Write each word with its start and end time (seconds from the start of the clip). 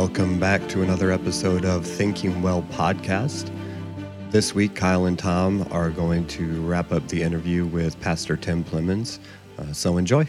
Welcome 0.00 0.40
back 0.40 0.66
to 0.68 0.80
another 0.80 1.10
episode 1.10 1.66
of 1.66 1.84
Thinking 1.84 2.40
Well 2.40 2.62
podcast. 2.70 3.52
This 4.30 4.54
week, 4.54 4.74
Kyle 4.74 5.04
and 5.04 5.18
Tom 5.18 5.68
are 5.70 5.90
going 5.90 6.26
to 6.28 6.62
wrap 6.62 6.90
up 6.90 7.06
the 7.08 7.22
interview 7.22 7.66
with 7.66 8.00
Pastor 8.00 8.34
Tim 8.38 8.64
Plemmons. 8.64 9.18
Uh, 9.58 9.74
so 9.74 9.98
enjoy. 9.98 10.26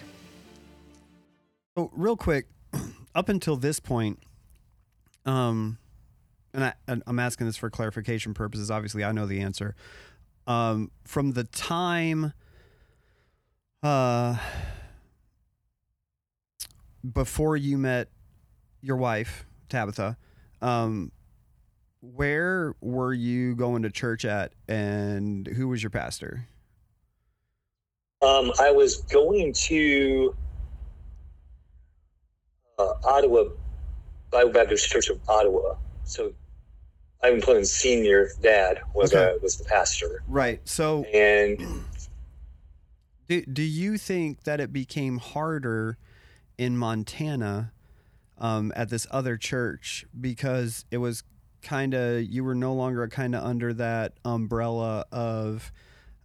Oh, 1.77 1.89
real 1.93 2.17
quick, 2.17 2.47
up 3.15 3.29
until 3.29 3.55
this 3.55 3.79
point, 3.79 4.19
um, 5.25 5.77
and 6.53 6.65
I, 6.65 6.73
I'm 7.07 7.19
asking 7.19 7.47
this 7.47 7.55
for 7.55 7.69
clarification 7.69 8.33
purposes. 8.33 8.69
Obviously, 8.69 9.05
I 9.05 9.13
know 9.13 9.25
the 9.25 9.39
answer. 9.39 9.73
Um, 10.47 10.91
from 11.05 11.31
the 11.31 11.45
time, 11.45 12.33
uh, 13.81 14.35
before 17.09 17.55
you 17.55 17.77
met 17.77 18.09
your 18.81 18.97
wife 18.97 19.45
Tabitha, 19.71 20.17
um, 20.61 21.11
where 22.01 22.75
were 22.81 23.13
you 23.13 23.55
going 23.55 23.81
to 23.83 23.89
church 23.89 24.25
at, 24.25 24.53
and 24.67 25.47
who 25.47 25.67
was 25.67 25.81
your 25.81 25.89
pastor? 25.89 26.47
Um, 28.21 28.51
I 28.59 28.69
was 28.69 28.97
going 29.03 29.53
to 29.53 30.35
uh, 32.77 32.93
Ottawa 33.03 33.45
Bible 34.29 34.51
Baptist 34.51 34.89
Church 34.89 35.09
of 35.09 35.19
Ottawa. 35.27 35.75
So 36.03 36.33
Ivan 37.23 37.41
Clinton's 37.41 37.71
senior 37.71 38.29
dad 38.41 38.81
was 38.93 39.13
Okay. 39.13 39.31
uh, 39.31 39.37
was 39.41 39.57
the 39.57 39.63
pastor, 39.65 40.23
Right. 40.27 40.59
So, 40.65 41.03
and 41.05 41.83
do, 43.27 43.41
do 43.45 43.63
you 43.63 43.97
think 43.97 44.43
that 44.43 44.59
it 44.59 44.71
became 44.73 45.17
harder 45.17 45.97
in 46.57 46.77
Montana 46.77 47.71
um, 48.41 48.73
at 48.75 48.89
this 48.89 49.07
other 49.11 49.37
church 49.37 50.05
because 50.19 50.83
it 50.91 50.97
was 50.97 51.23
kind 51.61 51.93
of 51.93 52.23
you 52.23 52.43
were 52.43 52.55
no 52.55 52.73
longer 52.73 53.07
kind 53.07 53.35
of 53.35 53.43
under 53.43 53.71
that 53.73 54.13
umbrella 54.25 55.05
of 55.11 55.71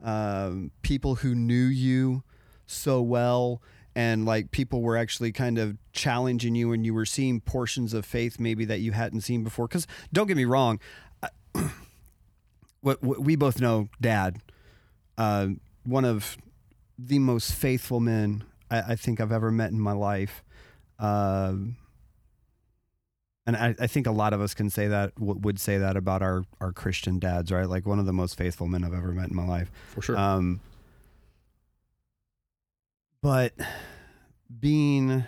um, 0.03 0.71
people 0.83 1.17
who 1.17 1.35
knew 1.35 1.67
you 1.67 2.23
so 2.67 3.01
well 3.03 3.63
and 3.95 4.25
like 4.25 4.51
people 4.51 4.83
were 4.83 4.97
actually 4.97 5.31
kind 5.31 5.59
of 5.59 5.77
challenging 5.93 6.55
you 6.55 6.73
and 6.73 6.85
you 6.85 6.93
were 6.93 7.07
seeing 7.07 7.41
portions 7.41 7.93
of 7.93 8.05
faith 8.05 8.41
maybe 8.41 8.65
that 8.65 8.81
you 8.81 8.93
hadn't 8.93 9.21
seen 9.21 9.45
before 9.45 9.69
because 9.69 9.87
don't 10.13 10.27
get 10.27 10.37
me 10.37 10.45
wrong 10.45 10.81
I- 11.23 11.29
what, 12.81 13.03
what 13.03 13.21
we 13.21 13.37
both 13.37 13.61
know 13.61 13.89
dad 14.01 14.41
uh, 15.19 15.49
one 15.85 16.05
of 16.05 16.39
the 16.99 17.19
most 17.19 17.53
faithful 17.53 18.01
men 18.01 18.45
I, 18.71 18.81
I 18.93 18.97
think 18.97 19.21
I've 19.21 19.33
ever 19.33 19.51
met 19.51 19.71
in 19.71 19.81
my 19.81 19.93
life. 19.93 20.43
Um, 20.99 21.77
and 23.47 23.57
I, 23.57 23.75
I 23.79 23.87
think 23.87 24.07
a 24.07 24.13
lot 24.13 24.33
of 24.33 24.41
us 24.41 24.55
can 24.55 24.71
say 24.71 24.89
that, 24.89 25.15
w- 25.15 25.39
would 25.41 25.61
say 25.61 25.79
that 25.79 25.97
about 25.97 26.23
our, 26.23 26.45
our 26.61 26.73
Christian 26.73 27.19
dads, 27.19 27.53
right? 27.53 27.69
Like 27.69 27.87
one 27.87 27.99
of 27.99 28.07
the 28.07 28.13
most 28.13 28.37
faithful 28.37 28.67
men 28.67 28.85
I've 28.85 28.95
ever 28.95 29.13
met 29.13 29.29
in 29.29 29.37
my 29.37 29.47
life. 29.47 29.71
for 29.95 30.03
sure. 30.03 30.17
Um, 30.19 30.61
but 33.23 33.53
being 34.61 35.25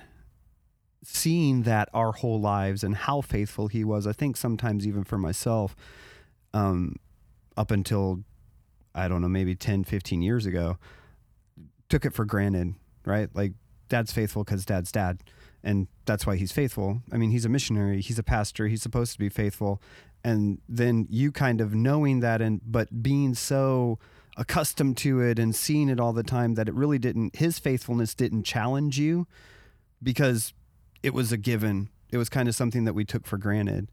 seeing 1.04 1.62
that 1.62 1.88
our 1.94 2.12
whole 2.12 2.40
lives 2.40 2.84
and 2.84 2.94
how 2.94 3.20
faithful 3.20 3.68
he 3.68 3.84
was, 3.84 4.06
I 4.06 4.12
think 4.12 4.36
sometimes 4.36 4.86
even 4.86 5.04
for 5.04 5.16
myself, 5.16 5.74
um, 6.52 6.96
up 7.56 7.70
until 7.70 8.24
I 8.94 9.06
don't 9.08 9.22
know, 9.22 9.28
maybe 9.28 9.54
10, 9.54 9.84
15 9.84 10.22
years 10.22 10.44
ago, 10.44 10.76
took 11.88 12.04
it 12.04 12.12
for 12.12 12.24
granted, 12.24 12.74
right? 13.04 13.28
Like 13.34 13.52
dad's 13.88 14.12
faithful 14.12 14.44
because 14.44 14.64
dad's 14.64 14.90
dad. 14.92 15.22
And 15.62 15.88
that's 16.04 16.26
why 16.26 16.36
he's 16.36 16.52
faithful. 16.52 17.02
I 17.12 17.16
mean, 17.16 17.30
he's 17.30 17.44
a 17.44 17.48
missionary, 17.48 18.00
he's 18.00 18.18
a 18.18 18.22
pastor, 18.22 18.68
he's 18.68 18.82
supposed 18.82 19.12
to 19.12 19.18
be 19.18 19.28
faithful. 19.28 19.82
And 20.24 20.60
then 20.68 21.06
you 21.10 21.32
kind 21.32 21.60
of 21.60 21.74
knowing 21.74 22.20
that 22.20 22.40
and 22.40 22.60
but 22.64 23.02
being 23.02 23.34
so 23.34 23.98
accustomed 24.36 24.96
to 24.98 25.20
it 25.20 25.38
and 25.38 25.54
seeing 25.54 25.88
it 25.88 25.98
all 25.98 26.12
the 26.12 26.22
time 26.22 26.54
that 26.54 26.68
it 26.68 26.74
really 26.74 26.98
didn't 26.98 27.34
his 27.36 27.58
faithfulness 27.58 28.14
didn't 28.14 28.44
challenge 28.44 28.98
you 28.98 29.26
because 30.02 30.54
it 31.02 31.12
was 31.12 31.32
a 31.32 31.36
given. 31.36 31.88
It 32.10 32.18
was 32.18 32.28
kind 32.28 32.48
of 32.48 32.54
something 32.54 32.84
that 32.84 32.94
we 32.94 33.04
took 33.04 33.26
for 33.26 33.36
granted. 33.36 33.90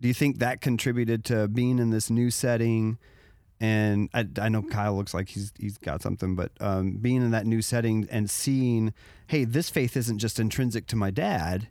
Do 0.00 0.08
you 0.08 0.14
think 0.14 0.38
that 0.38 0.60
contributed 0.60 1.24
to 1.26 1.48
being 1.48 1.78
in 1.78 1.90
this 1.90 2.10
new 2.10 2.30
setting? 2.30 2.98
And 3.60 4.10
I, 4.12 4.26
I 4.40 4.48
know 4.48 4.62
Kyle 4.62 4.96
looks 4.96 5.14
like 5.14 5.28
he's 5.28 5.52
he's 5.58 5.78
got 5.78 6.02
something, 6.02 6.34
but 6.34 6.50
um, 6.60 6.98
being 7.00 7.22
in 7.22 7.30
that 7.30 7.46
new 7.46 7.62
setting 7.62 8.06
and 8.10 8.28
seeing, 8.28 8.92
hey, 9.28 9.44
this 9.44 9.70
faith 9.70 9.96
isn't 9.96 10.18
just 10.18 10.38
intrinsic 10.40 10.86
to 10.88 10.96
my 10.96 11.10
dad. 11.10 11.68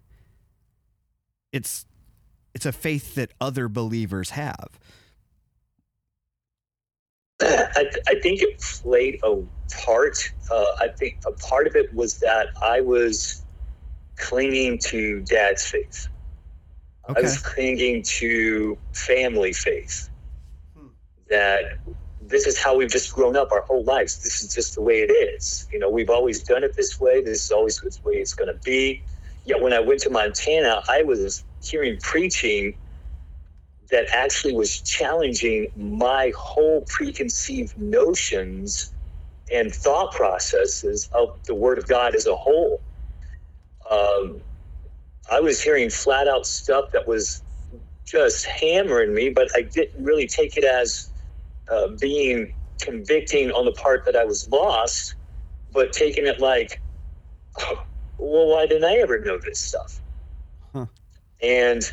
It's 1.51 1.85
it's 2.55 2.65
a 2.65 2.71
faith 2.71 3.15
that 3.15 3.31
other 3.41 3.67
believers 3.67 4.31
have. 4.31 4.79
I, 7.41 7.85
I 8.07 8.19
think 8.21 8.41
it 8.41 8.61
played 8.61 9.19
a 9.23 9.41
part. 9.85 10.31
Uh, 10.49 10.65
I 10.79 10.87
think 10.87 11.19
a 11.27 11.31
part 11.31 11.67
of 11.67 11.75
it 11.75 11.93
was 11.93 12.19
that 12.19 12.47
I 12.61 12.81
was 12.81 13.43
clinging 14.15 14.77
to 14.79 15.21
dad's 15.21 15.65
faith. 15.65 16.07
I 17.07 17.19
was 17.19 17.37
clinging 17.39 18.03
to 18.03 18.77
family 18.93 19.51
faith. 19.51 20.09
That 21.33 21.61
this 22.21 22.47
is 22.47 22.59
how 22.63 22.77
we've 22.77 22.91
just 22.91 23.13
grown 23.13 23.37
up 23.37 23.51
our 23.53 23.63
whole 23.63 23.85
lives. 23.85 24.19
This 24.23 24.43
is 24.43 24.55
just 24.55 24.75
the 24.75 24.83
way 24.83 25.01
it 25.01 25.11
is. 25.11 25.67
You 25.73 25.79
know, 25.79 25.91
we've 25.91 26.11
always 26.11 26.43
done 26.43 26.63
it 26.63 26.75
this 26.77 26.99
way. 27.01 27.23
This 27.23 27.45
is 27.45 27.51
always 27.51 27.79
the 27.79 27.91
way 28.05 28.15
it's 28.15 28.35
going 28.35 28.53
to 28.53 28.59
be. 28.65 29.03
Yet 29.45 29.61
when 29.61 29.73
I 29.73 29.81
went 29.81 30.01
to 30.03 30.11
Montana, 30.11 30.83
I 30.89 31.03
was 31.03 31.45
hearing 31.63 31.99
preaching 32.01 32.75
that 33.91 34.07
actually 34.13 34.55
was 34.55 34.81
challenging 34.81 35.67
my 35.77 36.33
whole 36.37 36.83
preconceived 36.89 37.77
notions 37.77 38.93
and 39.53 39.73
thought 39.73 40.13
processes 40.13 41.09
of 41.13 41.29
the 41.47 41.55
Word 41.55 41.79
of 41.79 41.87
God 41.87 42.15
as 42.15 42.27
a 42.27 42.35
whole. 42.35 42.81
Um, 43.91 44.41
I 45.31 45.41
was 45.41 45.61
hearing 45.63 45.89
flat 45.91 46.27
out 46.27 46.47
stuff 46.47 46.87
that 46.93 47.07
was 47.07 47.43
just 48.05 48.47
hammering 48.47 49.13
me, 49.15 49.29
but 49.31 49.49
I 49.55 49.63
didn't 49.63 50.03
really 50.03 50.27
take 50.27 50.57
it 50.57 50.65
as 50.65 51.11
uh, 51.71 51.87
being 51.99 52.53
convicting 52.81 53.51
on 53.51 53.65
the 53.65 53.71
part 53.71 54.05
that 54.05 54.15
I 54.15 54.25
was 54.25 54.47
lost, 54.49 55.15
but 55.71 55.93
taking 55.93 56.27
it 56.27 56.39
like, 56.39 56.81
oh, 57.59 57.83
well, 58.17 58.47
why 58.47 58.65
didn't 58.65 58.85
I 58.85 58.95
ever 58.97 59.19
know 59.19 59.37
this 59.43 59.59
stuff? 59.59 60.01
Huh. 60.73 60.85
And 61.41 61.83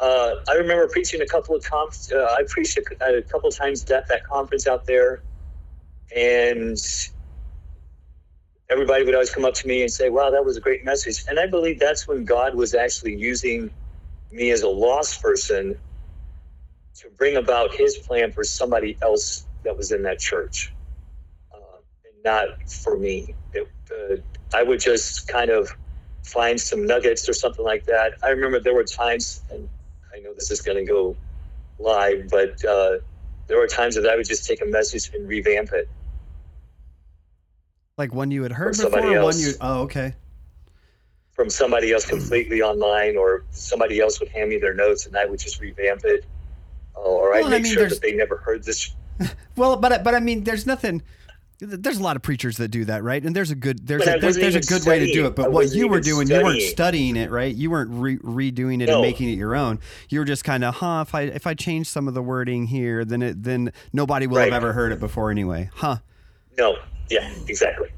uh, 0.00 0.34
I 0.48 0.54
remember 0.54 0.88
preaching 0.88 1.20
a 1.20 1.26
couple 1.26 1.54
of 1.54 1.64
conf- 1.68 2.12
uh, 2.12 2.24
I 2.24 2.44
preached 2.48 2.78
a, 2.78 3.18
a 3.18 3.22
couple 3.22 3.48
of 3.48 3.56
times 3.56 3.88
at 3.90 4.08
that 4.08 4.24
conference 4.24 4.66
out 4.66 4.86
there, 4.86 5.22
and 6.14 6.76
everybody 8.68 9.04
would 9.04 9.14
always 9.14 9.30
come 9.30 9.44
up 9.44 9.54
to 9.54 9.68
me 9.68 9.82
and 9.82 9.90
say, 9.90 10.10
"Wow, 10.10 10.30
that 10.30 10.44
was 10.44 10.56
a 10.56 10.60
great 10.60 10.84
message." 10.84 11.24
And 11.28 11.38
I 11.38 11.46
believe 11.46 11.78
that's 11.78 12.08
when 12.08 12.24
God 12.24 12.54
was 12.54 12.74
actually 12.74 13.14
using 13.14 13.70
me 14.32 14.50
as 14.50 14.62
a 14.62 14.68
lost 14.68 15.22
person 15.22 15.78
to 16.96 17.08
bring 17.16 17.36
about 17.36 17.74
His 17.74 17.96
plan 17.96 18.32
for 18.32 18.44
somebody 18.44 18.96
else 19.02 19.46
that 19.64 19.76
was 19.76 19.92
in 19.92 20.02
that 20.02 20.18
church, 20.18 20.72
uh, 21.52 21.56
and 22.04 22.24
not 22.24 22.70
for 22.70 22.96
me. 22.96 23.34
It, 23.52 23.68
uh, 23.90 24.16
I 24.54 24.62
would 24.62 24.80
just 24.80 25.28
kind 25.28 25.50
of 25.50 25.74
find 26.22 26.60
some 26.60 26.86
nuggets 26.86 27.28
or 27.28 27.32
something 27.32 27.64
like 27.64 27.84
that. 27.86 28.14
I 28.22 28.30
remember 28.30 28.60
there 28.60 28.74
were 28.74 28.84
times, 28.84 29.42
and 29.50 29.68
I 30.14 30.20
know 30.20 30.34
this 30.34 30.50
is 30.50 30.60
going 30.60 30.78
to 30.78 30.84
go 30.84 31.16
live, 31.78 32.28
but 32.30 32.64
uh, 32.64 32.98
there 33.46 33.58
were 33.58 33.66
times 33.66 33.94
that 33.96 34.06
I 34.06 34.16
would 34.16 34.26
just 34.26 34.46
take 34.46 34.60
a 34.62 34.66
message 34.66 35.10
and 35.14 35.28
revamp 35.28 35.72
it. 35.72 35.88
Like 37.98 38.14
one 38.14 38.30
you 38.30 38.42
had 38.42 38.52
heard 38.52 38.68
Or 38.68 38.70
before, 38.70 38.90
somebody 38.90 39.14
or 39.14 39.22
one 39.22 39.34
else. 39.34 39.46
you 39.46 39.52
oh 39.60 39.82
okay. 39.82 40.14
from 41.32 41.50
somebody 41.50 41.92
else 41.92 42.06
completely 42.06 42.62
online, 42.62 43.16
or 43.16 43.44
somebody 43.50 44.00
else 44.00 44.20
would 44.20 44.28
hand 44.30 44.50
me 44.50 44.58
their 44.58 44.74
notes 44.74 45.06
and 45.06 45.16
I 45.16 45.26
would 45.26 45.38
just 45.40 45.60
revamp 45.60 46.02
it, 46.04 46.24
Oh, 46.96 47.16
or 47.16 47.34
I'd 47.34 47.44
Well, 47.44 47.54
I 47.54 47.58
mean, 47.58 47.72
sure 47.72 47.88
that 47.88 48.00
they 48.02 48.12
never 48.12 48.36
heard 48.38 48.64
this. 48.64 48.94
Well, 49.56 49.76
but 49.76 50.02
but 50.02 50.14
I 50.14 50.20
mean, 50.20 50.44
there's 50.44 50.66
nothing. 50.66 51.02
There's 51.64 51.98
a 51.98 52.02
lot 52.02 52.16
of 52.16 52.22
preachers 52.22 52.56
that 52.56 52.68
do 52.68 52.84
that, 52.86 53.04
right? 53.04 53.22
And 53.22 53.36
there's 53.36 53.52
a 53.52 53.54
good 53.54 53.86
there's 53.86 54.00
But 54.04 54.08
I 54.08 54.16
a, 54.16 54.20
there's, 54.20 54.34
there's 54.36 54.54
a 54.56 54.58
even 54.58 54.66
good 54.78 54.84
way 54.84 54.98
to 54.98 55.12
do 55.12 55.26
it. 55.26 55.36
But 55.36 55.46
I 55.46 55.48
what 55.48 55.72
you 55.72 55.86
were 55.86 55.98
even 55.98 56.24
doing, 56.24 56.28
you 56.28 56.34
weren't 56.42 56.60
studying. 56.60 57.14
studying 57.14 57.16
it, 57.16 57.30
right? 57.30 57.54
You 57.54 57.70
weren't 57.70 57.90
re- 57.92 58.18
redoing 58.18 58.82
it 58.82 58.86
No. 58.86 58.94
and 58.94 59.02
making 59.02 59.28
it 59.28 59.34
your 59.38 59.54
own. 59.54 59.78
You 60.08 60.18
were 60.18 60.24
just 60.24 60.42
kind 60.42 60.64
of, 60.64 60.74
huh? 60.76 61.04
If 61.06 61.14
I 61.14 61.20
if 61.22 61.46
I 61.46 61.54
change 61.54 61.86
some 61.88 62.08
of 62.08 62.14
the 62.14 62.22
wording 62.22 62.66
here, 62.66 63.04
then 63.04 63.22
it 63.22 63.44
then 63.44 63.72
nobody 63.92 64.26
will 64.26 64.38
Right. 64.38 64.52
have 64.52 64.60
ever 64.60 64.72
heard 64.72 64.90
it 64.90 64.98
before 64.98 65.30
anyway, 65.30 65.70
huh? 65.74 65.98
No, 66.58 66.78
yeah, 67.10 67.32
exactly. 67.46 67.90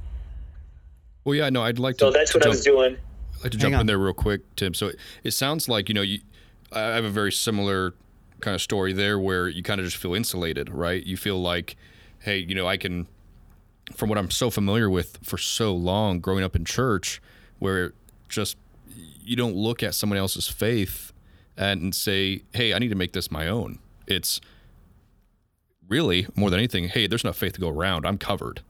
well, 1.25 1.35
yeah, 1.35 1.49
no, 1.49 1.63
I'd 1.63 1.79
like 1.79 1.99
So 1.99 2.11
to. 2.11 2.19
that's 2.19 2.33
to 2.33 2.39
what 2.39 2.47
I 2.47 2.49
was 2.51 2.63
doing. 2.63 2.97
I'd 3.39 3.43
like 3.45 3.53
to 3.53 3.59
Hang 3.59 3.61
jump 3.61 3.75
on. 3.77 3.81
in 3.83 3.87
there 3.87 3.99
real 3.99 4.13
quick, 4.13 4.43
Tim. 4.57 4.75
So 4.75 4.89
it, 4.89 4.97
it 5.23 5.31
sounds 5.31 5.69
like 5.69 5.89
you 5.89 5.95
know 5.95 6.03
you. 6.03 6.19
I 6.73 6.81
have 6.81 7.05
a 7.05 7.11
very 7.11 7.33
similar 7.33 7.95
kind 8.45 8.55
of 8.55 8.63
story 8.63 8.93
there, 8.93 9.19
where 9.19 9.49
you 9.49 9.63
kind 9.63 9.81
of 9.81 9.87
just 9.87 9.97
feel 9.97 10.15
insulated, 10.15 10.71
right? 10.71 11.05
You 11.05 11.17
feel 11.17 11.41
like, 11.41 11.77
hey, 12.21 12.39
you 12.39 12.55
know, 12.55 12.67
I 12.67 12.77
can, 12.77 13.09
from 13.95 14.09
what 14.09 14.19
I'm 14.19 14.31
so 14.31 14.51
familiar 14.51 14.89
with 14.89 15.19
for 15.23 15.39
so 15.39 15.75
long, 15.75 16.21
growing 16.21 16.45
up 16.45 16.55
in 16.55 16.65
church, 16.65 17.21
where 17.59 17.93
just 18.29 18.57
you 19.25 19.37
don't 19.37 19.57
look 19.57 19.83
at 19.83 19.95
someone 19.95 20.19
else's 20.19 20.49
faith 20.49 21.13
and 21.57 21.95
say, 21.95 22.43
"Hey, 22.53 22.75
I 22.75 22.79
need 22.79 22.89
to 22.91 22.95
make 22.95 23.13
this 23.13 23.31
my 23.31 23.49
own." 23.49 23.79
It's 24.07 24.41
really 25.89 26.27
more 26.35 26.51
than 26.51 26.59
anything, 26.59 26.89
"Hey, 26.89 27.07
there's 27.07 27.25
enough 27.25 27.37
faith 27.37 27.55
to 27.55 27.61
go 27.61 27.69
around. 27.69 28.07
I'm 28.07 28.19
covered." 28.19 28.61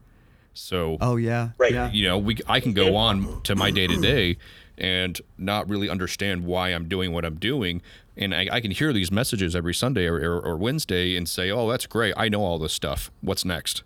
So, 0.53 0.97
Oh 1.01 1.17
yeah. 1.17 1.49
Right. 1.57 1.73
Yeah. 1.73 1.91
you 1.91 2.07
know, 2.07 2.17
we 2.17 2.37
I 2.47 2.59
can 2.61 2.73
go 2.73 2.95
on 2.95 3.41
to 3.43 3.55
my 3.55 3.71
day 3.71 3.87
to 3.87 3.99
day 3.99 4.37
and 4.77 5.19
not 5.37 5.67
really 5.69 5.89
understand 5.89 6.45
why 6.45 6.69
I'm 6.69 6.87
doing 6.87 7.11
what 7.11 7.25
I'm 7.25 7.35
doing. 7.35 7.81
And 8.17 8.33
I, 8.33 8.47
I 8.51 8.61
can 8.61 8.71
hear 8.71 8.93
these 8.93 9.11
messages 9.11 9.55
every 9.55 9.73
Sunday 9.73 10.05
or, 10.05 10.15
or, 10.15 10.39
or 10.39 10.57
Wednesday 10.57 11.17
and 11.17 11.27
say, 11.27 11.51
"Oh, 11.51 11.69
that's 11.69 11.85
great. 11.85 12.13
I 12.15 12.29
know 12.29 12.41
all 12.41 12.57
this 12.57 12.73
stuff. 12.73 13.11
What's 13.21 13.43
next?" 13.43 13.83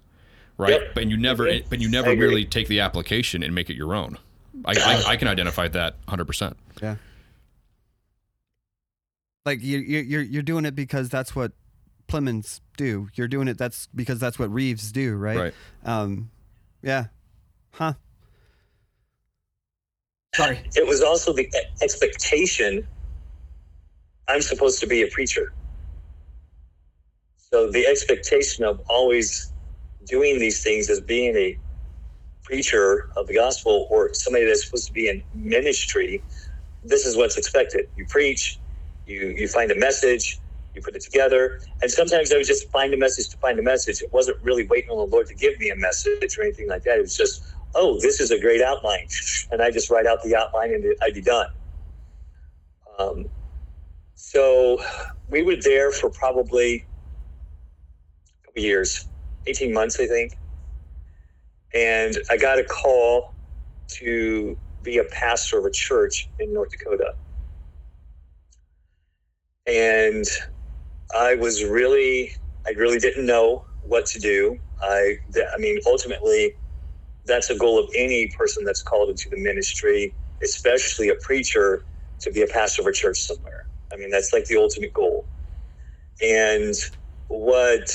Right? 0.57 0.71
Yep. 0.71 0.93
But 0.93 1.07
you 1.07 1.17
never, 1.17 1.49
but 1.69 1.79
you 1.79 1.89
never 1.89 2.15
really 2.15 2.45
take 2.45 2.67
the 2.67 2.81
application 2.81 3.41
and 3.43 3.55
make 3.55 3.69
it 3.69 3.75
your 3.75 3.95
own. 3.95 4.17
I, 4.65 4.73
I, 4.77 5.11
I 5.11 5.15
can 5.15 5.27
identify 5.27 5.67
that 5.69 5.93
100. 6.05 6.25
percent 6.25 6.57
Yeah. 6.81 6.95
Like 9.45 9.63
you 9.63 9.79
you 9.79 9.99
you're 9.99 10.21
you're 10.21 10.43
doing 10.43 10.65
it 10.65 10.75
because 10.75 11.09
that's 11.09 11.35
what 11.35 11.53
Plemmons 12.07 12.59
do. 12.77 13.07
You're 13.15 13.27
doing 13.27 13.47
it 13.47 13.57
that's 13.57 13.87
because 13.95 14.19
that's 14.19 14.37
what 14.37 14.51
Reeves 14.51 14.91
do, 14.91 15.15
right? 15.15 15.37
Right. 15.37 15.53
Um 15.85 16.29
yeah. 16.81 17.05
Huh. 17.71 17.93
Sorry. 20.35 20.59
it 20.75 20.87
was 20.87 21.01
also 21.01 21.33
the 21.33 21.49
expectation 21.81 22.85
I'm 24.29 24.41
supposed 24.43 24.79
to 24.81 24.87
be 24.87 25.03
a 25.03 25.07
preacher. 25.07 25.53
So 27.37 27.71
the 27.71 27.87
expectation 27.87 28.65
of 28.65 28.81
always 28.89 29.53
doing 30.07 30.39
these 30.39 30.63
things 30.63 30.89
as 30.89 31.01
being 31.01 31.35
a 31.35 31.57
preacher 32.43 33.09
of 33.17 33.27
the 33.27 33.35
gospel 33.35 33.87
or 33.91 34.13
somebody 34.13 34.45
that's 34.45 34.65
supposed 34.65 34.87
to 34.87 34.93
be 34.93 35.09
in 35.09 35.23
ministry, 35.33 36.23
this 36.83 37.05
is 37.05 37.17
what's 37.17 37.37
expected. 37.37 37.87
You 37.97 38.05
preach, 38.07 38.59
you 39.05 39.35
you 39.37 39.47
find 39.47 39.71
a 39.71 39.79
message, 39.79 40.39
you 40.75 40.81
put 40.81 40.95
it 40.95 41.03
together. 41.03 41.59
And 41.81 41.91
sometimes 41.91 42.31
I 42.33 42.37
would 42.37 42.47
just 42.47 42.69
find 42.71 42.93
a 42.93 42.97
message 42.97 43.29
to 43.29 43.37
find 43.37 43.59
a 43.59 43.63
message. 43.63 44.01
It 44.01 44.13
wasn't 44.13 44.37
really 44.43 44.67
waiting 44.67 44.91
on 44.91 44.97
the 44.97 45.15
Lord 45.15 45.27
to 45.27 45.35
give 45.35 45.59
me 45.59 45.69
a 45.71 45.75
message 45.75 46.37
or 46.37 46.43
anything 46.43 46.69
like 46.69 46.83
that. 46.83 46.97
It 46.99 47.01
was 47.01 47.17
just, 47.17 47.43
oh, 47.75 47.99
this 48.01 48.21
is 48.21 48.31
a 48.31 48.39
great 48.39 48.61
outline. 48.61 49.07
And 49.51 49.61
I 49.63 49.71
just 49.71 49.89
write 49.89 50.05
out 50.07 50.23
the 50.23 50.35
outline 50.35 50.73
and 50.75 50.85
I'd 51.01 51.15
be 51.15 51.21
done. 51.21 51.47
Um, 52.99 53.25
so 54.29 54.77
we 55.27 55.41
were 55.41 55.55
there 55.55 55.91
for 55.91 56.11
probably 56.11 56.85
a 58.43 58.45
couple 58.45 58.61
years, 58.61 59.07
18 59.47 59.73
months, 59.73 59.99
I 59.99 60.05
think. 60.05 60.33
And 61.73 62.15
I 62.29 62.37
got 62.37 62.59
a 62.59 62.63
call 62.63 63.33
to 63.97 64.55
be 64.83 64.99
a 64.99 65.03
pastor 65.05 65.57
of 65.57 65.65
a 65.65 65.71
church 65.71 66.29
in 66.37 66.53
North 66.53 66.69
Dakota. 66.69 67.15
And 69.65 70.25
I 71.15 71.33
was 71.33 71.63
really, 71.63 72.31
I 72.67 72.73
really 72.77 72.99
didn't 72.99 73.25
know 73.25 73.65
what 73.81 74.05
to 74.05 74.19
do. 74.19 74.59
I, 74.79 75.15
I 75.55 75.57
mean, 75.57 75.79
ultimately, 75.87 76.53
that's 77.25 77.49
a 77.49 77.57
goal 77.57 77.79
of 77.79 77.89
any 77.95 78.27
person 78.37 78.63
that's 78.63 78.83
called 78.83 79.09
into 79.09 79.27
the 79.31 79.41
ministry, 79.41 80.13
especially 80.43 81.09
a 81.09 81.15
preacher, 81.15 81.83
to 82.19 82.31
be 82.31 82.43
a 82.43 82.47
pastor 82.47 82.83
of 82.83 82.89
a 82.89 82.91
church 82.91 83.17
somewhere. 83.21 83.58
I 83.91 83.97
mean, 83.97 84.09
that's 84.09 84.33
like 84.33 84.45
the 84.45 84.57
ultimate 84.57 84.93
goal. 84.93 85.25
And 86.21 86.75
what, 87.27 87.89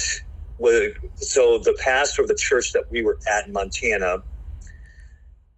what 0.56 0.92
so 1.16 1.58
the 1.58 1.76
pastor 1.84 2.22
of 2.22 2.28
the 2.28 2.34
church 2.34 2.72
that 2.72 2.84
we 2.90 3.02
were 3.02 3.18
at 3.30 3.46
in 3.46 3.52
Montana, 3.52 4.22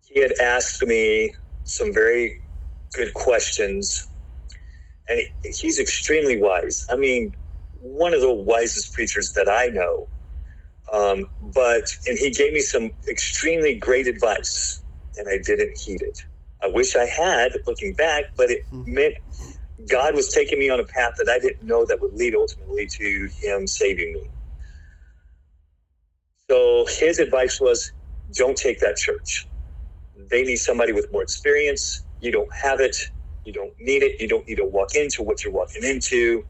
he 0.07 0.21
had 0.21 0.33
asked 0.41 0.83
me 0.83 1.35
some 1.65 1.93
very 1.93 2.41
good 2.95 3.15
questions. 3.15 4.09
And 5.09 5.21
he's 5.45 5.79
extremely 5.79 6.41
wise. 6.41 6.87
I 6.91 6.97
mean, 6.97 7.35
one 7.81 8.13
of 8.15 8.21
the 8.21 8.33
wisest 8.33 8.93
preachers 8.93 9.33
that 9.35 9.49
I 9.49 9.69
know. 9.69 10.09
Um, 10.93 11.29
but, 11.41 11.85
and 12.07 12.19
he 12.19 12.31
gave 12.31 12.53
me 12.53 12.61
some 12.61 12.91
extremely 13.09 13.75
great 13.75 14.07
advice, 14.07 14.83
and 15.17 15.29
I 15.29 15.39
didn't 15.39 15.77
heed 15.79 16.03
it. 16.03 16.25
I 16.63 16.69
wish 16.69 16.97
I 16.97 17.05
had 17.05 17.53
looking 17.67 17.95
back, 17.95 18.25
but 18.37 18.51
it 18.51 18.63
meant 18.73 19.15
God 19.89 20.15
was 20.15 20.33
taking 20.33 20.59
me 20.59 20.69
on 20.71 20.81
a 20.81 20.85
path 20.85 21.15
that 21.19 21.29
I 21.29 21.39
didn't 21.39 21.63
know 21.63 21.85
that 21.85 22.01
would 22.01 22.15
lead 22.15 22.35
ultimately 22.35 22.87
to 22.87 23.29
Him 23.41 23.67
saving 23.67 24.15
me. 24.15 24.29
So 26.51 26.87
his 26.89 27.19
advice 27.19 27.61
was 27.61 27.93
don't 28.33 28.57
take 28.57 28.79
that 28.81 28.97
church. 28.97 29.47
They 30.31 30.45
need 30.45 30.57
somebody 30.57 30.93
with 30.93 31.11
more 31.13 31.23
experience. 31.23 32.03
You 32.21 32.31
don't 32.33 32.53
have 32.53 32.81
it. 32.81 32.97
You 33.45 33.53
don't 33.53 33.73
need 33.81 34.03
it. 34.03 34.21
You 34.21 34.29
don't 34.29 34.47
need 34.47 34.57
to 34.57 34.65
walk 34.65 34.95
into 34.95 35.23
what 35.23 35.43
you're 35.45 35.53
walking 35.53 35.83
into. 35.85 36.45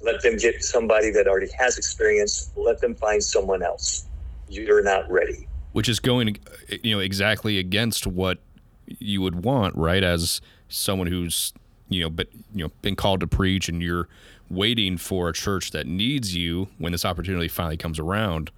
Let 0.00 0.22
them 0.22 0.36
get 0.36 0.62
somebody 0.62 1.10
that 1.12 1.26
already 1.26 1.50
has 1.58 1.78
experience. 1.78 2.50
Let 2.56 2.80
them 2.80 2.94
find 2.94 3.22
someone 3.22 3.62
else. 3.62 4.06
You're 4.48 4.82
not 4.82 5.10
ready. 5.10 5.48
which 5.72 5.88
is 5.88 6.00
going 6.00 6.38
you 6.82 6.94
know 6.94 7.00
exactly 7.00 7.58
against 7.58 8.06
what 8.06 8.38
you 8.86 9.20
would 9.20 9.44
want 9.44 9.76
right 9.76 10.02
as 10.02 10.40
someone 10.68 11.06
who's 11.06 11.52
you 11.88 12.02
know 12.02 12.10
but 12.10 12.28
you 12.54 12.64
know 12.64 12.70
been 12.82 12.96
called 12.96 13.20
to 13.20 13.26
preach 13.26 13.68
and 13.68 13.82
you're 13.82 14.08
waiting 14.50 14.96
for 14.96 15.28
a 15.28 15.32
church 15.32 15.70
that 15.72 15.86
needs 15.86 16.34
you 16.34 16.68
when 16.78 16.92
this 16.92 17.04
opportunity 17.04 17.48
finally 17.48 17.76
comes 17.76 17.98
around 17.98 18.50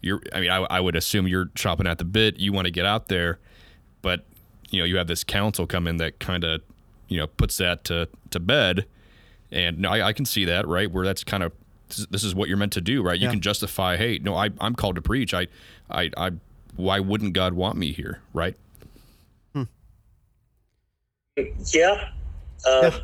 you're 0.00 0.20
i 0.34 0.40
mean 0.40 0.50
i, 0.50 0.56
I 0.58 0.80
would 0.80 0.96
assume 0.96 1.26
you're 1.28 1.50
chopping 1.54 1.86
at 1.86 1.98
the 1.98 2.04
bit. 2.04 2.38
You 2.38 2.52
want 2.52 2.66
to 2.66 2.70
get 2.70 2.86
out 2.86 3.08
there 3.08 3.38
but 4.02 4.24
you 4.70 4.78
know 4.80 4.84
you 4.84 4.96
have 4.96 5.06
this 5.06 5.24
counsel 5.24 5.66
come 5.66 5.86
in 5.86 5.96
that 5.98 6.18
kind 6.18 6.44
of 6.44 6.60
you 7.08 7.18
know 7.18 7.26
puts 7.26 7.56
that 7.58 7.84
to 7.84 8.08
to 8.30 8.40
bed. 8.40 8.86
And 9.52 9.78
no, 9.78 9.90
I, 9.90 10.08
I 10.08 10.12
can 10.12 10.24
see 10.24 10.44
that 10.46 10.66
right 10.66 10.90
where 10.90 11.04
that's 11.06 11.22
kind 11.22 11.42
of 11.44 11.52
this 12.10 12.24
is 12.24 12.34
what 12.34 12.48
you're 12.48 12.58
meant 12.58 12.72
to 12.72 12.80
do 12.80 13.00
right? 13.02 13.18
You 13.18 13.26
Yeah. 13.26 13.30
can 13.32 13.40
justify 13.40 13.96
hey 13.96 14.18
no 14.18 14.34
I, 14.34 14.50
i'm 14.60 14.74
called 14.74 14.96
to 14.96 15.02
preach. 15.02 15.32
I, 15.34 15.46
I 15.88 16.10
i 16.16 16.30
why 16.74 16.98
wouldn't 17.00 17.32
god 17.32 17.54
want 17.54 17.78
me 17.78 17.92
here 17.92 18.20
right? 18.34 18.56
Hmm. 19.54 19.62
Yeah. 21.72 22.10
Uh, 22.64 22.90
Yeah. 22.92 22.98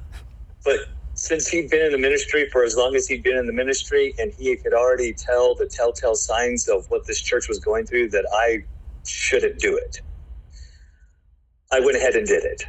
But 0.64 0.78
since 1.14 1.49
he'd 1.49 1.71
been 1.71 1.87
in 1.87 1.92
the 1.92 1.99
ministry 1.99 2.49
for 2.50 2.64
as 2.64 2.76
long 2.76 2.94
as 2.94 3.06
he'd 3.06 3.23
been 3.23 3.37
in 3.37 3.47
the 3.47 3.52
ministry, 3.52 4.14
and 4.18 4.32
he 4.38 4.56
could 4.56 4.75
already 4.75 5.12
tell 5.12 5.54
the 5.54 5.66
telltale 5.66 6.14
signs 6.14 6.68
of 6.68 6.87
what 6.88 7.06
this 7.06 7.21
church 7.21 7.49
was 7.49 7.59
going 7.59 7.87
through, 7.87 8.11
that 8.11 8.26
I 8.32 8.64
shouldn't 9.06 9.59
do 9.59 9.76
it. 9.76 10.00
I 11.73 11.80
went 11.80 11.97
ahead 11.97 12.14
and 12.14 12.26
did 12.26 12.44
it. 12.44 12.62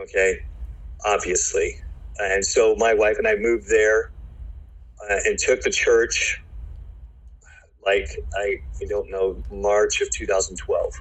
Okay. 0.00 0.36
Obviously. 1.04 1.76
And 2.18 2.44
so 2.44 2.74
my 2.76 2.94
wife 2.94 3.18
and 3.18 3.28
I 3.28 3.36
moved 3.36 3.68
there 3.68 4.12
uh, 5.10 5.16
and 5.26 5.38
took 5.38 5.62
the 5.62 5.70
church 5.70 6.40
like 7.86 8.08
I, 8.36 8.56
I 8.82 8.86
don't 8.88 9.10
know, 9.10 9.42
March 9.50 10.00
of 10.00 10.10
2012. 10.12 10.92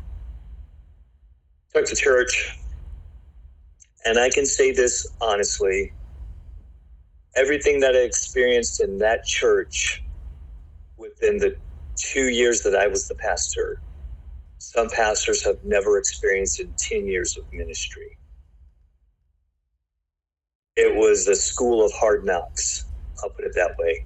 Took 1.74 1.86
the 1.88 1.96
church, 1.96 2.58
and 4.08 4.18
I 4.18 4.30
can 4.30 4.46
say 4.46 4.72
this 4.72 5.06
honestly 5.22 5.92
everything 7.36 7.82
that 7.82 7.96
I 7.96 8.00
experienced 8.00 8.82
in 8.82 8.98
that 9.00 9.24
church 9.26 10.04
within 10.98 11.38
the 11.38 11.56
two 11.96 12.30
years 12.30 12.62
that 12.62 12.76
I 12.76 12.88
was 12.88 13.08
the 13.08 13.16
pastor, 13.16 13.82
some 14.58 14.90
pastors 14.90 15.44
have 15.46 15.58
never 15.64 16.00
experienced 16.00 16.60
in 16.60 16.74
10 16.78 17.06
years 17.06 17.38
of 17.38 17.44
ministry. 17.52 18.18
It 20.76 20.96
was 20.96 21.28
a 21.28 21.36
school 21.36 21.86
of 21.86 21.92
hard 21.94 22.26
knocks, 22.26 22.86
I'll 23.24 23.30
put 23.30 23.46
it 23.46 23.54
that 23.56 23.76
way. 23.78 24.06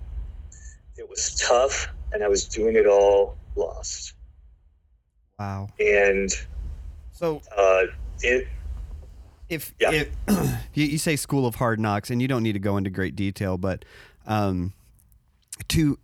It 0.98 1.10
was 1.10 1.36
tough, 1.48 1.88
and 2.12 2.24
I 2.24 2.28
was 2.28 2.48
doing 2.48 2.76
it 2.76 2.88
all 2.88 3.38
lost. 3.56 4.14
Wow. 5.40 5.70
And 5.80 6.30
So 7.12 7.42
uh, 7.58 7.84
it, 8.22 8.48
if 9.52 9.74
Yeah. 9.80 9.92
if 9.92 10.10
you, 10.74 10.86
you 10.86 10.98
say 10.98 11.16
school 11.16 11.46
of 11.46 11.56
hard 11.56 11.80
knocks 11.80 12.10
and 12.10 12.22
you 12.22 12.28
don't 12.28 12.44
need 12.44 12.54
to 12.54 12.60
go 12.60 12.78
into 12.78 12.90
great 12.90 13.16
detail 13.16 13.58
but 13.58 13.86
um 14.26 14.74
to 15.68 16.00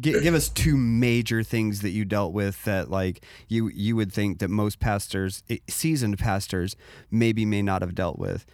gi- 0.00 0.20
give 0.20 0.34
us 0.34 0.48
two 0.48 0.76
major 0.76 1.42
things 1.42 1.82
that 1.82 1.90
you 1.90 2.04
dealt 2.04 2.32
with 2.32 2.64
that 2.64 2.90
like 2.90 3.22
you 3.48 3.68
you 3.68 3.94
would 3.94 4.12
think 4.12 4.38
that 4.40 4.48
most 4.48 4.80
pastors 4.80 5.42
eh, 5.48 5.58
seasoned 5.68 6.18
pastors 6.18 6.74
maybe 7.10 7.44
may 7.44 7.62
not 7.62 7.82
have 7.82 7.94
dealt 7.94 8.18
with 8.18 8.44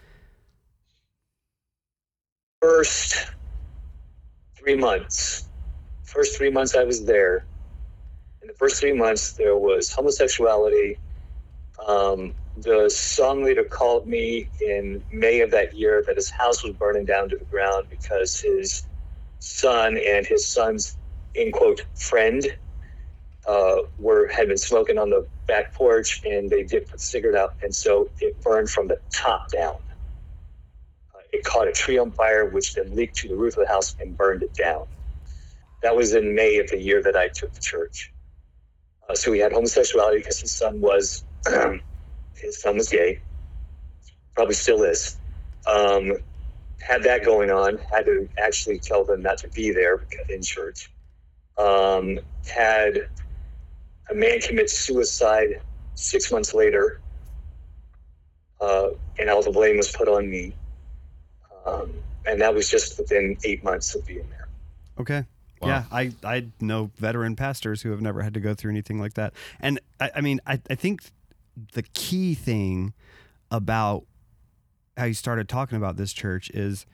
first 2.61 3.33
three 4.57 4.77
months, 4.77 5.49
first 6.05 6.37
three 6.37 6.51
months 6.51 6.77
I 6.77 6.85
was 6.85 7.05
there, 7.05 7.45
in 8.41 8.47
the 8.47 8.55
first 8.55 8.79
three 8.81 8.93
months 8.93 9.33
there 9.33 9.57
was 9.57 9.93
homosexuality. 9.93 10.97
Um, 11.85 12.35
the 12.57 12.91
song 12.91 13.43
leader 13.45 13.65
called 13.65 14.07
me 14.07 14.49
in 14.61 15.03
May 15.11 15.41
of 15.41 15.51
that 15.53 15.75
year 15.77 16.05
that 16.07 16.17
his 16.17 16.31
house 16.31 16.63
was 16.63 16.75
burning 16.75 17.05
down 17.05 17.29
to 17.31 17.37
the 17.37 17.45
ground 17.45 17.87
because 17.91 18.41
his 18.41 18.87
son 19.39 19.99
and 19.99 20.27
his 20.27 20.47
son's 20.47 20.97
in 21.35 21.51
quote 21.51 21.81
friend 21.95 22.47
uh, 23.49 23.77
were 23.99 24.29
had 24.29 24.49
been 24.49 24.59
smoking 24.59 24.99
on 24.99 25.11
the 25.11 25.27
back 25.49 25.75
porch 25.75 26.23
and 26.25 26.51
they 26.51 26.63
did 26.63 26.87
put 26.87 26.99
the 26.99 27.05
cigarette 27.05 27.37
out 27.37 27.55
and 27.63 27.75
so 27.75 28.09
it 28.21 28.41
burned 28.43 28.71
from 28.71 28.87
the 28.89 28.99
top 29.11 29.51
down 29.51 29.75
it 31.33 31.45
caught 31.45 31.67
a 31.67 31.73
tree 31.73 31.99
on 31.99 32.13
fire, 32.13 32.45
which 32.47 32.75
then 32.75 32.95
leaked 32.95 33.17
to 33.17 33.29
the 33.29 33.35
roof 33.35 33.57
of 33.57 33.67
the 33.67 33.73
house 33.73 33.97
and 33.99 34.17
burned 34.17 34.43
it 34.43 34.55
down. 34.55 34.85
That 35.83 35.97
was 35.97 36.15
in 36.15 36.35
May 36.35 36.59
of 36.59 36.69
the 36.71 36.79
year 36.79 37.03
that 37.03 37.17
I 37.17 37.29
took 37.29 37.55
the 37.55 37.61
church. 37.61 38.13
Uh, 39.09 39.15
so 39.15 39.33
he 39.33 39.41
had 39.41 39.53
homosexuality 39.53 40.19
because 40.19 40.41
his 40.41 40.53
son 40.53 40.81
was 40.81 41.25
his 42.35 42.61
son 42.61 42.77
was 42.77 42.89
gay, 42.89 43.21
probably 44.35 44.55
still 44.55 44.83
is. 44.83 45.17
Um, 45.67 46.15
had 46.81 47.05
that 47.05 47.25
going 47.25 47.51
on. 47.51 47.79
Had 47.79 48.07
to 48.07 48.29
actually 48.39 48.79
tell 48.79 49.05
them 49.05 49.23
not 49.23 49.39
to 49.39 49.49
be 49.49 49.71
there 49.71 50.05
in 50.29 50.43
church. 50.43 50.91
Um, 51.57 52.19
had 52.53 53.09
a 54.11 54.15
man 54.15 54.41
commit 54.41 54.69
suicide 54.71 55.61
six 55.95 56.33
months 56.33 56.55
later, 56.55 57.01
uh, 58.61 58.89
and 59.19 59.31
all 59.31 59.43
the 59.43 59.51
blame 59.51 59.77
was 59.77 59.93
put 59.93 60.09
on 60.09 60.29
me. 60.29 60.55
Um, 61.67 61.93
and 62.27 62.41
that 62.41 62.55
was 62.55 62.69
just 62.69 62.99
within 62.99 63.37
eight 63.45 63.63
months 63.63 63.95
of 63.95 64.07
being 64.07 64.29
there. 64.31 64.49
Okay. 64.99 65.25
Wow. 65.61 65.69
Yeah, 65.69 65.85
I, 65.93 66.13
I 66.25 66.47
know 66.61 66.91
veteran 66.97 67.37
pastors 67.37 67.83
who 67.83 67.93
have 67.93 68.01
never 68.01 68.23
had 68.23 68.35
to 68.35 68.41
go 68.41 68.53
through 68.53 68.73
anything 68.73 68.99
like 68.99 69.15
that. 69.15 69.33
And 69.61 69.79
I, 70.01 70.11
I 70.17 70.21
mean, 70.21 70.41
I, 70.45 70.61
I 70.69 70.75
think 70.75 71.03
the 71.73 71.83
key 71.83 72.35
thing 72.35 72.95
about 73.51 74.05
how 74.97 75.05
you 75.05 75.15
started 75.15 75.49
talking 75.49 75.77
about 75.77 75.97
this 75.97 76.13
church 76.13 76.51
is 76.51 76.87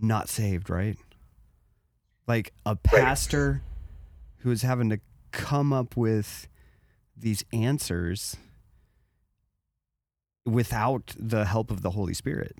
not 0.00 0.28
saved, 0.28 0.68
right? 0.68 0.96
Like 2.26 2.52
a 2.64 2.76
pastor 2.76 3.62
who 4.38 4.50
is 4.50 4.62
having 4.62 4.90
to 4.90 5.00
come 5.30 5.72
up 5.72 5.96
with 5.96 6.48
these 7.16 7.44
answers 7.52 8.36
without 10.44 11.14
the 11.18 11.44
help 11.44 11.70
of 11.70 11.82
the 11.82 11.90
Holy 11.90 12.14
Spirit. 12.14 12.56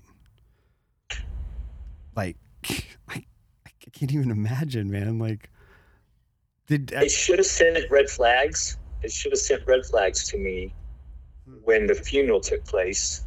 Like, 2.15 2.37
I, 3.09 3.25
I 3.65 3.69
can't 3.91 4.13
even 4.13 4.31
imagine, 4.31 4.89
man. 4.89 5.19
Like, 5.19 5.49
did 6.67 6.91
it 6.91 7.11
should 7.11 7.39
have 7.39 7.45
sent 7.45 7.77
red 7.91 8.09
flags? 8.09 8.77
It 9.01 9.11
should 9.11 9.33
have 9.33 9.39
sent 9.39 9.67
red 9.67 9.85
flags 9.85 10.29
to 10.29 10.37
me 10.37 10.73
when 11.63 11.87
the 11.87 11.95
funeral 11.95 12.39
took 12.39 12.63
place 12.65 13.23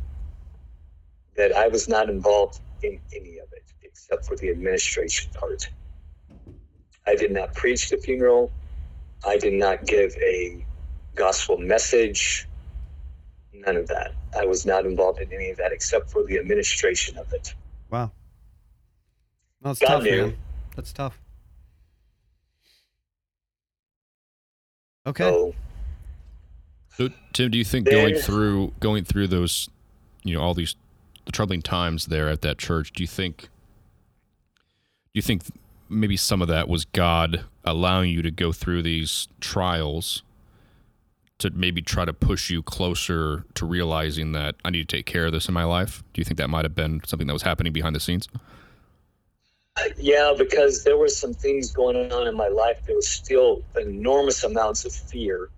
that 1.37 1.55
I 1.55 1.69
was 1.69 1.89
not 1.89 2.09
involved 2.09 2.61
in 2.83 2.99
any 3.15 3.39
of 3.39 3.53
it 3.53 3.65
except 3.83 4.27
for 4.27 4.37
the 4.37 4.51
administration 4.51 5.31
part. 5.35 5.69
I 7.07 7.15
did 7.15 7.31
not 7.31 7.55
preach 7.55 7.91
the 7.91 7.99
funeral. 7.99 8.51
I 9.25 9.37
did 9.39 9.53
not 9.53 9.87
give 9.87 10.15
a 10.17 10.65
gospel 11.15 11.59
message. 11.59 12.49
None 13.53 13.77
of 13.77 13.89
that. 13.89 14.13
I 14.39 14.45
was 14.45 14.67
not 14.67 14.85
involved 14.85 15.21
in 15.21 15.33
any 15.33 15.51
of 15.51 15.57
that 15.59 15.73
except 15.73 16.11
for 16.11 16.25
the 16.25 16.39
administration 16.39 17.17
of 17.19 17.33
it. 17.33 17.55
Wow. 17.91 18.11
That's 19.63 19.79
God 19.79 19.89
tough, 19.89 20.03
knew. 20.03 20.23
man. 20.23 20.37
That's 20.75 20.93
tough. 20.93 21.21
Okay. 25.07 25.25
So, 25.25 25.55
so, 26.97 27.11
Tim, 27.35 27.51
do 27.51 27.59
you 27.59 27.65
think 27.65 27.91
going 27.91 28.15
through 28.15 28.73
going 28.81 29.05
through 29.05 29.27
those, 29.29 29.69
you 30.25 30.35
know, 30.35 30.41
all 30.41 30.55
these 30.55 30.77
troubling 31.31 31.61
times 31.61 32.07
there 32.07 32.31
at 32.31 32.41
that 32.41 32.57
church, 32.57 32.93
do 32.93 33.03
you 33.03 33.07
think 33.07 33.43
do 33.43 33.49
you 35.13 35.23
think 35.23 35.43
maybe 35.91 36.17
some 36.17 36.41
of 36.41 36.49
that 36.49 36.69
was 36.69 36.87
God 36.87 37.45
allowing 37.65 38.11
you 38.11 38.23
to 38.23 38.31
go 38.31 38.51
through 38.51 38.83
these 38.83 39.29
trials 39.41 40.23
to 41.39 41.51
maybe 41.51 41.83
try 41.83 42.07
to 42.07 42.15
push 42.15 42.49
you 42.49 42.63
closer 42.63 43.45
to 43.55 43.67
realizing 43.67 44.33
that 44.33 44.55
I 44.65 44.71
need 44.71 44.89
to 44.89 44.97
take 44.97 45.05
care 45.05 45.27
of 45.27 45.33
this 45.33 45.49
in 45.49 45.55
my 45.55 45.65
life? 45.65 46.03
Do 46.15 46.21
you 46.23 46.25
think 46.25 46.39
that 46.39 46.49
might 46.49 46.65
have 46.65 46.75
been 46.75 47.03
something 47.05 47.27
that 47.27 47.35
was 47.35 47.43
happening 47.43 47.75
behind 47.75 47.95
the 47.95 48.01
scenes? 48.01 48.27
Yeah, 49.99 50.33
because 50.39 50.83
there 50.85 50.97
were 50.97 51.09
some 51.09 51.35
things 51.35 51.73
going 51.73 52.11
on 52.11 52.27
in 52.27 52.35
my 52.35 52.49
life. 52.49 52.81
There 52.87 52.97
was 52.97 53.07
still 53.07 53.63
enormous 53.79 54.43
amounts 54.45 54.87
of 54.87 54.95
fear 54.95 55.51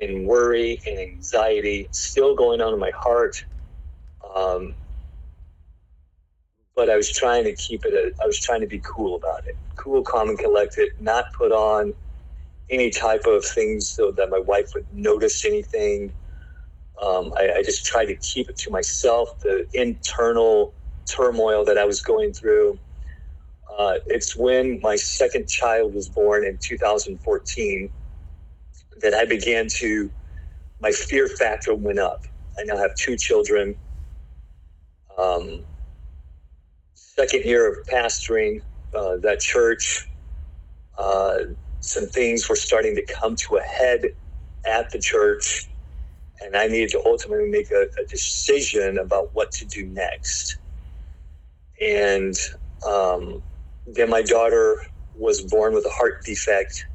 and 0.00 0.26
worry 0.26 0.80
and 0.86 0.98
anxiety 0.98 1.88
still 1.90 2.34
going 2.34 2.60
on 2.60 2.72
in 2.74 2.78
my 2.80 2.92
heart. 2.96 3.44
Um, 4.34 4.74
but 6.74 6.90
I 6.90 6.96
was 6.96 7.10
trying 7.10 7.44
to 7.44 7.54
keep 7.54 7.84
it. 7.84 7.94
A, 7.94 8.22
I 8.22 8.26
was 8.26 8.38
trying 8.38 8.60
to 8.60 8.66
be 8.66 8.80
cool 8.84 9.16
about 9.16 9.46
it, 9.46 9.56
cool, 9.76 10.02
calm, 10.02 10.28
and 10.28 10.38
collected. 10.38 10.90
Not 11.00 11.32
put 11.32 11.52
on 11.52 11.94
any 12.68 12.90
type 12.90 13.24
of 13.26 13.44
things 13.44 13.88
so 13.88 14.10
that 14.12 14.28
my 14.28 14.38
wife 14.38 14.72
would 14.74 14.86
notice 14.92 15.44
anything. 15.44 16.12
Um, 17.02 17.32
I, 17.36 17.58
I, 17.58 17.62
just 17.62 17.84
tried 17.84 18.06
to 18.06 18.16
keep 18.16 18.48
it 18.48 18.56
to 18.56 18.70
myself. 18.70 19.38
The 19.40 19.66
internal 19.74 20.72
turmoil 21.06 21.64
that 21.64 21.78
I 21.78 21.84
was 21.84 22.02
going 22.02 22.32
through. 22.32 22.78
Uh, 23.78 23.96
it's 24.06 24.34
when 24.36 24.80
my 24.80 24.96
second 24.96 25.46
child 25.48 25.94
was 25.94 26.08
born 26.08 26.44
in 26.44 26.56
2014 26.56 27.90
that 29.00 29.14
I 29.14 29.24
began 29.24 29.68
to. 29.78 30.10
My 30.80 30.90
fear 30.90 31.28
factor 31.28 31.74
went 31.74 31.98
up. 31.98 32.24
I 32.58 32.64
now 32.64 32.76
have 32.76 32.94
two 32.96 33.16
children. 33.16 33.76
Um, 35.18 35.64
second 36.94 37.44
year 37.44 37.70
of 37.70 37.86
pastoring 37.86 38.62
uh, 38.94 39.16
that 39.18 39.40
church, 39.40 40.08
uh, 40.98 41.38
some 41.80 42.06
things 42.06 42.48
were 42.48 42.56
starting 42.56 42.94
to 42.96 43.06
come 43.20 43.36
to 43.36 43.56
a 43.56 43.62
head 43.62 44.06
at 44.66 44.90
the 44.90 44.98
church, 44.98 45.68
and 46.40 46.56
I 46.56 46.66
needed 46.66 46.90
to 46.90 47.02
ultimately 47.06 47.48
make 47.48 47.70
a, 47.70 47.86
a 48.00 48.06
decision 48.06 48.98
about 48.98 49.34
what 49.34 49.50
to 49.52 49.64
do 49.64 49.86
next. 49.86 50.58
And 51.80 52.34
um, 52.86 53.42
then 53.86 54.10
my 54.10 54.22
daughter 54.22 54.76
was 55.18 55.42
born 55.42 55.74
with 55.74 55.86
a 55.86 55.90
heart 55.90 56.24
defect 56.24 56.86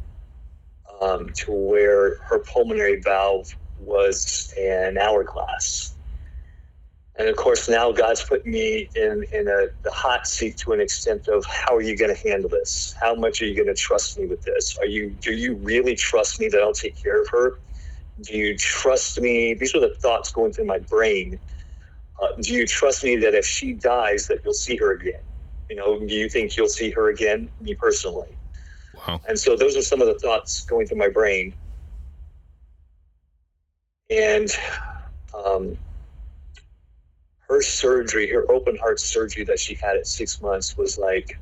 um, 1.02 1.32
to 1.34 1.52
where 1.52 2.16
her 2.30 2.40
pulmonary 2.40 3.02
valve 3.02 3.48
was 3.80 4.54
an 4.60 4.98
hourglass. 4.98 5.96
And 7.18 7.28
of 7.28 7.36
course, 7.36 7.68
now 7.68 7.92
God's 7.92 8.24
put 8.24 8.46
me 8.46 8.90
in, 8.96 9.26
in 9.34 9.48
a, 9.48 9.68
the 9.84 9.92
hot 9.92 10.26
seat 10.26 10.58
to 10.60 10.72
an 10.72 10.80
extent 10.80 11.28
of 11.28 11.46
how 11.46 11.76
are 11.76 11.82
you 11.82 11.98
going 11.98 12.16
to 12.16 12.30
handle 12.30 12.50
this? 12.50 12.96
How 13.02 13.16
much 13.16 13.42
are 13.42 13.46
you 13.46 13.56
going 13.56 13.68
to 13.68 13.74
trust 13.74 14.18
me 14.18 14.28
with 14.28 14.44
this? 14.44 14.78
Are 14.80 14.86
you 14.86 15.10
do 15.10 15.34
you 15.34 15.56
really 15.56 15.96
trust 15.96 16.40
me 16.40 16.48
that 16.50 16.62
I'll 16.62 16.74
take 16.74 17.02
care 17.02 17.22
of 17.22 17.28
her? 17.30 17.56
Do 18.22 18.38
you 18.38 18.58
trust 18.58 19.20
me? 19.20 19.54
These 19.54 19.76
are 19.76 19.82
the 19.82 19.94
thoughts 20.02 20.32
going 20.32 20.54
through 20.54 20.66
my 20.66 20.80
brain. 20.80 21.40
Uh, 22.22 22.28
do 22.40 22.54
you 22.54 22.66
trust 22.66 23.04
me 23.04 23.18
that 23.18 23.34
if 23.34 23.46
she 23.46 23.74
dies, 23.74 24.28
that 24.28 24.40
you'll 24.44 24.54
see 24.54 24.78
her 24.78 24.92
again? 24.94 25.22
You 25.70 25.76
know, 25.76 26.00
do 26.00 26.14
you 26.14 26.30
think 26.30 26.56
you'll 26.56 26.70
see 26.70 26.92
her 26.92 27.10
again? 27.10 27.50
Me 27.60 27.76
personally. 27.76 28.38
Wow. 29.08 29.22
And 29.28 29.38
so 29.38 29.56
those 29.56 29.76
are 29.78 29.82
some 29.82 30.02
of 30.02 30.08
the 30.08 30.20
thoughts 30.20 30.64
going 30.66 30.88
through 30.88 30.98
my 30.98 31.10
brain. 31.10 31.54
And 34.10 34.50
um, 35.34 35.78
her 37.48 37.62
surgery, 37.62 38.30
her 38.30 38.50
open 38.52 38.78
heart 38.78 39.00
surgery 39.00 39.44
that 39.46 39.60
she 39.60 39.76
had 39.76 39.98
at 39.98 40.08
six 40.08 40.42
months 40.42 40.78
was 40.78 40.98
like, 40.98 41.40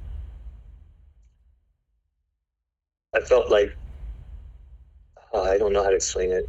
I 3.15 3.19
felt 3.21 3.49
like, 3.49 3.75
uh, 5.33 5.41
I 5.41 5.57
don't 5.57 5.73
know 5.73 5.83
how 5.83 5.89
to 5.89 5.95
explain 5.95 6.31
it. 6.31 6.47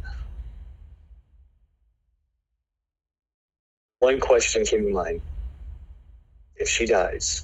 One 3.99 4.19
question 4.19 4.65
came 4.65 4.83
to 4.83 4.91
mind. 4.91 5.21
If 6.55 6.67
she 6.69 6.85
dies, 6.85 7.43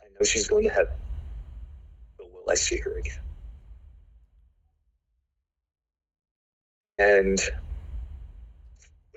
I 0.00 0.04
know 0.12 0.24
she's 0.24 0.48
going 0.48 0.64
to 0.64 0.70
heaven, 0.70 0.94
I 2.48 2.54
see 2.54 2.78
her 2.78 2.98
again? 2.98 3.20
And 6.98 7.40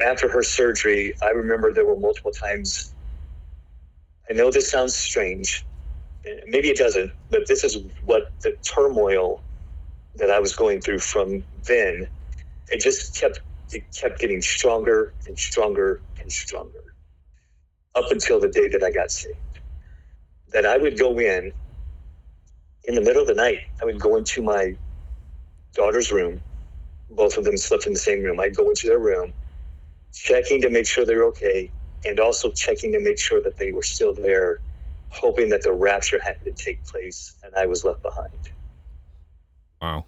after 0.01 0.29
her 0.29 0.43
surgery, 0.43 1.13
I 1.21 1.29
remember 1.29 1.73
there 1.73 1.85
were 1.85 1.97
multiple 1.97 2.31
times. 2.31 2.93
I 4.29 4.33
know 4.33 4.51
this 4.51 4.69
sounds 4.69 4.95
strange, 4.95 5.65
maybe 6.47 6.69
it 6.69 6.77
doesn't, 6.77 7.11
but 7.29 7.47
this 7.47 7.63
is 7.63 7.77
what 8.03 8.31
the 8.41 8.51
turmoil 8.63 9.41
that 10.15 10.29
I 10.29 10.39
was 10.39 10.55
going 10.55 10.81
through 10.81 10.99
from 10.99 11.43
then. 11.65 12.07
It 12.69 12.81
just 12.81 13.19
kept 13.19 13.41
it 13.71 13.83
kept 13.99 14.19
getting 14.19 14.41
stronger 14.41 15.13
and 15.27 15.37
stronger 15.37 16.01
and 16.19 16.31
stronger 16.31 16.79
up 17.95 18.11
until 18.11 18.39
the 18.39 18.47
day 18.49 18.67
that 18.69 18.83
I 18.83 18.91
got 18.91 19.11
saved. 19.11 19.37
That 20.53 20.65
I 20.65 20.77
would 20.77 20.97
go 20.97 21.19
in 21.19 21.53
in 22.89 22.95
the 22.95 23.01
middle 23.01 23.23
of 23.23 23.29
the 23.29 23.35
night. 23.35 23.59
I 23.81 23.85
would 23.85 24.01
go 24.01 24.17
into 24.17 24.43
my 24.43 24.77
daughter's 25.75 26.11
room. 26.11 26.41
Both 27.11 27.37
of 27.37 27.45
them 27.45 27.57
slept 27.57 27.87
in 27.87 27.93
the 27.93 27.99
same 27.99 28.23
room. 28.23 28.39
I'd 28.39 28.55
go 28.55 28.69
into 28.69 28.87
their 28.87 28.99
room 28.99 29.33
checking 30.13 30.61
to 30.61 30.71
make 30.71 30.87
sure 30.87 31.05
they're 31.05 31.25
okay, 31.25 31.73
and 32.05 32.19
also 32.19 32.51
checking 32.51 32.93
to 32.93 33.01
make 33.01 33.19
sure 33.19 33.41
that 33.43 33.57
they 33.57 33.71
were 33.73 33.83
still 33.83 34.13
there, 34.15 34.61
hoping 35.09 35.49
that 35.49 35.63
the 35.63 35.73
rapture 35.73 36.19
had 36.23 36.37
to 36.45 36.53
take 36.53 36.85
place 36.85 37.37
and 37.43 37.53
I 37.55 37.67
was 37.67 37.85
left 37.85 38.03
behind. 38.03 38.49
Wow. 39.81 40.05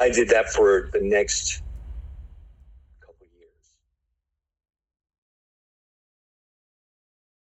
I 0.00 0.10
did 0.10 0.28
that 0.30 0.48
for 0.50 0.90
the 0.92 1.00
next 1.02 1.62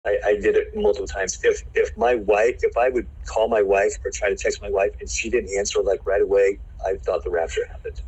I, 0.07 0.19
I 0.25 0.33
did 0.37 0.57
it 0.57 0.76
multiple 0.76 1.07
times. 1.07 1.38
If 1.43 1.62
if 1.75 1.97
my 1.97 2.14
wife, 2.14 2.61
if 2.62 2.76
I 2.76 2.88
would 2.88 3.07
call 3.26 3.49
my 3.49 3.62
wife 3.62 3.93
or 4.05 4.11
try 4.11 4.31
to 4.31 4.37
text 4.37 4.62
my 4.62 4.71
wife 4.71 4.93
and 5.00 5.09
she 5.09 5.28
didn't 5.28 5.57
answer 5.57 5.83
like 5.83 6.07
right 6.07 6.23
away, 6.23 6.59
I 6.87 6.97
thought 6.97 7.25
the 7.25 7.31
rapture 7.31 7.67
happened. 7.67 8.00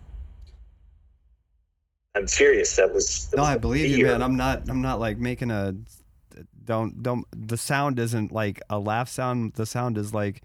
I'm 2.14 2.26
serious. 2.26 2.74
That 2.76 2.92
was. 2.92 3.28
That 3.28 3.36
no, 3.36 3.42
was 3.42 3.50
I 3.50 3.58
believe 3.58 3.96
you, 3.96 4.06
man. 4.06 4.22
I'm 4.22 4.36
not. 4.36 4.68
I'm 4.68 4.82
not 4.82 5.00
like 5.00 5.18
making 5.18 5.50
a. 5.50 5.74
Don't 6.64 7.02
don't. 7.02 7.24
The 7.36 7.56
sound 7.56 7.98
isn't 7.98 8.32
like 8.32 8.60
a 8.70 8.78
laugh 8.78 9.08
sound. 9.08 9.54
The 9.54 9.66
sound 9.66 9.98
is 9.98 10.14
like, 10.14 10.42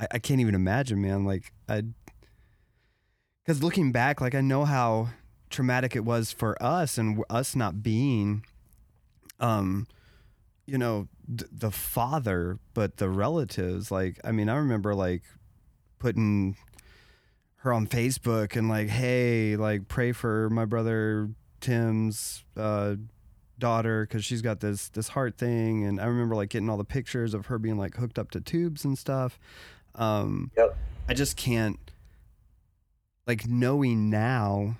I, 0.00 0.06
I 0.12 0.18
can't 0.18 0.40
even 0.40 0.54
imagine, 0.54 1.00
man. 1.00 1.24
Like 1.24 1.52
I. 1.68 1.82
Because 3.44 3.62
looking 3.62 3.90
back, 3.90 4.20
like 4.20 4.34
I 4.34 4.40
know 4.40 4.64
how 4.64 5.08
traumatic 5.50 5.94
it 5.96 6.04
was 6.04 6.32
for 6.32 6.60
us 6.62 6.96
and 6.96 7.22
us 7.28 7.54
not 7.56 7.82
being, 7.82 8.44
um, 9.40 9.86
you 10.66 10.78
know, 10.78 11.08
th- 11.26 11.50
the 11.52 11.70
father, 11.70 12.58
but 12.74 12.96
the 12.98 13.08
relatives. 13.08 13.90
Like 13.90 14.20
I 14.24 14.32
mean, 14.32 14.48
I 14.48 14.56
remember 14.56 14.94
like 14.94 15.22
putting 15.98 16.56
her 17.56 17.72
on 17.72 17.86
Facebook 17.86 18.56
and 18.56 18.68
like, 18.68 18.88
hey, 18.88 19.56
like 19.56 19.88
pray 19.88 20.12
for 20.12 20.50
my 20.50 20.64
brother 20.64 21.28
Tim's 21.60 22.44
uh, 22.56 22.96
daughter 23.58 24.04
because 24.04 24.24
she's 24.24 24.42
got 24.42 24.60
this 24.60 24.88
this 24.88 25.08
heart 25.08 25.38
thing, 25.38 25.84
and 25.84 26.00
I 26.00 26.06
remember 26.06 26.34
like 26.34 26.50
getting 26.50 26.68
all 26.68 26.76
the 26.76 26.84
pictures 26.84 27.34
of 27.34 27.46
her 27.46 27.58
being 27.58 27.78
like 27.78 27.96
hooked 27.96 28.18
up 28.18 28.30
to 28.32 28.40
tubes 28.40 28.84
and 28.84 28.98
stuff. 28.98 29.38
Um, 29.94 30.50
Yep. 30.56 30.76
I 31.08 31.14
just 31.14 31.36
can't 31.36 31.78
like 33.26 33.46
knowing 33.46 34.10
now 34.10 34.76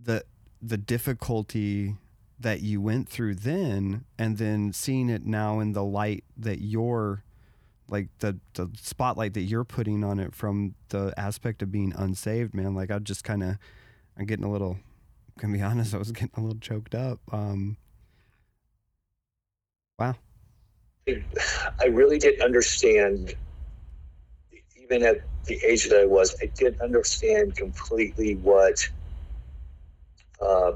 the 0.00 0.24
the 0.62 0.78
difficulty 0.78 1.96
that 2.40 2.60
you 2.60 2.80
went 2.80 3.08
through 3.08 3.34
then, 3.34 4.04
and 4.18 4.38
then 4.38 4.72
seeing 4.72 5.08
it 5.08 5.26
now 5.26 5.60
in 5.60 5.72
the 5.72 5.84
light 5.84 6.24
that 6.36 6.60
you're 6.60 7.24
like 7.88 8.08
the 8.18 8.38
the 8.54 8.70
spotlight 8.80 9.34
that 9.34 9.42
you're 9.42 9.64
putting 9.64 10.04
on 10.04 10.20
it 10.20 10.34
from 10.34 10.74
the 10.90 11.12
aspect 11.16 11.62
of 11.62 11.72
being 11.72 11.92
unsaved, 11.96 12.54
man. 12.54 12.74
Like 12.74 12.90
I 12.90 12.98
just 12.98 13.24
kind 13.24 13.42
of, 13.42 13.58
I'm 14.16 14.26
getting 14.26 14.44
a 14.44 14.50
little. 14.50 14.78
Can 15.38 15.52
be 15.52 15.62
honest, 15.62 15.94
I 15.94 15.98
was 15.98 16.12
getting 16.12 16.30
a 16.36 16.40
little 16.40 16.60
choked 16.60 16.94
up. 16.94 17.20
Um, 17.32 17.76
wow. 19.98 20.16
I 21.80 21.86
really 21.86 22.18
didn't 22.18 22.42
understand, 22.42 23.34
even 24.76 25.02
at 25.02 25.22
the 25.46 25.58
age 25.64 25.88
that 25.88 25.98
I 25.98 26.04
was, 26.04 26.36
I 26.42 26.46
didn't 26.46 26.82
understand 26.82 27.56
completely 27.56 28.34
what 28.36 28.86
uh, 30.42 30.72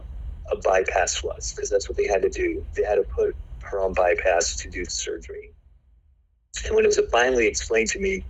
a 0.51 0.57
bypass 0.57 1.23
was 1.23 1.53
because 1.55 1.71
that's 1.71 1.89
what 1.89 1.97
they 1.97 2.07
had 2.07 2.23
to 2.23 2.31
do. 2.31 2.65
They 2.77 2.83
had 2.85 2.97
to 2.97 3.05
put 3.05 3.37
her 3.63 3.81
on 3.81 3.93
bypass 3.93 4.57
to 4.57 4.71
do 4.71 4.85
the 4.85 4.91
surgery. 4.91 5.51
And 6.67 6.75
when 6.75 6.85
it 6.85 6.89
was 6.89 7.01
finally 7.11 7.47
explained 7.47 7.89
to 7.91 7.99
me 8.01 8.25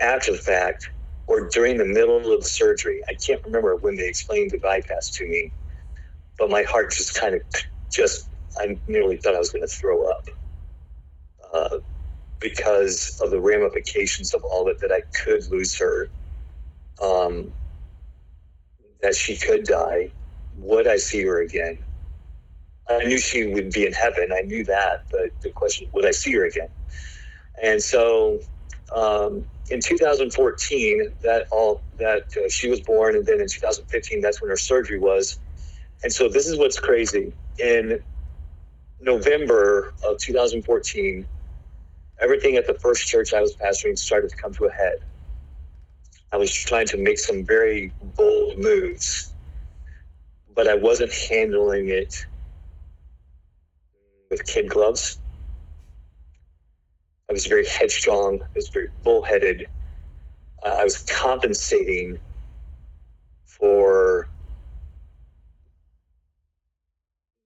after 0.00 0.32
the 0.32 0.38
fact 0.38 0.90
or 1.26 1.48
during 1.48 1.76
the 1.76 1.84
middle 1.84 2.16
of 2.18 2.40
the 2.40 2.48
surgery, 2.48 3.02
I 3.08 3.14
can't 3.14 3.44
remember 3.44 3.76
when 3.76 3.96
they 3.96 4.08
explained 4.08 4.50
the 4.50 4.58
bypass 4.58 5.10
to 5.12 5.28
me, 5.28 5.52
but 6.38 6.50
my 6.50 6.62
heart 6.62 6.92
just 6.92 7.14
kind 7.14 7.34
of 7.34 7.42
just, 7.90 8.28
I 8.58 8.78
nearly 8.88 9.16
thought 9.16 9.34
I 9.34 9.38
was 9.38 9.50
going 9.50 9.62
to 9.62 9.68
throw 9.68 10.10
up 10.10 10.26
uh, 11.54 11.78
because 12.40 13.20
of 13.22 13.30
the 13.30 13.40
ramifications 13.40 14.34
of 14.34 14.42
all 14.44 14.68
it, 14.68 14.80
that 14.80 14.90
I 14.90 15.02
could 15.24 15.48
lose 15.50 15.78
her, 15.78 16.08
um, 17.02 17.52
that 19.02 19.14
she 19.14 19.36
could 19.36 19.64
die. 19.64 20.10
Would 20.60 20.88
I 20.88 20.98
see 20.98 21.24
her 21.24 21.42
again? 21.42 21.78
I 22.88 23.04
knew 23.04 23.18
she 23.18 23.46
would 23.46 23.72
be 23.72 23.86
in 23.86 23.92
heaven. 23.92 24.30
I 24.34 24.42
knew 24.42 24.64
that, 24.66 25.04
but 25.10 25.30
the 25.42 25.50
question, 25.50 25.88
would 25.94 26.06
I 26.06 26.12
see 26.12 26.34
her 26.34 26.46
again? 26.46 26.68
And 27.62 27.82
so, 27.82 28.40
um, 28.94 29.46
in 29.70 29.80
2014, 29.80 31.14
that 31.22 31.46
all 31.52 31.82
that 31.98 32.24
uh, 32.36 32.48
she 32.48 32.70
was 32.70 32.80
born, 32.80 33.16
and 33.16 33.26
then 33.26 33.40
in 33.40 33.48
2015, 33.48 34.20
that's 34.20 34.42
when 34.42 34.50
her 34.50 34.56
surgery 34.56 34.98
was. 34.98 35.40
And 36.04 36.12
so, 36.12 36.28
this 36.28 36.48
is 36.48 36.58
what's 36.58 36.78
crazy. 36.80 37.34
In 37.58 38.00
November 39.00 39.94
of 40.06 40.18
2014, 40.18 41.26
everything 42.20 42.56
at 42.56 42.66
the 42.66 42.74
first 42.74 43.06
church 43.06 43.34
I 43.34 43.40
was 43.40 43.56
pastoring 43.56 43.98
started 43.98 44.30
to 44.30 44.36
come 44.36 44.54
to 44.54 44.66
a 44.66 44.72
head. 44.72 44.96
I 46.32 46.38
was 46.38 46.52
trying 46.52 46.86
to 46.88 46.98
make 46.98 47.18
some 47.18 47.44
very 47.44 47.92
bold 48.02 48.58
moves, 48.58 49.29
but 50.54 50.68
I 50.68 50.74
wasn't 50.74 51.12
handling 51.12 51.88
it 51.88 52.26
with 54.30 54.44
kid 54.46 54.68
gloves. 54.68 55.18
I 57.28 57.32
was 57.32 57.46
very 57.46 57.66
headstrong. 57.66 58.40
I 58.42 58.46
was 58.54 58.68
very 58.68 58.88
bullheaded. 59.04 59.68
Uh, 60.64 60.76
I 60.78 60.84
was 60.84 60.98
compensating 60.98 62.18
for 63.46 64.28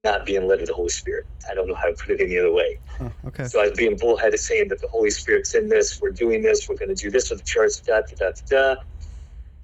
not 0.05 0.27
being 0.27 0.47
led 0.47 0.61
of 0.61 0.67
the 0.67 0.75
Holy 0.75 0.89
Spirit. 0.89 1.27
I 1.51 1.55
don't 1.55 1.69
know 1.69 1.75
how 1.75 1.87
to 1.89 1.95
put 1.95 2.11
it 2.11 2.21
any 2.21 2.39
other 2.39 2.53
way. 2.53 2.79
Huh, 2.99 3.11
okay. 3.27 3.45
So 3.47 3.61
I 3.61 3.69
was 3.69 3.77
being 3.77 3.97
bullheaded, 3.97 4.39
saying 4.41 4.69
that 4.69 4.81
the 4.81 4.89
Holy 4.89 5.11
Spirit's 5.11 5.55
in 5.55 5.69
this. 5.69 6.01
We're 6.01 6.11
doing 6.11 6.43
this. 6.43 6.69
We're 6.69 6.77
going 6.77 6.95
to 6.95 7.03
do 7.03 7.11
this 7.11 7.31
with 7.31 7.41
the 7.41 7.45
church. 7.45 7.83
Da 7.87 8.01
da 8.01 8.17
da 8.19 8.31
da. 8.49 8.75
da. 8.75 8.81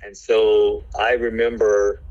And 0.02 0.16
so 0.16 0.82
I 0.98 1.12
remember 1.12 2.02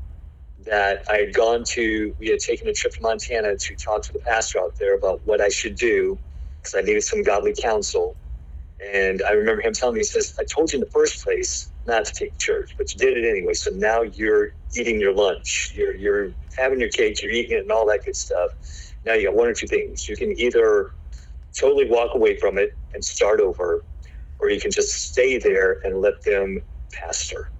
that 0.66 1.04
I 1.10 1.18
had 1.18 1.34
gone 1.34 1.64
to. 1.70 2.14
We 2.20 2.28
had 2.28 2.40
taken 2.40 2.68
a 2.68 2.72
trip 2.72 2.94
to 2.94 3.02
Montana 3.02 3.56
to 3.56 3.76
talk 3.76 4.02
to 4.04 4.12
the 4.12 4.20
pastor 4.20 4.60
out 4.60 4.76
there 4.78 4.96
about 4.96 5.26
what 5.26 5.40
I 5.40 5.48
should 5.48 5.76
do 5.76 6.18
because 6.62 6.74
I 6.76 6.82
needed 6.82 7.02
some 7.02 7.22
godly 7.22 7.54
counsel. 7.60 8.16
And 8.84 9.22
I 9.28 9.32
remember 9.32 9.62
him 9.62 9.74
telling 9.74 9.94
me, 9.94 10.00
he 10.00 10.04
says, 10.04 10.34
"I 10.40 10.44
told 10.44 10.72
you 10.72 10.78
in 10.78 10.80
the 10.80 10.90
first 10.90 11.22
place 11.24 11.72
not 11.86 12.04
to 12.06 12.12
take 12.14 12.38
church, 12.38 12.74
but 12.78 12.94
you 12.94 12.98
did 13.00 13.18
it 13.18 13.28
anyway. 13.28 13.54
So 13.54 13.70
now 13.72 14.02
you're 14.02 14.50
eating 14.74 15.00
your 15.00 15.14
lunch. 15.14 15.72
You're 15.76 15.94
you're 15.96 16.32
having 16.56 16.80
your 16.80 16.90
cake. 16.90 17.22
You're 17.22 17.32
eating 17.32 17.58
it, 17.58 17.62
and 17.62 17.72
all 17.72 17.86
that 17.88 18.04
good 18.04 18.16
stuff. 18.16 18.50
Now 19.04 19.14
you 19.14 19.26
got 19.28 19.36
one 19.36 19.48
or 19.48 19.54
two 19.54 19.66
things. 19.66 20.08
You 20.08 20.16
can 20.16 20.38
either 20.38 20.92
totally 21.58 21.90
walk 21.90 22.14
away 22.14 22.36
from 22.36 22.58
it 22.58 22.76
and 22.94 23.04
start 23.04 23.40
over, 23.40 23.84
or 24.38 24.50
you 24.50 24.60
can 24.60 24.70
just 24.70 24.90
stay 25.10 25.38
there 25.38 25.78
and 25.84 26.00
let 26.00 26.22
them 26.24 26.62
pastor. 26.92 27.50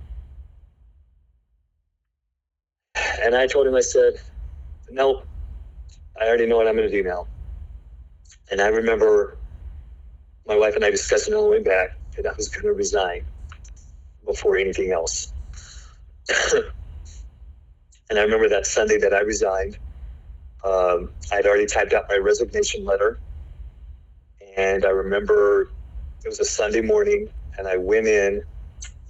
And 3.23 3.35
I 3.35 3.47
told 3.47 3.67
him, 3.67 3.75
I 3.75 3.81
said, 3.81 4.15
no, 4.91 5.23
I 6.21 6.27
already 6.27 6.47
know 6.47 6.57
what 6.57 6.67
I'm 6.67 6.77
going 6.77 6.91
to 6.91 7.03
do 7.03 7.07
now. 7.07 7.27
And 8.51 8.61
I 8.61 8.69
remember 8.69 9.37
my 10.47 10.57
wife 10.57 10.75
and 10.75 10.85
I 10.85 10.91
discussing 10.91 11.35
on 11.35 11.45
the 11.45 11.49
way 11.49 11.63
back 11.63 11.91
that 12.17 12.27
I 12.27 12.33
was 12.37 12.49
going 12.49 12.65
to 12.65 12.73
resign 12.73 13.25
before 14.27 14.57
anything 14.57 14.93
else. 14.93 15.33
and 16.55 18.19
I 18.19 18.23
remember 18.23 18.49
that 18.49 18.67
Sunday 18.67 18.99
that 18.99 19.13
I 19.13 19.21
resigned. 19.21 19.79
Um, 20.65 21.11
I'd 21.33 21.47
already 21.47 21.67
typed 21.67 21.93
out 21.93 22.05
my 22.09 22.17
resignation 22.17 22.85
letter. 22.85 23.19
And 24.57 24.85
I 24.85 24.91
remember 24.91 25.69
it 26.25 26.29
was 26.29 26.41
a 26.41 26.45
Sunday 26.45 26.81
morning, 26.81 27.29
and 27.59 27.67
I 27.69 27.77
went 27.77 28.07
in, 28.07 28.43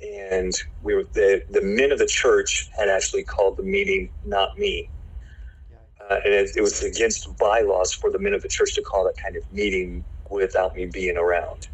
and 0.03 0.55
we 0.83 0.95
were 0.95 1.05
the, 1.15 1.43
the 1.51 1.63
men 1.63 1.93
of 1.93 1.99
the 1.99 2.07
church 2.07 2.69
had 2.79 2.89
actually 2.89 3.25
called 3.25 3.57
the 3.57 3.63
meeting, 3.65 4.11
not 4.25 4.51
me. 4.59 4.91
Uh, 6.11 6.17
and 6.25 6.35
it, 6.35 6.51
it 6.57 6.63
was 6.63 6.83
against 6.83 7.29
bylaws 7.39 7.93
for 7.93 8.11
the 8.11 8.19
men 8.19 8.35
of 8.35 8.43
the 8.43 8.49
church 8.49 8.75
to 8.75 8.83
call 8.83 9.05
that 9.05 9.17
kind 9.23 9.37
of 9.37 9.45
meeting 9.53 10.05
without 10.31 10.77
me 10.77 10.87
being 10.87 11.17
around. 11.17 11.69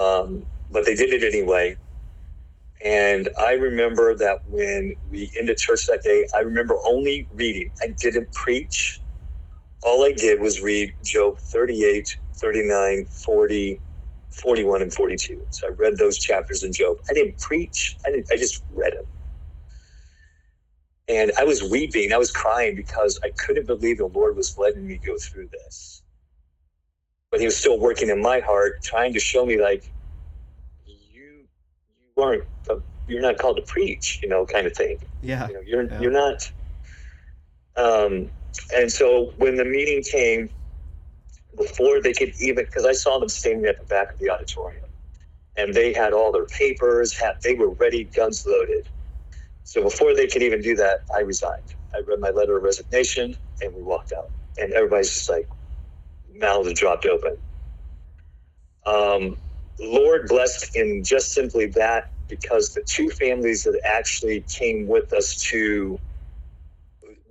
Um, 0.00 0.46
but 0.70 0.86
they 0.86 0.94
did 0.94 1.12
it 1.12 1.24
anyway. 1.24 1.76
And 2.84 3.28
I 3.40 3.52
remember 3.54 4.14
that 4.16 4.40
when 4.46 4.94
we 5.10 5.30
ended 5.38 5.58
church 5.58 5.86
that 5.88 6.02
day, 6.02 6.26
I 6.36 6.40
remember 6.40 6.76
only 6.86 7.28
reading. 7.32 7.70
I 7.82 7.88
didn't 8.00 8.32
preach. 8.32 9.02
All 9.82 10.04
I 10.04 10.12
did 10.12 10.40
was 10.40 10.60
read 10.62 10.94
Job 11.04 11.38
38, 11.38 12.16
39, 12.36 13.06
40, 13.06 13.82
41, 14.34 14.82
and 14.82 14.92
42. 14.92 15.40
So 15.50 15.68
I 15.68 15.70
read 15.72 15.96
those 15.98 16.18
chapters 16.18 16.62
in 16.62 16.72
Job. 16.72 16.96
I 17.10 17.12
didn't 17.12 17.38
preach. 17.38 17.96
I, 18.06 18.10
didn't, 18.10 18.28
I 18.32 18.36
just 18.36 18.62
read 18.74 18.92
them. 18.94 19.04
And 21.08 21.32
I 21.38 21.44
was 21.44 21.62
weeping. 21.62 22.12
I 22.12 22.16
was 22.16 22.30
crying 22.30 22.74
because 22.76 23.18
I 23.24 23.30
couldn't 23.38 23.66
believe 23.66 23.98
the 23.98 24.06
Lord 24.06 24.36
was 24.36 24.56
letting 24.56 24.86
me 24.86 24.98
go 25.04 25.16
through 25.18 25.48
this. 25.52 26.02
But 27.30 27.40
He 27.40 27.46
was 27.46 27.56
still 27.56 27.78
working 27.78 28.08
in 28.08 28.22
my 28.22 28.40
heart, 28.40 28.82
trying 28.82 29.12
to 29.14 29.20
show 29.20 29.44
me, 29.44 29.60
like, 29.60 29.92
you, 30.86 31.44
you 32.16 32.22
aren't, 32.22 32.44
you're 33.06 33.22
not 33.22 33.38
called 33.38 33.56
to 33.56 33.62
preach, 33.62 34.20
you 34.22 34.28
know, 34.28 34.46
kind 34.46 34.66
of 34.66 34.74
thing. 34.74 34.98
Yeah. 35.20 35.48
You 35.48 35.54
know, 35.54 35.60
you're 35.60 35.82
Yeah. 35.84 36.00
you're 36.00 36.10
not. 36.10 36.52
Um, 37.76 38.30
and 38.76 38.90
so 38.90 39.32
when 39.38 39.56
the 39.56 39.64
meeting 39.64 40.02
came, 40.02 40.50
before 41.56 42.02
they 42.02 42.12
could 42.14 42.32
even, 42.40 42.64
because 42.64 42.86
I 42.86 42.92
saw 42.92 43.18
them 43.18 43.28
standing 43.30 43.66
at 43.66 43.80
the 43.80 43.86
back 43.86 44.12
of 44.12 44.18
the 44.20 44.30
auditorium, 44.30 44.84
and 45.56 45.74
they 45.74 45.92
had 45.94 46.12
all 46.14 46.32
their 46.32 46.46
papers, 46.46 47.18
had 47.18 47.34
they 47.44 47.54
were 47.54 47.70
ready, 47.70 48.04
guns 48.04 48.44
loaded. 48.46 48.88
So 49.64 49.82
before 49.82 50.14
they 50.14 50.26
could 50.28 50.42
even 50.42 50.62
do 50.62 50.76
that, 50.76 51.00
I 51.14 51.20
resigned. 51.20 51.74
I 51.94 52.00
read 52.06 52.20
my 52.20 52.30
letter 52.30 52.56
of 52.58 52.64
resignation, 52.64 53.36
and 53.62 53.74
we 53.74 53.82
walked 53.82 54.12
out. 54.16 54.30
And 54.58 54.72
everybody's 54.74 55.10
just 55.14 55.30
like, 55.30 55.48
mouths 56.34 56.74
dropped 56.74 57.06
open. 57.06 57.38
Um, 58.86 59.36
Lord 59.80 60.28
blessed 60.28 60.76
in 60.76 61.04
just 61.04 61.32
simply 61.34 61.66
that 61.68 62.12
because 62.28 62.74
the 62.74 62.84
two 62.88 63.10
families 63.10 63.64
that 63.64 63.80
actually 63.86 64.42
came 64.42 64.86
with 64.86 65.12
us 65.12 65.36
to 65.50 65.98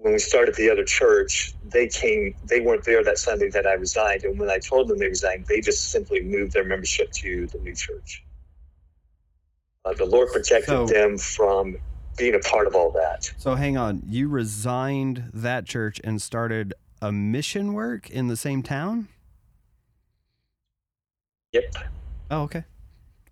when 0.01 0.13
we 0.13 0.19
started 0.19 0.55
the 0.55 0.69
other 0.69 0.83
church, 0.83 1.53
they 1.63 1.87
came, 1.87 2.33
they 2.45 2.59
weren't 2.59 2.83
there 2.83 3.03
that 3.03 3.19
Sunday 3.19 3.49
that 3.49 3.67
I 3.67 3.73
resigned. 3.73 4.23
And 4.23 4.39
when 4.39 4.49
I 4.49 4.57
told 4.57 4.87
them 4.87 4.97
they 4.97 5.07
resigned, 5.07 5.45
they 5.45 5.61
just 5.61 5.91
simply 5.91 6.21
moved 6.21 6.53
their 6.53 6.63
membership 6.63 7.11
to 7.11 7.45
the 7.47 7.59
new 7.59 7.75
church. 7.75 8.23
Uh, 9.85 9.93
the 9.93 10.05
Lord 10.05 10.29
protected 10.31 10.69
so, 10.69 10.85
them 10.87 11.19
from 11.19 11.77
being 12.17 12.33
a 12.33 12.39
part 12.39 12.65
of 12.65 12.75
all 12.75 12.89
that. 12.91 13.31
So 13.37 13.53
hang 13.53 13.77
on, 13.77 14.01
you 14.07 14.27
resigned 14.27 15.29
that 15.33 15.65
church 15.65 16.01
and 16.03 16.19
started 16.19 16.73
a 16.99 17.11
mission 17.11 17.73
work 17.73 18.09
in 18.09 18.27
the 18.27 18.35
same 18.35 18.63
town? 18.63 19.07
Yep. 21.51 21.75
Oh, 22.31 22.41
okay. 22.43 22.63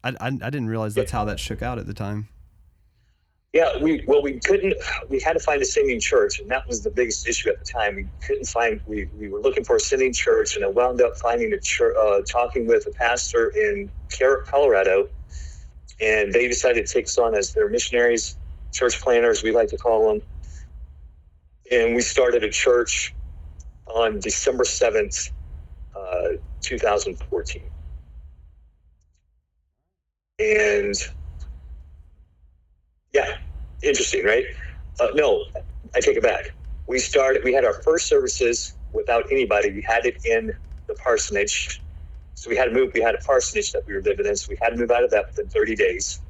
I, 0.03 0.09
I, 0.09 0.27
I 0.27 0.29
didn't 0.29 0.67
realize 0.67 0.93
that's 0.93 1.11
yep. 1.11 1.17
how 1.17 1.25
that 1.25 1.39
shook 1.39 1.63
out 1.63 1.79
at 1.79 1.87
the 1.87 1.95
time. 1.95 2.29
Yeah, 3.53 3.69
we 3.81 4.03
well 4.07 4.21
we 4.21 4.39
couldn't 4.39 4.75
we 5.09 5.19
had 5.21 5.33
to 5.33 5.39
find 5.39 5.61
a 5.61 5.65
sending 5.65 5.99
church 5.99 6.39
and 6.39 6.49
that 6.51 6.67
was 6.67 6.83
the 6.83 6.91
biggest 6.91 7.27
issue 7.27 7.49
at 7.49 7.59
the 7.59 7.65
time. 7.65 7.95
We 7.95 8.09
couldn't 8.25 8.45
find 8.45 8.79
we, 8.85 9.09
we 9.19 9.27
were 9.29 9.41
looking 9.41 9.63
for 9.63 9.77
a 9.77 9.79
sending 9.79 10.13
church 10.13 10.55
and 10.55 10.63
I 10.63 10.67
wound 10.67 11.01
up 11.01 11.17
finding 11.17 11.51
a 11.53 11.59
church 11.59 11.95
uh, 11.99 12.21
talking 12.31 12.67
with 12.67 12.85
a 12.87 12.91
pastor 12.91 13.51
in 13.55 13.91
Colorado 14.45 15.07
and 16.01 16.31
they 16.31 16.47
decided 16.47 16.85
to 16.85 16.93
take 16.93 17.05
us 17.05 17.17
on 17.17 17.35
as 17.35 17.53
their 17.53 17.69
missionaries, 17.69 18.37
church 18.71 19.01
planters 19.01 19.43
we 19.43 19.51
like 19.51 19.69
to 19.69 19.77
call 19.77 20.09
them. 20.09 20.21
And 21.71 21.95
we 21.95 22.01
started 22.01 22.43
a 22.43 22.49
church 22.49 23.15
on 23.87 24.19
December 24.19 24.63
7th, 24.63 25.31
uh, 25.95 26.37
2014. 26.61 27.63
And 30.39 30.95
yeah, 33.19 33.89
interesting, 33.89 34.25
right? 34.25 34.45
Uh, 34.99 35.07
no, 35.15 35.45
I 35.95 36.01
take 36.01 36.17
it 36.17 36.23
back. 36.23 36.45
We 36.87 36.99
started, 36.99 37.43
we 37.45 37.53
had 37.53 37.65
our 37.65 37.73
first 37.73 38.07
services 38.09 38.75
without 38.93 39.25
anybody. 39.31 39.71
We 39.71 39.83
had 39.87 40.05
it 40.05 40.25
in 40.25 40.53
the 40.87 40.95
parsonage. 40.95 41.83
So 42.35 42.49
we 42.49 42.57
had 42.57 42.65
to 42.65 42.71
move, 42.73 42.91
we 42.95 43.01
had 43.01 43.15
a 43.15 43.19
parsonage 43.19 43.73
that 43.73 43.83
we 43.87 43.95
were 43.95 44.01
living 44.01 44.25
in. 44.27 44.35
So 44.37 44.47
we 44.51 44.57
had 44.61 44.71
to 44.71 44.77
move 44.77 44.91
out 44.91 45.03
of 45.03 45.11
that 45.11 45.27
within 45.27 45.49
30 45.49 45.75
days 45.75 46.21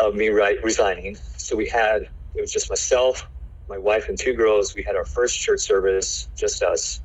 of 0.00 0.14
me 0.14 0.28
right, 0.30 0.58
resigning. 0.64 1.16
So 1.38 1.56
we 1.56 1.68
had, 1.68 2.02
it 2.34 2.42
was 2.42 2.52
just 2.52 2.70
myself, 2.70 3.30
my 3.68 3.78
wife, 3.78 4.08
and 4.08 4.18
two 4.18 4.34
girls. 4.34 4.74
We 4.76 4.84
had 4.84 4.96
our 4.96 5.06
first 5.06 5.40
church 5.40 5.60
service, 5.60 6.28
just 6.36 6.62
us. 6.62 7.00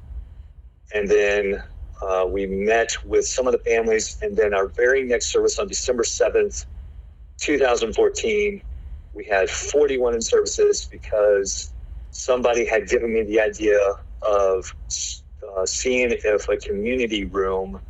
And 0.93 1.10
then 1.10 1.63
uh, 2.01 2.25
we 2.29 2.47
met 2.47 2.95
with 3.06 3.27
some 3.27 3.47
of 3.47 3.53
the 3.53 3.60
families. 3.60 4.17
And 4.21 4.38
then 4.38 4.53
our 4.53 4.67
very 4.67 5.03
next 5.03 5.27
service 5.32 5.60
on 5.60 5.67
December 5.67 6.03
7th, 6.03 6.65
2014, 7.39 8.62
we 9.13 9.26
had 9.26 9.50
41 9.50 10.15
in 10.15 10.22
services 10.22 10.88
because 10.91 11.72
somebody 12.12 12.65
had 12.65 12.88
given 12.88 13.13
me 13.13 13.24
the 13.24 13.39
idea 13.41 13.80
of 14.22 14.74
uh, 15.58 15.65
seeing 15.65 16.15
if 16.24 16.50
a 16.50 16.58
community 16.58 17.26
room 17.26 17.82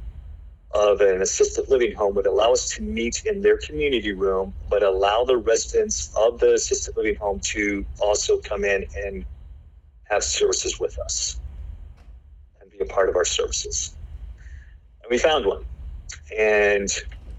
of 0.73 1.01
an 1.01 1.21
assisted 1.21 1.65
living 1.69 1.93
home 1.93 2.15
would 2.15 2.25
allow 2.25 2.51
us 2.51 2.69
to 2.69 2.81
meet 2.81 3.23
in 3.25 3.41
their 3.41 3.57
community 3.57 4.11
room, 4.11 4.55
but 4.69 4.81
allow 4.81 5.23
the 5.23 5.37
residents 5.37 6.11
of 6.17 6.39
the 6.39 6.53
assisted 6.53 6.95
living 6.97 7.15
home 7.15 7.39
to 7.43 7.85
also 8.01 8.39
come 8.39 8.65
in 8.65 8.85
and 9.05 9.25
have 10.05 10.23
services 10.23 10.79
with 10.79 10.97
us 11.05 11.39
and 12.61 12.71
be 12.71 12.79
a 12.79 12.85
part 12.85 13.09
of 13.09 13.15
our 13.15 13.25
services. 13.25 13.95
And 15.03 15.11
we 15.11 15.17
found 15.19 15.45
one. 15.45 15.63
And 16.37 16.89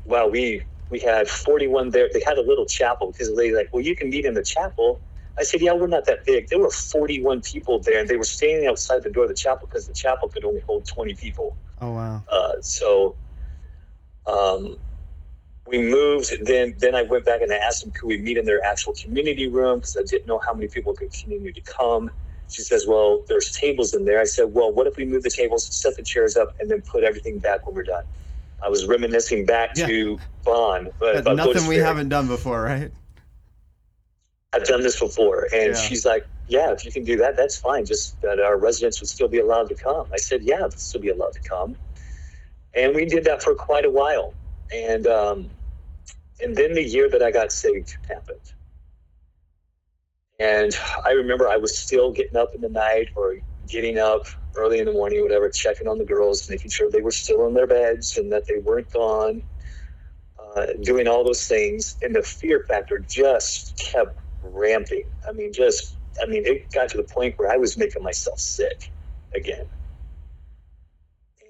while 0.04 0.30
we 0.30 0.62
we 0.90 1.00
had 1.00 1.28
41 1.28 1.90
there. 1.90 2.08
They 2.12 2.22
had 2.26 2.38
a 2.38 2.42
little 2.42 2.66
chapel 2.66 3.12
because 3.12 3.34
they 3.36 3.52
like, 3.52 3.70
well, 3.72 3.82
you 3.82 3.96
can 3.96 4.10
meet 4.10 4.24
in 4.24 4.34
the 4.34 4.42
chapel. 4.42 5.00
I 5.38 5.42
said, 5.42 5.60
yeah, 5.60 5.72
we're 5.72 5.88
not 5.88 6.06
that 6.06 6.24
big. 6.24 6.48
There 6.48 6.58
were 6.60 6.70
41 6.70 7.42
people 7.42 7.80
there, 7.80 8.00
and 8.00 8.08
they 8.08 8.16
were 8.16 8.24
standing 8.24 8.68
outside 8.68 9.02
the 9.02 9.10
door 9.10 9.24
of 9.24 9.30
the 9.30 9.34
chapel 9.34 9.66
because 9.68 9.88
the 9.88 9.94
chapel 9.94 10.28
could 10.28 10.44
only 10.44 10.60
hold 10.60 10.86
20 10.86 11.14
people. 11.14 11.56
Oh 11.80 11.90
wow! 11.90 12.22
Uh, 12.30 12.52
so, 12.60 13.16
um, 14.26 14.76
we 15.66 15.78
moved. 15.78 16.32
Then, 16.44 16.74
then 16.78 16.94
I 16.94 17.02
went 17.02 17.24
back 17.24 17.40
and 17.42 17.52
I 17.52 17.56
asked 17.56 17.82
them, 17.82 17.90
could 17.90 18.06
we 18.06 18.18
meet 18.18 18.36
in 18.36 18.44
their 18.44 18.64
actual 18.64 18.92
community 18.92 19.48
room? 19.48 19.78
Because 19.78 19.96
I 19.98 20.02
didn't 20.02 20.26
know 20.26 20.40
how 20.46 20.54
many 20.54 20.68
people 20.68 20.94
could 20.94 21.10
continue 21.10 21.52
to 21.52 21.60
come. 21.62 22.10
She 22.48 22.62
says, 22.62 22.86
well, 22.86 23.22
there's 23.28 23.50
tables 23.50 23.94
in 23.94 24.04
there. 24.04 24.20
I 24.20 24.24
said, 24.24 24.52
well, 24.52 24.70
what 24.70 24.86
if 24.86 24.96
we 24.96 25.04
move 25.04 25.22
the 25.22 25.30
tables, 25.30 25.66
set 25.74 25.96
the 25.96 26.02
chairs 26.02 26.36
up, 26.36 26.54
and 26.60 26.70
then 26.70 26.82
put 26.82 27.02
everything 27.02 27.38
back 27.38 27.66
when 27.66 27.74
we're 27.74 27.82
done? 27.82 28.04
I 28.64 28.68
was 28.68 28.86
reminiscing 28.86 29.44
back 29.44 29.70
yeah. 29.76 29.86
to 29.86 30.18
Bond, 30.42 30.90
but, 30.98 31.24
but 31.24 31.36
nothing 31.36 31.66
we 31.66 31.76
haven't 31.76 32.08
done 32.08 32.26
before, 32.26 32.62
right? 32.62 32.90
I've 34.54 34.64
done 34.64 34.82
this 34.82 34.98
before, 34.98 35.48
and 35.52 35.74
yeah. 35.74 35.74
she's 35.74 36.06
like, 36.06 36.26
"Yeah, 36.48 36.72
if 36.72 36.84
you 36.84 36.92
can 36.92 37.04
do 37.04 37.16
that, 37.18 37.36
that's 37.36 37.58
fine. 37.58 37.84
Just 37.84 38.20
that 38.22 38.40
our 38.40 38.56
residents 38.56 39.00
would 39.00 39.08
still 39.08 39.28
be 39.28 39.40
allowed 39.40 39.68
to 39.68 39.74
come." 39.74 40.06
I 40.12 40.16
said, 40.16 40.42
"Yeah, 40.42 40.58
they'll 40.58 40.70
still 40.70 41.00
be 41.00 41.10
allowed 41.10 41.34
to 41.34 41.40
come," 41.40 41.76
and 42.72 42.94
we 42.94 43.04
did 43.04 43.24
that 43.24 43.42
for 43.42 43.54
quite 43.54 43.84
a 43.84 43.90
while, 43.90 44.32
and 44.72 45.06
um, 45.06 45.50
and 46.40 46.56
then 46.56 46.72
the 46.72 46.82
year 46.82 47.10
that 47.10 47.22
I 47.22 47.30
got 47.32 47.52
saved 47.52 47.96
happened. 48.08 48.52
And 50.38 50.76
I 51.04 51.12
remember 51.12 51.48
I 51.48 51.56
was 51.56 51.76
still 51.76 52.12
getting 52.12 52.36
up 52.36 52.54
in 52.54 52.60
the 52.60 52.68
night 52.68 53.08
or 53.14 53.36
getting 53.68 53.98
up 53.98 54.26
early 54.56 54.78
in 54.78 54.86
the 54.86 54.92
morning, 54.92 55.22
whatever, 55.22 55.48
checking 55.48 55.88
on 55.88 55.98
the 55.98 56.04
girls, 56.04 56.48
making 56.48 56.70
sure 56.70 56.90
they 56.90 57.00
were 57.00 57.10
still 57.10 57.46
in 57.46 57.54
their 57.54 57.66
beds 57.66 58.16
and 58.16 58.32
that 58.32 58.46
they 58.46 58.58
weren't 58.58 58.90
gone, 58.92 59.42
uh, 60.38 60.66
doing 60.82 61.08
all 61.08 61.24
those 61.24 61.46
things. 61.46 61.96
And 62.02 62.14
the 62.14 62.22
fear 62.22 62.64
factor 62.66 62.98
just 62.98 63.78
kept 63.78 64.18
ramping. 64.42 65.04
I 65.28 65.32
mean, 65.32 65.52
just, 65.52 65.96
I 66.22 66.26
mean, 66.26 66.44
it 66.46 66.70
got 66.72 66.90
to 66.90 66.96
the 66.96 67.04
point 67.04 67.38
where 67.38 67.50
I 67.50 67.56
was 67.56 67.76
making 67.76 68.02
myself 68.02 68.38
sick 68.38 68.90
again. 69.34 69.66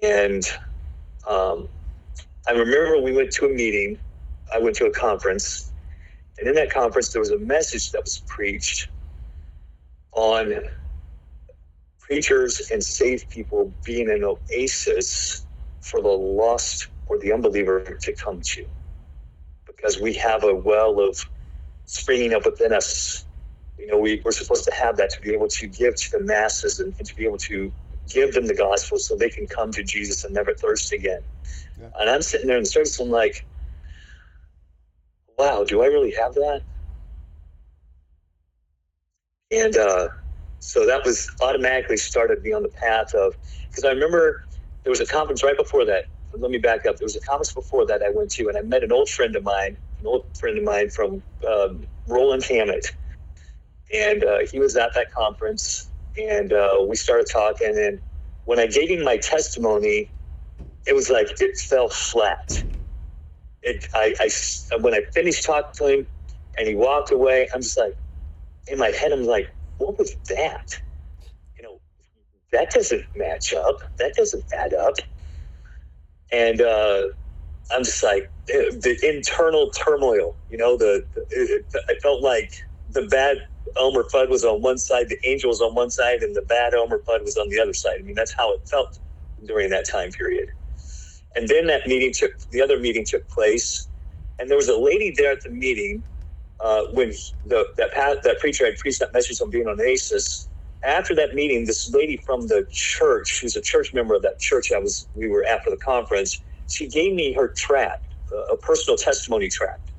And 0.01 0.43
um, 1.27 1.67
I 2.47 2.51
remember 2.51 3.01
we 3.01 3.13
went 3.13 3.31
to 3.33 3.45
a 3.45 3.49
meeting, 3.49 3.97
I 4.53 4.59
went 4.59 4.75
to 4.77 4.85
a 4.85 4.91
conference, 4.91 5.71
and 6.37 6.47
in 6.47 6.55
that 6.55 6.69
conference, 6.69 7.09
there 7.09 7.21
was 7.21 7.31
a 7.31 7.39
message 7.39 7.91
that 7.91 8.03
was 8.03 8.21
preached 8.27 8.89
on 10.11 10.53
preachers 12.07 12.69
and 12.71 12.83
saved 12.83 13.29
people 13.29 13.73
being 13.83 14.09
an 14.09 14.23
oasis 14.23 15.45
for 15.81 16.01
the 16.01 16.07
lost 16.07 16.87
or 17.07 17.17
the 17.19 17.31
unbeliever 17.31 17.81
to 18.01 18.13
come 18.13 18.41
to. 18.41 18.65
Because 19.65 19.99
we 19.99 20.13
have 20.13 20.43
a 20.43 20.53
well 20.53 20.99
of 20.99 21.25
springing 21.85 22.33
up 22.33 22.45
within 22.45 22.73
us. 22.73 23.25
You 23.77 23.87
know, 23.87 23.97
we, 23.97 24.21
we're 24.23 24.31
supposed 24.31 24.65
to 24.65 24.73
have 24.73 24.97
that 24.97 25.09
to 25.11 25.21
be 25.21 25.33
able 25.33 25.47
to 25.49 25.67
give 25.67 25.95
to 25.95 26.17
the 26.17 26.23
masses 26.23 26.79
and, 26.79 26.93
and 26.97 27.07
to 27.07 27.15
be 27.15 27.25
able 27.25 27.37
to 27.39 27.71
give 28.07 28.33
them 28.33 28.47
the 28.47 28.55
gospel 28.55 28.97
so 28.97 29.15
they 29.15 29.29
can 29.29 29.47
come 29.47 29.71
to 29.71 29.83
Jesus 29.83 30.23
and 30.23 30.33
never 30.33 30.53
thirst 30.53 30.93
again. 30.93 31.21
Yeah. 31.79 31.89
And 31.99 32.09
I'm 32.09 32.21
sitting 32.21 32.47
there 32.47 32.57
in 32.57 32.63
the 32.63 32.69
service, 32.69 32.99
I'm 32.99 33.09
like, 33.09 33.45
wow, 35.37 35.63
do 35.63 35.81
I 35.81 35.87
really 35.87 36.13
have 36.19 36.35
that? 36.35 36.61
And 39.51 39.75
uh, 39.75 40.07
so 40.59 40.85
that 40.85 41.05
was 41.05 41.29
automatically 41.43 41.97
started 41.97 42.41
me 42.43 42.53
on 42.53 42.63
the 42.63 42.69
path 42.69 43.13
of, 43.13 43.35
because 43.69 43.85
I 43.85 43.89
remember 43.89 44.41
there 44.83 44.91
was 44.91 45.01
a 45.01 45.05
conference 45.07 45.43
right 45.43 45.57
before 45.57 45.85
that. 45.85 46.05
Let 46.37 46.51
me 46.51 46.57
back 46.57 46.85
up. 46.85 46.97
There 46.97 47.05
was 47.05 47.15
a 47.15 47.21
conference 47.21 47.53
before 47.53 47.85
that 47.87 48.01
I 48.03 48.09
went 48.09 48.31
to, 48.33 48.49
and 48.49 48.57
I 48.57 48.61
met 48.61 48.83
an 48.83 48.91
old 48.91 49.09
friend 49.09 49.35
of 49.35 49.43
mine, 49.43 49.77
an 50.01 50.07
old 50.07 50.25
friend 50.37 50.57
of 50.57 50.63
mine 50.65 50.89
from 50.89 51.23
um, 51.49 51.87
Roland 52.07 52.43
Hammett. 52.43 52.87
And 53.93 54.23
uh, 54.23 54.39
he 54.51 54.59
was 54.59 54.75
at 54.75 54.93
that 54.95 55.13
conference, 55.13 55.91
and 56.17 56.53
uh, 56.53 56.85
we 56.87 56.95
started 56.95 57.27
talking. 57.31 57.77
And 57.77 58.01
when 58.45 58.59
I 58.59 58.67
gave 58.67 58.89
him 58.89 59.03
my 59.03 59.17
testimony, 59.17 60.11
it 60.87 60.95
was 60.95 61.09
like 61.09 61.27
it 61.41 61.57
fell 61.57 61.89
flat. 61.89 62.63
It, 63.63 63.87
I, 63.93 64.15
I, 64.19 64.29
when 64.81 64.93
I 64.93 65.01
finished 65.13 65.45
talking 65.45 65.71
to 65.75 65.87
him 65.99 66.07
and 66.57 66.67
he 66.67 66.75
walked 66.75 67.11
away, 67.11 67.49
I'm 67.53 67.61
just 67.61 67.77
like, 67.77 67.97
in 68.67 68.79
my 68.79 68.89
head, 68.89 69.11
I'm 69.11 69.25
like, 69.25 69.49
what 69.77 69.97
was 69.97 70.15
that? 70.29 70.79
You 71.57 71.63
know, 71.63 71.81
that 72.51 72.71
doesn't 72.71 73.05
match 73.15 73.53
up. 73.53 73.77
That 73.97 74.13
doesn't 74.15 74.45
add 74.53 74.73
up. 74.73 74.95
And 76.31 76.61
uh, 76.61 77.03
I'm 77.71 77.83
just 77.83 78.03
like 78.03 78.31
the 78.47 78.97
internal 79.03 79.69
turmoil. 79.71 80.35
You 80.49 80.57
know, 80.57 80.77
the, 80.77 81.05
it, 81.31 81.65
I 81.89 81.95
felt 82.01 82.23
like 82.23 82.51
the 82.89 83.03
bad 83.03 83.37
Elmer 83.77 84.03
Fudd 84.13 84.29
was 84.29 84.45
on 84.45 84.61
one 84.61 84.77
side, 84.77 85.09
the 85.09 85.17
angel 85.27 85.49
was 85.49 85.61
on 85.61 85.75
one 85.75 85.89
side, 85.89 86.21
and 86.21 86.35
the 86.35 86.43
bad 86.43 86.73
Elmer 86.73 86.99
Fudd 86.99 87.23
was 87.23 87.37
on 87.37 87.49
the 87.49 87.59
other 87.59 87.73
side. 87.73 87.97
I 87.99 88.03
mean, 88.03 88.15
that's 88.15 88.33
how 88.33 88.53
it 88.53 88.67
felt 88.67 88.99
during 89.45 89.69
that 89.71 89.87
time 89.89 90.11
period. 90.11 90.49
And 91.35 91.47
then 91.47 91.67
that 91.67 91.85
meeting 91.87 92.13
took 92.13 92.31
the 92.51 92.61
other 92.61 92.79
meeting 92.79 93.05
took 93.05 93.27
place, 93.29 93.87
and 94.39 94.49
there 94.49 94.57
was 94.57 94.69
a 94.69 94.77
lady 94.77 95.13
there 95.17 95.33
at 95.33 95.43
the 95.43 95.49
meeting 95.49 96.03
uh, 96.63 96.83
when 96.93 97.11
the, 97.45 97.65
that 97.77 97.91
that 98.23 98.39
preacher 98.39 98.65
had 98.65 98.77
preached 98.77 98.99
that 98.99 99.13
message 99.13 99.41
on 99.41 99.49
being 99.49 99.67
on 99.67 99.79
oasis, 99.81 100.49
after 100.83 101.15
that 101.15 101.33
meeting, 101.35 101.65
this 101.65 101.91
lady 101.93 102.17
from 102.17 102.47
the 102.47 102.67
church, 102.71 103.39
who's 103.41 103.55
a 103.55 103.61
church 103.61 103.93
member 103.93 104.15
of 104.15 104.21
that 104.23 104.39
church 104.39 104.71
I 104.75 104.79
was, 104.79 105.07
we 105.15 105.27
were 105.29 105.45
after 105.45 105.69
the 105.71 105.77
conference, 105.77 106.41
she 106.69 106.87
gave 106.87 107.13
me 107.13 107.33
her 107.33 107.49
tract, 107.49 108.15
a 108.53 108.57
personal 108.57 108.97
testimony 108.97 109.49
tract. 109.49 109.91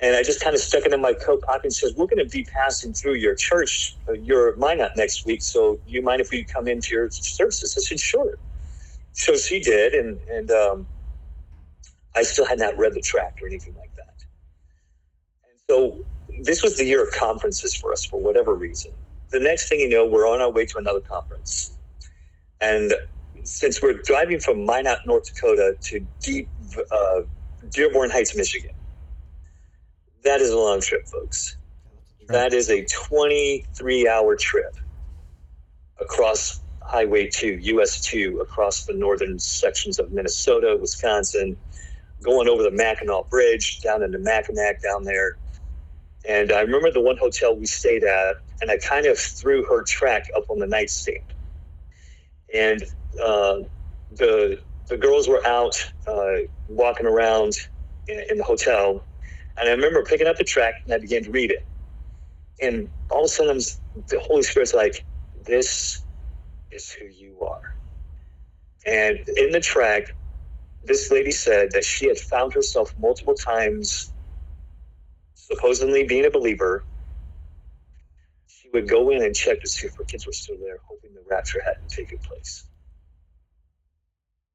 And 0.00 0.16
I 0.16 0.22
just 0.22 0.42
kind 0.42 0.54
of 0.54 0.60
stuck 0.60 0.84
it 0.86 0.92
in 0.92 1.00
my 1.00 1.14
coat 1.14 1.42
pocket 1.42 1.64
and 1.64 1.74
said, 1.74 1.92
We're 1.96 2.06
going 2.06 2.24
to 2.24 2.30
be 2.30 2.44
passing 2.44 2.92
through 2.94 3.14
your 3.14 3.34
church, 3.34 3.96
uh, 4.08 4.12
your 4.12 4.56
Minot 4.56 4.92
next 4.96 5.26
week. 5.26 5.42
So 5.42 5.80
you 5.86 6.02
mind 6.02 6.20
if 6.20 6.30
we 6.32 6.44
come 6.44 6.68
into 6.68 6.94
your 6.94 7.08
services? 7.10 7.74
I 7.78 7.82
said, 7.82 8.00
Sure. 8.00 8.38
So 9.12 9.36
she 9.36 9.60
did. 9.60 9.94
And, 9.94 10.20
and 10.32 10.50
um, 10.50 10.88
I 12.16 12.22
still 12.24 12.46
had 12.46 12.58
not 12.58 12.78
read 12.78 12.94
the 12.94 13.02
tract 13.02 13.42
or 13.42 13.48
anything 13.48 13.74
like 13.76 13.92
that. 13.95 13.95
So 15.68 15.98
this 16.44 16.62
was 16.62 16.76
the 16.76 16.84
year 16.84 17.02
of 17.02 17.12
conferences 17.12 17.74
for 17.74 17.92
us 17.92 18.04
for 18.04 18.20
whatever 18.20 18.54
reason. 18.54 18.92
The 19.30 19.40
next 19.40 19.68
thing 19.68 19.80
you 19.80 19.88
know, 19.88 20.06
we're 20.06 20.28
on 20.28 20.40
our 20.40 20.50
way 20.50 20.64
to 20.64 20.78
another 20.78 21.00
conference. 21.00 21.76
And 22.60 22.94
since 23.42 23.82
we're 23.82 24.00
driving 24.04 24.38
from 24.38 24.64
Minot, 24.64 25.00
North 25.06 25.34
Dakota 25.34 25.76
to 25.80 26.06
deep 26.20 26.48
uh, 26.92 27.22
Dearborn 27.70 28.10
Heights, 28.10 28.36
Michigan, 28.36 28.70
that 30.22 30.40
is 30.40 30.50
a 30.50 30.56
long 30.56 30.80
trip, 30.80 31.04
folks. 31.08 31.56
That 32.28 32.52
is 32.52 32.70
a 32.70 32.84
23 32.84 34.08
hour 34.08 34.36
trip 34.36 34.76
across 36.00 36.60
Highway 36.80 37.28
2, 37.28 37.58
US 37.60 38.00
2, 38.02 38.38
across 38.40 38.84
the 38.84 38.94
northern 38.94 39.40
sections 39.40 39.98
of 39.98 40.12
Minnesota, 40.12 40.78
Wisconsin, 40.80 41.56
going 42.22 42.48
over 42.48 42.62
the 42.62 42.70
Mackinac 42.70 43.28
Bridge 43.30 43.80
down 43.80 44.04
into 44.04 44.18
Mackinac 44.18 44.80
down 44.80 45.02
there. 45.02 45.36
And 46.28 46.52
I 46.52 46.60
remember 46.62 46.90
the 46.90 47.00
one 47.00 47.16
hotel 47.18 47.56
we 47.56 47.66
stayed 47.66 48.04
at, 48.04 48.36
and 48.60 48.70
I 48.70 48.78
kind 48.78 49.06
of 49.06 49.18
threw 49.18 49.64
her 49.66 49.82
tract 49.84 50.30
up 50.36 50.44
on 50.50 50.58
the 50.58 50.66
nightstand. 50.66 51.18
And 52.52 52.82
uh, 53.22 53.58
the 54.10 54.60
the 54.88 54.96
girls 54.96 55.28
were 55.28 55.44
out 55.46 55.76
uh, 56.06 56.46
walking 56.68 57.06
around 57.06 57.54
in, 58.08 58.22
in 58.30 58.38
the 58.38 58.44
hotel, 58.44 59.06
and 59.58 59.68
I 59.68 59.72
remember 59.72 60.04
picking 60.04 60.26
up 60.26 60.36
the 60.36 60.44
tract 60.44 60.78
and 60.84 60.94
I 60.94 60.98
began 60.98 61.24
to 61.24 61.30
read 61.30 61.50
it. 61.50 61.68
And 62.60 62.90
all 63.10 63.20
of 63.20 63.26
a 63.26 63.28
sudden, 63.28 63.58
the 64.08 64.20
Holy 64.20 64.42
Spirit's 64.42 64.74
like, 64.74 65.04
This 65.46 66.04
is 66.70 66.90
who 66.90 67.06
you 67.06 67.40
are. 67.42 67.60
And 68.86 69.18
in 69.36 69.50
the 69.50 69.60
tract, 69.60 70.12
this 70.84 71.10
lady 71.10 71.32
said 71.32 71.72
that 71.72 71.84
she 71.84 72.06
had 72.08 72.18
found 72.18 72.54
herself 72.54 72.94
multiple 72.98 73.34
times, 73.34 74.12
supposedly 75.46 76.04
being 76.04 76.26
a 76.26 76.30
believer. 76.30 76.84
She 78.48 78.68
would 78.70 78.88
go 78.88 79.10
in 79.10 79.22
and 79.22 79.34
check 79.34 79.60
to 79.60 79.68
see 79.68 79.86
if 79.86 79.94
her 79.96 80.04
kids 80.04 80.26
were 80.26 80.32
still 80.32 80.56
there, 80.58 80.78
hoping 80.84 81.14
the 81.14 81.22
rapture 81.30 81.62
hadn't 81.64 81.88
taken 81.88 82.18
place. 82.18 82.64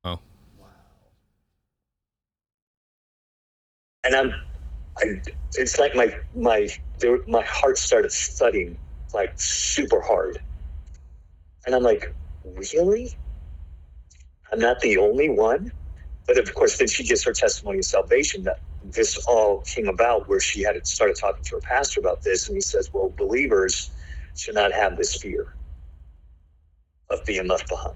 Oh. 0.04 0.20
Wow. 0.58 0.68
And 4.04 4.16
I'm 4.16 4.34
I, 4.98 5.22
it's 5.54 5.80
like 5.80 5.96
my 5.96 6.14
my 6.36 6.68
there, 7.00 7.20
my 7.28 7.44
heart 7.44 7.78
started 7.78 8.12
thudding 8.12 8.78
like 9.14 9.34
super 9.36 10.02
hard, 10.02 10.40
and 11.66 11.74
I'm 11.76 11.84
like, 11.84 12.14
really? 12.44 13.16
I'm 14.52 14.60
not 14.60 14.82
the 14.82 14.98
only 14.98 15.30
one. 15.30 15.72
But 16.28 16.38
of 16.38 16.54
course, 16.54 16.78
then 16.78 16.88
she 16.88 17.04
gives 17.04 17.24
her 17.24 17.34
testimony 17.34 17.80
of 17.80 17.86
salvation 17.86 18.44
that 18.44 18.60
this 18.84 19.18
all 19.28 19.62
came 19.62 19.88
about 19.88 20.28
where 20.28 20.40
she 20.40 20.64
had 20.64 20.86
started 20.88 21.16
talking 21.16 21.44
to 21.46 21.56
her 21.56 21.62
pastor 21.62 22.00
about 22.00 22.22
this, 22.22 22.48
and 22.48 22.56
he 22.56 22.62
says, 22.62 22.90
well, 22.94 23.14
believers 23.18 23.92
should 24.36 24.56
not 24.56 24.72
have 24.72 24.98
this 24.98 25.16
fear 25.16 25.54
of 27.10 27.24
being 27.26 27.48
left 27.48 27.68
behind. 27.70 27.96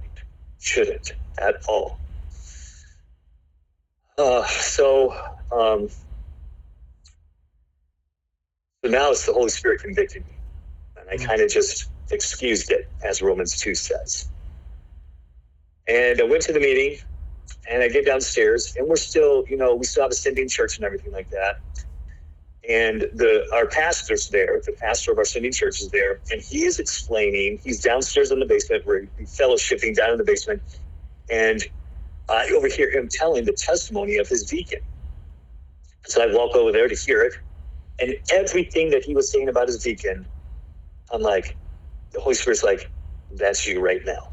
Shouldn't 0.59 1.13
at 1.37 1.55
all. 1.67 1.99
Uh, 4.17 4.45
so 4.45 5.11
um, 5.51 5.89
so 8.83 8.91
now 8.91 9.09
it's 9.09 9.25
the 9.25 9.33
Holy 9.33 9.49
Spirit 9.49 9.81
convicting 9.81 10.23
me. 10.23 10.35
And 10.99 11.09
I 11.09 11.23
kind 11.25 11.41
of 11.41 11.49
just 11.49 11.89
excused 12.11 12.71
it, 12.71 12.87
as 13.03 13.21
Romans 13.21 13.57
2 13.57 13.73
says. 13.73 14.29
And 15.87 16.21
I 16.21 16.23
went 16.23 16.43
to 16.43 16.53
the 16.53 16.59
meeting 16.59 16.99
and 17.69 17.83
I 17.83 17.89
get 17.89 18.05
downstairs 18.05 18.75
and 18.77 18.87
we're 18.87 18.95
still, 18.95 19.43
you 19.49 19.57
know, 19.57 19.75
we 19.75 19.85
still 19.85 20.03
have 20.03 20.11
a 20.11 20.15
sending 20.15 20.49
church 20.49 20.77
and 20.77 20.85
everything 20.85 21.11
like 21.13 21.29
that. 21.29 21.55
And 22.67 23.01
the 23.13 23.45
our 23.53 23.67
pastor's 23.67 24.29
there, 24.29 24.59
the 24.65 24.73
pastor 24.73 25.11
of 25.11 25.19
our 25.19 25.25
sending 25.25 25.51
church 25.51 25.81
is 25.81 25.89
there, 25.91 26.19
and 26.31 26.41
he 26.41 26.63
is 26.65 26.79
explaining, 26.79 27.59
he's 27.63 27.79
downstairs 27.79 28.31
in 28.31 28.39
the 28.39 28.45
basement 28.45 28.87
where 28.87 29.07
he's 29.17 29.37
fellowshipping 29.37 29.95
down 29.95 30.11
in 30.11 30.17
the 30.17 30.23
basement, 30.23 30.63
and 31.29 31.61
I 32.27 32.49
overhear 32.55 32.91
him 32.91 33.07
telling 33.11 33.45
the 33.45 33.53
testimony 33.53 34.17
of 34.17 34.27
his 34.27 34.45
deacon. 34.45 34.79
So 36.05 36.23
I 36.23 36.33
walk 36.33 36.55
over 36.55 36.71
there 36.71 36.87
to 36.87 36.95
hear 36.95 37.21
it, 37.23 37.33
and 37.99 38.15
everything 38.31 38.89
that 38.91 39.03
he 39.05 39.13
was 39.13 39.31
saying 39.31 39.47
about 39.47 39.67
his 39.67 39.83
deacon, 39.83 40.27
I'm 41.11 41.21
like, 41.21 41.57
the 42.13 42.21
Holy 42.21 42.35
Spirit's 42.35 42.63
like, 42.63 42.91
that's 43.31 43.67
you 43.67 43.79
right 43.79 44.01
now. 44.05 44.31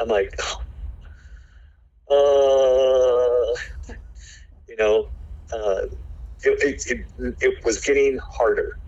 I'm 0.00 0.08
like, 0.08 0.34
oh. 0.40 0.65
Uh, 2.10 3.94
you 4.68 4.76
know, 4.78 5.08
uh, 5.52 5.86
it, 6.42 6.62
it, 6.62 7.06
it, 7.18 7.36
it, 7.40 7.64
was 7.64 7.80
getting 7.80 8.18
harder. 8.18 8.78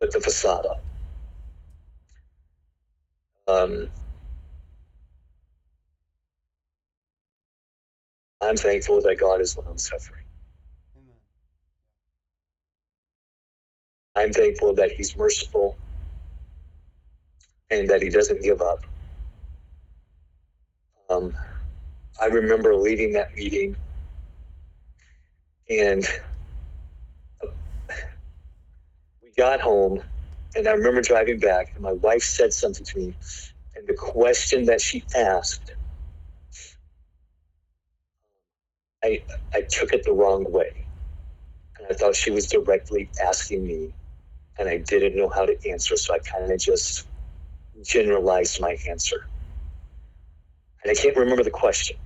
Put 0.00 0.12
the 0.12 0.20
facade 0.20 0.66
up. 0.66 0.82
Um, 3.46 3.88
I'm 8.40 8.56
thankful 8.56 9.00
that 9.02 9.16
God 9.18 9.40
is 9.40 9.56
long 9.56 9.78
suffering. 9.78 10.24
I'm 14.16 14.32
thankful 14.32 14.74
that 14.74 14.92
He's 14.92 15.16
merciful 15.16 15.76
and 17.70 17.88
that 17.88 18.02
He 18.02 18.08
doesn't 18.08 18.42
give 18.42 18.60
up. 18.60 18.84
Um, 21.08 21.34
I 22.20 22.26
remember 22.26 22.74
leaving 22.76 23.12
that 23.14 23.34
meeting 23.36 23.76
and 25.70 26.04
we 29.22 29.32
got 29.36 29.60
home 29.60 30.02
and 30.56 30.68
I 30.68 30.72
remember 30.72 31.02
driving 31.02 31.38
back 31.40 31.68
and 31.74 31.84
my 31.84 31.92
wife 31.92 32.22
said 32.22 32.52
something 32.52 32.86
to 32.86 32.98
me 32.98 33.16
and 33.76 33.86
the 33.88 33.94
question 33.94 34.66
that 34.66 34.80
she 34.80 35.04
asked 35.16 35.72
I 39.04 39.22
I 39.54 39.62
took 39.70 39.92
it 39.92 40.04
the 40.04 40.12
wrong 40.12 40.44
way. 40.50 40.88
And 41.78 41.86
I 41.90 41.94
thought 41.94 42.16
she 42.16 42.30
was 42.30 42.48
directly 42.48 43.10
asking 43.24 43.66
me 43.66 43.94
and 44.58 44.68
I 44.68 44.78
didn't 44.78 45.16
know 45.16 45.30
how 45.30 45.46
to 45.46 45.56
answer, 45.70 45.96
so 45.96 46.14
I 46.14 46.18
kind 46.20 46.52
of 46.52 46.60
just 46.60 47.06
generalized 47.84 48.60
my 48.60 48.76
answer. 48.88 49.28
And 50.88 50.96
I 50.96 51.02
can't 51.02 51.16
remember 51.16 51.44
the 51.44 51.50
question. 51.50 51.96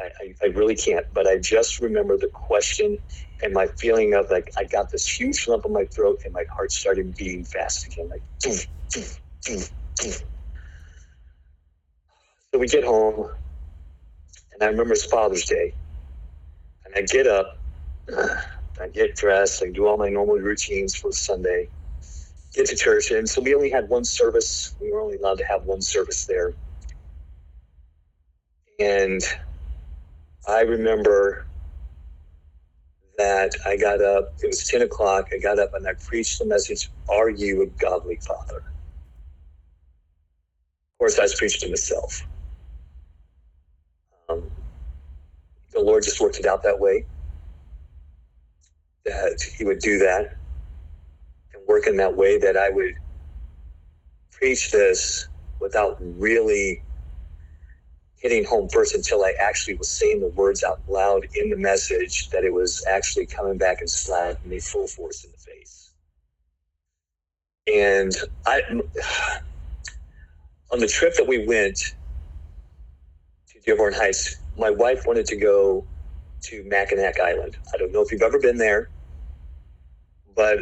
I, 0.00 0.34
I, 0.42 0.46
really 0.46 0.74
can't, 0.74 1.06
but 1.14 1.28
I 1.28 1.38
just 1.38 1.78
remember 1.78 2.16
the 2.16 2.26
question 2.26 2.98
and 3.44 3.52
my 3.52 3.68
feeling 3.78 4.14
of 4.14 4.28
like 4.28 4.50
I 4.58 4.64
got 4.64 4.90
this 4.90 5.06
huge 5.06 5.46
lump 5.46 5.66
in 5.66 5.72
my 5.72 5.84
throat 5.84 6.22
and 6.24 6.34
my 6.34 6.42
heart 6.52 6.72
started 6.72 7.16
beating 7.16 7.44
fast 7.44 7.86
again, 7.86 8.10
like. 8.10 8.22
so 9.40 10.18
we 12.58 12.66
get 12.66 12.82
home, 12.82 13.30
and 14.52 14.62
I 14.62 14.66
remember 14.66 14.94
it's 14.94 15.04
Father's 15.04 15.44
Day, 15.44 15.72
and 16.84 16.92
I 16.96 17.02
get 17.02 17.28
up, 17.28 17.56
I 18.80 18.88
get 18.92 19.14
dressed, 19.14 19.62
I 19.62 19.70
do 19.70 19.86
all 19.86 19.96
my 19.96 20.08
normal 20.08 20.38
routines 20.38 20.96
for 20.96 21.12
Sunday, 21.12 21.68
get 22.52 22.66
to 22.66 22.74
church. 22.74 23.12
And 23.12 23.28
so 23.28 23.40
we 23.40 23.54
only 23.54 23.70
had 23.70 23.88
one 23.88 24.04
service. 24.04 24.74
We 24.80 24.92
were 24.92 25.00
only 25.00 25.18
allowed 25.18 25.38
to 25.38 25.44
have 25.44 25.62
one 25.62 25.82
service 25.82 26.26
there. 26.26 26.54
And 28.80 29.22
I 30.48 30.62
remember 30.62 31.46
that 33.18 33.52
I 33.66 33.76
got 33.76 34.02
up, 34.02 34.34
it 34.42 34.46
was 34.48 34.66
10 34.68 34.82
o'clock. 34.82 35.28
I 35.34 35.38
got 35.38 35.58
up 35.58 35.74
and 35.74 35.86
I 35.86 35.94
preached 35.94 36.38
the 36.38 36.46
message 36.46 36.90
Are 37.08 37.30
you 37.30 37.62
a 37.62 37.66
godly 37.66 38.16
father? 38.16 38.58
Of 38.58 38.82
course, 40.98 41.18
I 41.18 41.22
was 41.22 41.34
preaching 41.34 41.60
to 41.62 41.70
myself. 41.70 42.26
Um, 44.28 44.50
the 45.72 45.80
Lord 45.80 46.04
just 46.04 46.20
worked 46.20 46.38
it 46.38 46.46
out 46.46 46.62
that 46.64 46.80
way, 46.80 47.04
that 49.04 49.40
He 49.58 49.64
would 49.64 49.80
do 49.80 49.98
that 49.98 50.36
and 51.54 51.66
work 51.68 51.86
in 51.86 51.96
that 51.98 52.16
way 52.16 52.38
that 52.38 52.56
I 52.56 52.70
would 52.70 52.94
preach 54.32 54.72
this 54.72 55.28
without 55.60 55.96
really 56.00 56.82
hitting 58.24 58.42
home 58.42 58.66
first 58.70 58.94
until 58.94 59.22
I 59.22 59.34
actually 59.38 59.74
was 59.74 59.90
saying 59.90 60.20
the 60.20 60.28
words 60.28 60.64
out 60.64 60.80
loud 60.88 61.26
in 61.34 61.50
the 61.50 61.56
message 61.56 62.30
that 62.30 62.42
it 62.42 62.50
was 62.50 62.82
actually 62.88 63.26
coming 63.26 63.58
back 63.58 63.80
and 63.80 63.90
slapping 63.90 64.50
me 64.50 64.58
full 64.60 64.86
force 64.86 65.24
in 65.24 65.30
the 65.30 65.36
face. 65.36 65.92
And 67.70 68.16
I, 68.46 68.62
on 70.72 70.78
the 70.78 70.88
trip 70.88 71.14
that 71.16 71.28
we 71.28 71.46
went 71.46 71.94
to 73.48 73.60
Dearborn 73.60 73.92
Heights, 73.92 74.36
my 74.56 74.70
wife 74.70 75.02
wanted 75.06 75.26
to 75.26 75.36
go 75.36 75.84
to 76.44 76.64
Mackinac 76.64 77.20
Island. 77.20 77.58
I 77.74 77.76
don't 77.76 77.92
know 77.92 78.00
if 78.00 78.10
you've 78.10 78.22
ever 78.22 78.38
been 78.38 78.56
there, 78.56 78.88
but 80.34 80.60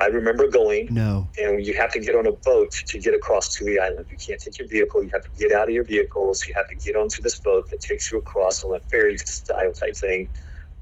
I 0.00 0.06
remember 0.06 0.48
going. 0.48 0.88
No. 0.90 1.28
And 1.40 1.64
you 1.64 1.74
have 1.74 1.92
to 1.92 2.00
get 2.00 2.14
on 2.14 2.26
a 2.26 2.32
boat 2.32 2.72
to 2.86 2.98
get 2.98 3.14
across 3.14 3.54
to 3.56 3.64
the 3.64 3.78
island. 3.78 4.06
You 4.10 4.16
can't 4.16 4.40
take 4.40 4.58
your 4.58 4.68
vehicle. 4.68 5.02
You 5.02 5.10
have 5.10 5.24
to 5.24 5.30
get 5.38 5.52
out 5.52 5.68
of 5.68 5.74
your 5.74 5.84
vehicles. 5.84 6.46
You 6.46 6.54
have 6.54 6.68
to 6.68 6.74
get 6.74 6.96
onto 6.96 7.22
this 7.22 7.38
boat 7.38 7.70
that 7.70 7.80
takes 7.80 8.10
you 8.10 8.18
across 8.18 8.64
on 8.64 8.74
a 8.74 8.80
ferry 8.80 9.18
style 9.18 9.72
type 9.72 9.96
thing 9.96 10.28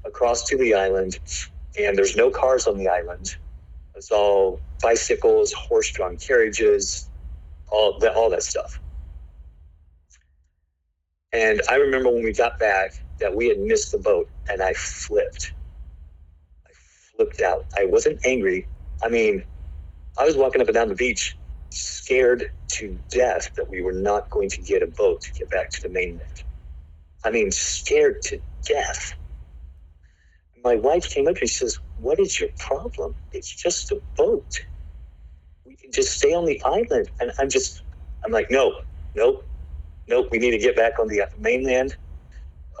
across 0.05 0.45
to 0.49 0.57
the 0.57 0.73
island. 0.73 1.19
And 1.79 1.97
there's 1.97 2.15
no 2.15 2.29
cars 2.29 2.67
on 2.67 2.77
the 2.77 2.87
island. 2.87 3.35
It's 3.95 4.11
all 4.11 4.59
bicycles, 4.81 5.51
horse-drawn 5.53 6.17
carriages, 6.17 7.09
all 7.71 7.99
that, 7.99 8.15
all 8.15 8.29
that 8.29 8.43
stuff. 8.43 8.79
And 11.31 11.61
I 11.69 11.75
remember 11.75 12.09
when 12.09 12.23
we 12.23 12.33
got 12.33 12.57
back 12.59 12.93
that 13.19 13.35
we 13.35 13.49
had 13.49 13.59
missed 13.59 13.91
the 13.91 13.97
boat, 13.99 14.29
and 14.49 14.61
I 14.61 14.73
flipped. 14.73 15.53
I 16.65 16.71
flipped 16.73 17.41
out. 17.41 17.65
I 17.77 17.85
wasn't 17.85 18.25
angry. 18.25 18.67
I 19.03 19.09
mean, 19.09 19.43
I 20.17 20.25
was 20.25 20.35
walking 20.35 20.61
up 20.61 20.67
and 20.67 20.75
down 20.75 20.89
the 20.89 20.95
beach, 20.95 21.37
scared 21.71 22.45
to 22.69 22.99
death 23.11 23.51
that 23.55 23.69
we 23.69 23.81
were 23.81 23.93
not 23.93 24.29
going 24.29 24.49
to 24.49 24.61
get 24.61 24.83
a 24.83 24.87
boat 24.87 25.21
to 25.21 25.33
get 25.33 25.49
back 25.49 25.69
to 25.71 25.81
the 25.83 25.89
mainland. 25.89 26.43
I 27.23 27.31
mean, 27.31 27.51
scared 27.51 28.21
to 28.23 28.41
death. 28.67 29.13
My 30.63 30.75
wife 30.75 31.09
came 31.09 31.27
up 31.27 31.37
and 31.37 31.49
she 31.49 31.55
says, 31.55 31.79
What 31.95 32.19
is 32.19 32.39
your 32.39 32.49
problem? 32.57 33.15
It's 33.31 33.53
just 33.53 33.91
a 33.91 34.01
boat. 34.17 34.51
We 35.65 35.75
can 35.75 35.91
just 35.91 36.17
stay 36.17 36.33
on 36.33 36.45
the 36.45 36.61
island. 36.65 37.09
And 37.19 37.31
I'm 37.39 37.49
just, 37.49 37.83
I'm 38.25 38.31
like, 38.31 38.51
No, 38.51 38.73
no, 39.15 39.41
no, 40.07 40.27
we 40.31 40.39
need 40.39 40.51
to 40.51 40.57
get 40.57 40.75
back 40.75 40.99
on 40.99 41.07
the 41.07 41.23
mainland. 41.37 41.95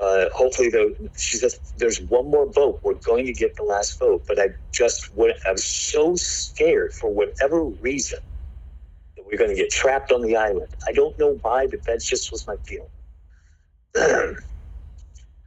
Uh, 0.01 0.27
hopefully, 0.35 0.69
the, 0.69 0.95
she 1.17 1.37
says 1.37 1.59
there's 1.77 2.01
one 2.01 2.31
more 2.31 2.51
vote. 2.51 2.81
We're 2.83 2.95
going 3.05 3.25
to 3.27 3.33
get 3.33 3.55
the 3.57 3.63
last 3.63 3.99
vote, 3.99 4.23
but 4.27 4.39
I 4.39 4.49
just 4.73 5.15
went, 5.15 5.35
I 5.47 5.53
was 5.53 5.65
so 5.65 6.15
scared 6.15 6.93
for 6.93 7.13
whatever 7.13 7.63
reason 7.65 8.19
that 9.17 9.25
we're 9.25 9.37
going 9.37 9.51
to 9.51 9.57
get 9.57 9.71
trapped 9.71 10.11
on 10.11 10.21
the 10.21 10.37
island. 10.37 10.69
I 10.87 10.93
don't 10.93 11.17
know 11.19 11.39
why, 11.43 11.67
but 11.67 11.85
that 11.87 12.01
just 12.03 12.31
was 12.31 12.47
my 12.47 12.55
feeling. 12.65 14.35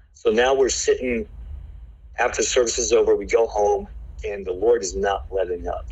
so 0.14 0.30
now 0.30 0.54
we're 0.54 0.70
sitting 0.70 1.26
after 2.18 2.42
service 2.42 2.78
is 2.78 2.92
over. 2.92 3.16
We 3.16 3.26
go 3.26 3.46
home, 3.48 3.88
and 4.24 4.46
the 4.46 4.52
Lord 4.52 4.82
is 4.82 4.96
not 4.96 5.22
letting 5.30 5.68
up. 5.68 5.86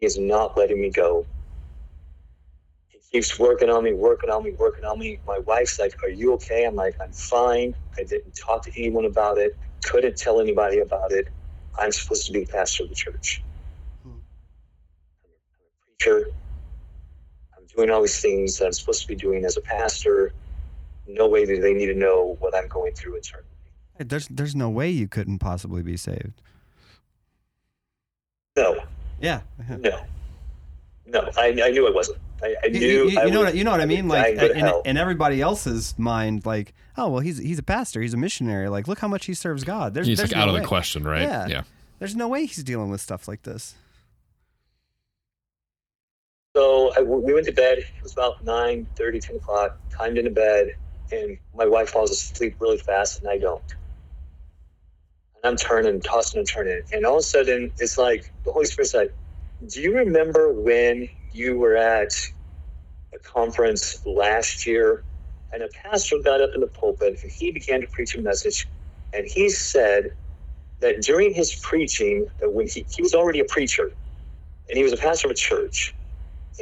He 0.00 0.06
is 0.06 0.18
not 0.18 0.56
letting 0.56 0.80
me 0.80 0.90
go 0.90 1.26
keeps 3.10 3.38
working 3.38 3.70
on 3.70 3.84
me, 3.84 3.92
working 3.92 4.30
on 4.30 4.44
me, 4.44 4.52
working 4.52 4.84
on 4.84 4.98
me. 4.98 5.18
My 5.26 5.38
wife's 5.40 5.78
like, 5.78 6.02
Are 6.02 6.08
you 6.08 6.32
okay? 6.34 6.64
I'm 6.64 6.76
like, 6.76 6.94
I'm 7.00 7.12
fine. 7.12 7.74
I 7.98 8.04
didn't 8.04 8.36
talk 8.36 8.62
to 8.64 8.72
anyone 8.76 9.04
about 9.04 9.38
it, 9.38 9.56
couldn't 9.84 10.16
tell 10.16 10.40
anybody 10.40 10.78
about 10.78 11.12
it. 11.12 11.28
I'm 11.78 11.92
supposed 11.92 12.26
to 12.26 12.32
be 12.32 12.44
pastor 12.44 12.84
of 12.84 12.88
the 12.90 12.94
church. 12.94 13.42
Hmm. 14.02 14.10
I'm 15.24 15.30
a 15.30 15.86
preacher. 15.86 16.30
I'm 17.56 17.64
doing 17.74 17.90
all 17.90 18.02
these 18.02 18.20
things 18.20 18.58
that 18.58 18.66
I'm 18.66 18.72
supposed 18.72 19.02
to 19.02 19.08
be 19.08 19.16
doing 19.16 19.44
as 19.44 19.56
a 19.56 19.60
pastor. 19.60 20.32
No 21.06 21.28
way 21.28 21.46
do 21.46 21.60
they 21.60 21.74
need 21.74 21.86
to 21.86 21.94
know 21.94 22.36
what 22.40 22.54
I'm 22.54 22.68
going 22.68 22.94
through 22.94 23.16
internally. 23.16 23.46
There's 23.98 24.28
there's 24.28 24.56
no 24.56 24.70
way 24.70 24.88
you 24.88 25.08
couldn't 25.08 25.40
possibly 25.40 25.82
be 25.82 25.96
saved. 25.96 26.40
No. 28.56 28.82
Yeah. 29.20 29.40
no. 29.68 30.00
No, 31.06 31.28
I, 31.36 31.48
I 31.48 31.70
knew 31.70 31.86
I 31.88 31.90
wasn't. 31.90 32.18
I, 32.42 32.56
I 32.64 32.68
knew. 32.68 32.80
You, 32.80 33.10
you, 33.10 33.20
I 33.20 33.24
know 33.24 33.40
was, 33.40 33.46
what 33.46 33.54
you 33.54 33.64
know 33.64 33.70
what 33.70 33.80
I 33.80 33.86
mean? 33.86 34.08
Like 34.08 34.36
in, 34.36 34.56
in, 34.56 34.72
in, 34.84 34.96
everybody 34.96 35.40
else's 35.40 35.98
mind, 35.98 36.46
like, 36.46 36.74
oh 36.96 37.08
well, 37.08 37.20
he's 37.20 37.38
he's 37.38 37.58
a 37.58 37.62
pastor, 37.62 38.00
he's 38.00 38.14
a 38.14 38.16
missionary. 38.16 38.68
Like, 38.68 38.88
look 38.88 38.98
how 38.98 39.08
much 39.08 39.26
he 39.26 39.34
serves 39.34 39.64
God. 39.64 39.94
There's, 39.94 40.06
he's 40.06 40.18
there's 40.18 40.30
like 40.30 40.36
no 40.36 40.42
out 40.42 40.48
way. 40.48 40.56
of 40.56 40.62
the 40.62 40.68
question, 40.68 41.04
right? 41.04 41.22
Yeah. 41.22 41.46
yeah. 41.46 41.62
There's 41.98 42.16
no 42.16 42.28
way 42.28 42.46
he's 42.46 42.64
dealing 42.64 42.90
with 42.90 43.00
stuff 43.00 43.28
like 43.28 43.42
this. 43.42 43.74
So 46.56 46.92
I, 46.96 47.02
we 47.02 47.32
went 47.32 47.46
to 47.46 47.52
bed. 47.52 47.78
It 47.78 48.02
was 48.02 48.12
about 48.12 48.44
9, 48.44 48.86
30, 48.96 49.20
10 49.20 49.36
o'clock. 49.36 49.78
Climbed 49.92 50.18
into 50.18 50.30
bed, 50.30 50.74
and 51.12 51.38
my 51.54 51.66
wife 51.66 51.90
falls 51.90 52.10
asleep 52.10 52.56
really 52.58 52.78
fast, 52.78 53.20
and 53.20 53.28
I 53.28 53.38
don't. 53.38 53.62
And 55.36 55.44
I'm 55.44 55.56
turning, 55.56 56.00
tossing 56.00 56.38
and 56.38 56.48
turning, 56.48 56.82
and 56.92 57.04
all 57.04 57.16
of 57.16 57.20
a 57.20 57.22
sudden, 57.22 57.72
it's 57.78 57.98
like 57.98 58.32
the 58.44 58.52
Holy 58.52 58.64
Spirit's 58.64 58.94
like, 58.94 59.12
"Do 59.66 59.80
you 59.80 59.96
remember 59.96 60.52
when 60.52 61.08
you 61.32 61.58
were 61.58 61.76
at 61.76 62.12
a 63.14 63.18
conference 63.18 64.00
last 64.06 64.66
year, 64.66 65.04
and 65.52 65.62
a 65.62 65.68
pastor 65.84 66.16
got 66.24 66.40
up 66.40 66.50
in 66.54 66.60
the 66.60 66.66
pulpit 66.68 67.18
and 67.22 67.32
he 67.32 67.50
began 67.50 67.80
to 67.80 67.86
preach 67.88 68.14
a 68.14 68.20
message, 68.20 68.68
and 69.12 69.26
he 69.26 69.48
said 69.50 70.12
that 70.80 71.02
during 71.02 71.34
his 71.34 71.54
preaching, 71.56 72.26
that 72.40 72.52
when 72.52 72.66
he, 72.68 72.86
he 72.94 73.02
was 73.02 73.14
already 73.14 73.40
a 73.40 73.44
preacher, 73.44 73.90
and 74.68 74.76
he 74.76 74.82
was 74.82 74.92
a 74.92 74.96
pastor 74.96 75.28
of 75.28 75.32
a 75.32 75.34
church, 75.34 75.94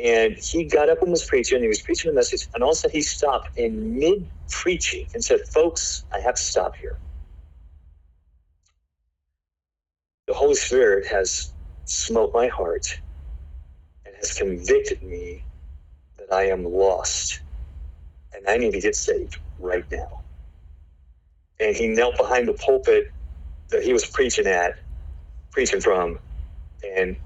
and 0.03 0.35
he 0.37 0.65
got 0.65 0.89
up 0.89 1.03
and 1.03 1.11
was 1.11 1.25
preaching, 1.25 1.57
and 1.57 1.65
he 1.65 1.69
was 1.69 1.83
preaching 1.83 2.11
a 2.11 2.15
message, 2.15 2.49
and 2.55 2.63
all 2.63 2.71
of 2.71 2.75
a 2.75 2.77
sudden 2.77 2.97
he 2.97 3.03
stopped 3.03 3.57
in 3.57 3.99
mid 3.99 4.31
preaching 4.51 5.07
and 5.15 5.25
said, 5.25 5.41
"Folks, 5.53 6.05
I 6.13 6.21
have 6.21 6.37
to 6.37 6.43
stop 6.43 6.77
here." 6.77 6.99
The 10.27 10.35
Holy 10.35 10.55
Spirit 10.55 11.07
has 11.09 11.53
smote 11.85 12.33
my 12.35 12.49
heart 12.49 12.87
has 14.19 14.35
convicted 14.35 15.03
me 15.03 15.45
that 16.19 16.33
I 16.33 16.49
am 16.49 16.65
lost 16.65 17.41
and 18.35 18.47
I 18.49 18.57
need 18.57 18.73
to 18.73 18.81
get 18.81 18.97
saved 18.97 19.39
right 19.59 19.85
now. 19.91 20.21
And 21.61 21.75
he 21.75 21.89
knelt 21.89 22.17
behind 22.17 22.49
the 22.49 22.55
pulpit 22.55 23.11
that 23.69 23.83
he 23.83 23.93
was 23.93 24.05
preaching 24.05 24.47
at, 24.47 24.79
preaching 25.51 25.81
from, 25.81 26.19
and 26.85 27.17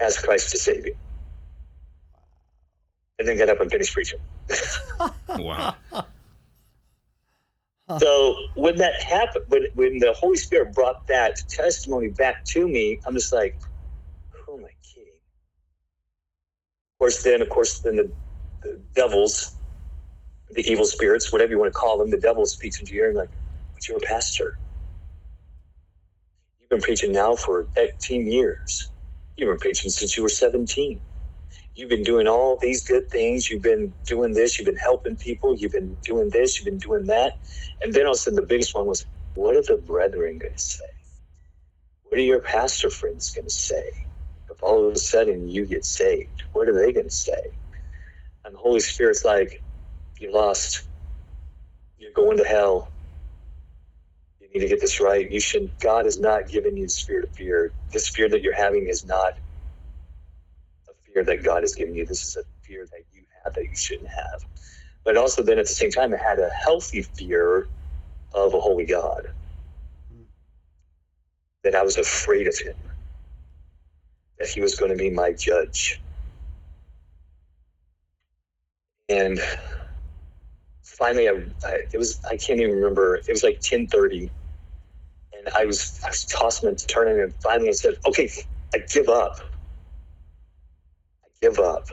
asked 0.00 0.24
Christ 0.24 0.50
to 0.50 0.58
save 0.58 0.84
him. 0.84 0.94
And 3.18 3.28
then 3.28 3.38
got 3.38 3.48
up 3.48 3.60
and 3.60 3.70
finished 3.70 3.94
preaching. 3.94 4.18
wow. 5.28 5.76
So 7.98 8.36
when 8.54 8.76
that 8.76 9.02
happened, 9.02 9.44
when, 9.48 9.66
when 9.74 9.98
the 9.98 10.14
Holy 10.14 10.38
Spirit 10.38 10.72
brought 10.72 11.06
that 11.08 11.36
testimony 11.48 12.08
back 12.08 12.42
to 12.46 12.66
me, 12.66 12.98
I'm 13.06 13.14
just 13.14 13.32
like, 13.32 13.56
who 14.30 14.56
am 14.56 14.64
I 14.64 14.70
kidding? 14.82 15.12
Of 16.93 16.93
course, 17.04 17.22
then, 17.22 17.42
of 17.42 17.48
course, 17.48 17.78
then 17.80 17.96
the, 17.96 18.10
the 18.62 18.80
devils, 18.94 19.56
the 20.50 20.62
evil 20.70 20.86
spirits, 20.86 21.32
whatever 21.32 21.52
you 21.52 21.58
want 21.58 21.72
to 21.72 21.78
call 21.78 21.98
them, 21.98 22.10
the 22.10 22.18
devil 22.18 22.46
speaks 22.46 22.80
into 22.80 22.94
your 22.94 23.04
ear 23.04 23.10
and 23.10 23.18
like, 23.18 23.30
but 23.74 23.86
you're 23.86 23.98
a 23.98 24.00
pastor. 24.00 24.58
You've 26.60 26.70
been 26.70 26.80
preaching 26.80 27.12
now 27.12 27.34
for 27.34 27.68
18 27.76 28.26
years. 28.26 28.90
You've 29.36 29.50
been 29.50 29.58
preaching 29.58 29.90
since 29.90 30.16
you 30.16 30.22
were 30.22 30.28
17 30.28 31.00
you've 31.74 31.88
been 31.88 32.02
doing 32.02 32.26
all 32.26 32.56
these 32.56 32.86
good 32.86 33.10
things. 33.10 33.50
You've 33.50 33.62
been 33.62 33.92
doing 34.06 34.32
this. 34.32 34.58
You've 34.58 34.66
been 34.66 34.76
helping 34.76 35.16
people. 35.16 35.56
You've 35.56 35.72
been 35.72 35.96
doing 36.04 36.30
this. 36.30 36.58
You've 36.58 36.66
been 36.66 36.78
doing 36.78 37.06
that. 37.06 37.38
And 37.82 37.92
then 37.92 38.04
all 38.04 38.12
of 38.12 38.16
a 38.16 38.18
sudden, 38.18 38.36
the 38.36 38.46
biggest 38.46 38.74
one 38.74 38.86
was, 38.86 39.06
what 39.34 39.56
are 39.56 39.62
the 39.62 39.76
brethren 39.76 40.38
going 40.38 40.54
to 40.54 40.58
say? 40.58 40.84
What 42.04 42.18
are 42.18 42.22
your 42.22 42.40
pastor 42.40 42.90
friends 42.90 43.32
going 43.32 43.46
to 43.46 43.50
say? 43.50 43.82
All 44.64 44.88
of 44.88 44.94
a 44.94 44.98
sudden 44.98 45.48
you 45.48 45.66
get 45.66 45.84
saved, 45.84 46.44
what 46.52 46.68
are 46.68 46.74
they 46.74 46.92
going 46.92 47.06
to 47.06 47.10
say? 47.10 47.58
And 48.44 48.54
the 48.54 48.58
Holy 48.58 48.80
Spirit's 48.80 49.24
like, 49.24 49.62
you're 50.18 50.32
lost. 50.32 50.88
You're 51.98 52.12
going 52.12 52.38
to 52.38 52.44
hell. 52.44 52.92
You 54.40 54.48
need 54.52 54.60
to 54.60 54.68
get 54.68 54.80
this 54.80 55.00
right. 55.00 55.30
You 55.30 55.40
should. 55.40 55.70
God 55.80 56.04
has 56.06 56.18
not 56.18 56.48
given 56.48 56.76
you 56.76 56.84
the 56.84 56.90
spirit 56.90 57.24
of 57.24 57.34
fear. 57.34 57.72
This 57.92 58.08
fear 58.08 58.28
that 58.28 58.42
you're 58.42 58.56
having 58.56 58.88
is 58.88 59.04
not 59.04 59.34
a 60.88 60.92
fear 61.06 61.24
that 61.24 61.44
God 61.44 61.62
has 61.62 61.74
given 61.74 61.94
you. 61.94 62.06
This 62.06 62.26
is 62.26 62.36
a 62.36 62.44
fear 62.62 62.86
that 62.86 63.04
you 63.12 63.24
have 63.44 63.54
that 63.54 63.64
you 63.64 63.76
shouldn't 63.76 64.10
have. 64.10 64.40
But 65.04 65.16
also, 65.16 65.42
then 65.42 65.58
at 65.58 65.66
the 65.66 65.74
same 65.74 65.90
time, 65.90 66.14
I 66.14 66.18
had 66.18 66.38
a 66.38 66.50
healthy 66.64 67.02
fear 67.02 67.68
of 68.34 68.54
a 68.54 68.60
holy 68.60 68.86
God. 68.86 69.22
Hmm. 70.12 70.24
That 71.64 71.74
I 71.74 71.82
was 71.82 71.98
afraid 71.98 72.48
of 72.48 72.58
him. 72.58 72.74
That 74.44 74.50
he 74.50 74.60
was 74.60 74.74
going 74.74 74.90
to 74.90 74.98
be 74.98 75.08
my 75.08 75.32
judge. 75.32 76.02
And 79.08 79.40
finally, 80.82 81.30
I, 81.30 81.32
I, 81.66 81.78
it 81.90 81.96
was 81.96 82.20
I 82.26 82.36
can't 82.36 82.60
even 82.60 82.74
remember. 82.74 83.16
It 83.16 83.30
was 83.30 83.42
like 83.42 83.60
ten 83.60 83.86
thirty, 83.86 84.30
and 85.32 85.48
I 85.56 85.64
was 85.64 85.98
I 86.04 86.08
was 86.10 86.26
tossing 86.26 86.68
and 86.68 86.78
turning, 86.88 87.20
and 87.22 87.34
finally 87.42 87.70
I 87.70 87.72
said, 87.72 87.94
"Okay, 88.06 88.28
I 88.74 88.80
give 88.92 89.08
up." 89.08 89.38
I 91.24 91.28
give 91.40 91.58
up. 91.58 91.86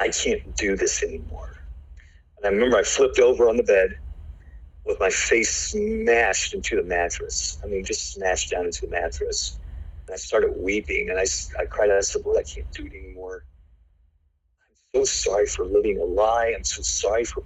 I 0.00 0.08
can't 0.08 0.56
do 0.56 0.76
this 0.76 1.04
anymore. 1.04 1.50
And 2.38 2.46
I 2.46 2.48
remember 2.48 2.78
I 2.78 2.82
flipped 2.82 3.20
over 3.20 3.48
on 3.48 3.58
the 3.58 3.62
bed 3.62 3.96
with 4.84 4.98
my 5.00 5.10
face 5.10 5.50
smashed 5.54 6.54
into 6.54 6.74
the 6.76 6.82
mattress. 6.82 7.60
I 7.64 7.68
mean, 7.68 7.84
just 7.84 8.12
smashed 8.12 8.50
down 8.50 8.66
into 8.66 8.86
the 8.86 8.92
mattress. 8.92 9.60
And 10.08 10.14
I 10.14 10.18
started 10.18 10.54
weeping 10.58 11.08
and 11.10 11.18
I, 11.18 11.24
I 11.60 11.66
cried 11.66 11.90
out, 11.90 11.98
I 11.98 12.00
said, 12.02 12.22
Lord, 12.26 12.38
I 12.38 12.44
can't 12.44 12.68
do 12.76 12.86
it 12.86 12.92
anymore. 12.94 13.44
I'm 14.94 15.02
so 15.02 15.04
sorry 15.04 15.46
for 15.46 15.66
living 15.66 15.98
a 16.00 16.04
lie. 16.04 16.54
I'm 16.56 16.64
so 16.64 16.82
sorry 16.82 17.24
for 17.24 17.42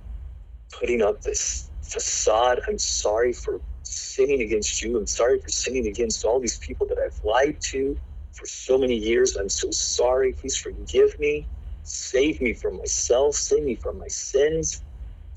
putting 0.79 1.03
up 1.03 1.23
this 1.23 1.71
facade. 1.83 2.61
I'm 2.69 2.79
sorry 2.79 3.33
for 3.33 3.61
sinning 3.83 4.43
against 4.43 4.83
you. 4.83 4.99
I'm 4.99 5.07
sorry 5.07 5.41
for 5.41 5.51
sinning 5.51 5.87
against 5.89 6.25
all 6.25 6.41
these 6.41 6.59
people 6.59 6.87
that 6.89 6.99
I've 6.99 7.19
lied 7.25 7.59
to 7.73 7.97
for 8.33 8.47
so 8.47 8.79
many 8.79 8.97
years. 8.97 9.37
I'm 9.37 9.49
so 9.49 9.71
sorry. 9.73 10.35
Please 10.35 10.57
forgive 10.57 11.19
me. 11.19 11.49
Save 11.85 12.41
me 12.43 12.55
from 12.55 12.79
myself. 12.79 13.37
Save 13.37 13.65
me 13.65 13.77
from 13.77 13.99
my 13.99 14.09
sins. 14.09 14.83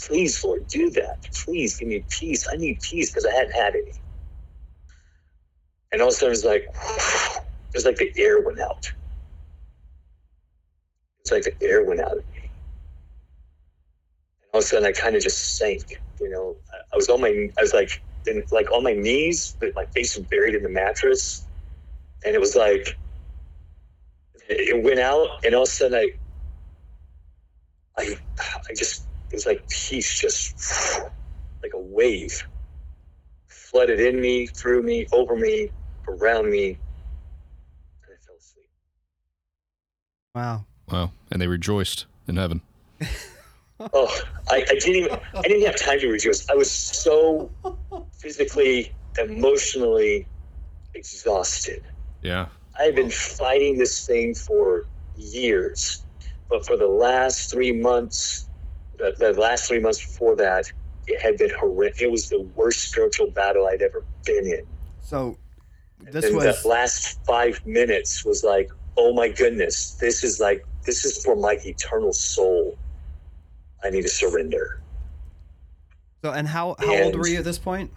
Please, 0.01 0.43
Lord, 0.43 0.67
do 0.67 0.91
that. 0.91 1.25
Please 1.45 1.77
give 1.77 1.87
me 1.89 2.05
peace. 2.09 2.47
I 2.51 2.57
need 2.57 2.79
peace 2.81 3.11
because 3.11 3.25
I 3.25 3.33
hadn't 3.33 3.55
had 3.55 3.75
any. 3.75 3.93
And 5.91 6.01
all 6.01 6.09
of 6.09 6.13
a 6.13 6.17
sudden, 6.17 6.33
it's 6.33 6.45
like, 6.45 6.67
it's 7.73 7.85
like 7.85 7.97
the 7.97 8.11
air 8.17 8.41
went 8.41 8.59
out. 8.59 8.91
It's 11.21 11.31
like 11.31 11.43
the 11.43 11.55
air 11.65 11.83
went 11.83 11.99
out 11.99 12.17
of 12.17 12.27
me. 12.33 12.49
And 14.41 14.49
all 14.53 14.59
of 14.59 14.63
a 14.63 14.67
sudden, 14.67 14.85
I 14.85 14.91
kind 14.91 15.15
of 15.15 15.23
just 15.23 15.57
sank. 15.57 15.99
You 16.19 16.29
know, 16.29 16.55
I 16.93 16.95
was 16.95 17.09
on 17.09 17.21
my, 17.21 17.49
I 17.57 17.61
was 17.61 17.73
like, 17.73 18.01
in, 18.27 18.43
like 18.51 18.71
on 18.71 18.83
my 18.83 18.93
knees, 18.93 19.55
but 19.59 19.73
my 19.75 19.85
face 19.85 20.15
was 20.15 20.25
buried 20.27 20.55
in 20.55 20.63
the 20.63 20.69
mattress. 20.69 21.47
And 22.25 22.35
it 22.35 22.39
was 22.39 22.55
like, 22.55 22.97
it 24.49 24.83
went 24.83 24.99
out, 24.99 25.27
and 25.45 25.53
all 25.53 25.63
of 25.63 25.67
a 25.67 25.71
sudden, 25.71 25.97
I, 25.97 26.09
I, 28.01 28.17
I 28.69 28.73
just, 28.75 29.05
it 29.31 29.35
was 29.35 29.45
like 29.45 29.67
peace 29.69 30.19
just 30.19 31.01
like 31.61 31.73
a 31.75 31.79
wave 31.79 32.47
flooded 33.47 33.99
in 33.99 34.19
me, 34.19 34.47
through 34.47 34.81
me, 34.81 35.05
over 35.11 35.35
me, 35.35 35.69
around 36.09 36.49
me, 36.49 36.69
and 36.69 36.77
I 38.13 38.25
fell 38.25 38.35
asleep. 38.37 38.69
Wow. 40.35 40.65
Wow. 40.91 41.11
And 41.31 41.41
they 41.41 41.47
rejoiced 41.47 42.05
in 42.27 42.37
heaven. 42.37 42.61
Oh, 43.93 44.13
I, 44.49 44.57
I 44.57 44.73
didn't 44.73 44.95
even 44.95 45.19
I 45.33 45.41
didn't 45.43 45.65
have 45.65 45.77
time 45.77 46.01
to 46.01 46.09
rejoice. 46.09 46.49
I 46.49 46.53
was 46.53 46.69
so 46.69 47.49
physically, 48.17 48.93
emotionally 49.17 50.27
exhausted. 50.93 51.83
Yeah. 52.21 52.47
I've 52.77 52.95
been 52.95 53.09
fighting 53.09 53.77
this 53.77 54.05
thing 54.05 54.35
for 54.35 54.85
years, 55.15 56.03
but 56.49 56.65
for 56.65 56.75
the 56.75 56.87
last 56.87 57.51
three 57.51 57.71
months, 57.71 58.49
the, 58.97 59.15
the 59.17 59.31
last 59.39 59.69
three 59.69 59.79
months 59.79 60.05
before 60.05 60.35
that, 60.35 60.69
it 61.07 61.21
had 61.21 61.37
been 61.37 61.51
horrific. 61.57 62.01
It 62.01 62.11
was 62.11 62.29
the 62.29 62.41
worst 62.55 62.89
spiritual 62.89 63.31
battle 63.31 63.65
I'd 63.65 63.81
ever 63.81 64.03
been 64.25 64.45
in. 64.45 64.65
So 65.01 65.37
this 65.99 66.25
and 66.25 66.35
was 66.35 66.45
that 66.45 66.67
last 66.67 67.23
five 67.25 67.65
minutes 67.65 68.25
was 68.25 68.43
like, 68.43 68.71
oh 68.97 69.13
my 69.13 69.29
goodness, 69.29 69.91
this 69.95 70.23
is 70.23 70.39
like 70.39 70.65
this 70.85 71.05
is 71.05 71.23
for 71.23 71.35
my 71.35 71.57
eternal 71.65 72.13
soul. 72.13 72.77
I 73.83 73.89
need 73.89 74.01
to 74.01 74.09
surrender. 74.09 74.81
so. 76.23 76.31
And 76.31 76.47
how 76.47 76.75
how 76.79 77.03
old 77.03 77.15
were 77.15 77.27
you 77.27 77.37
at 77.37 77.43
this 77.43 77.59
point? 77.59 77.91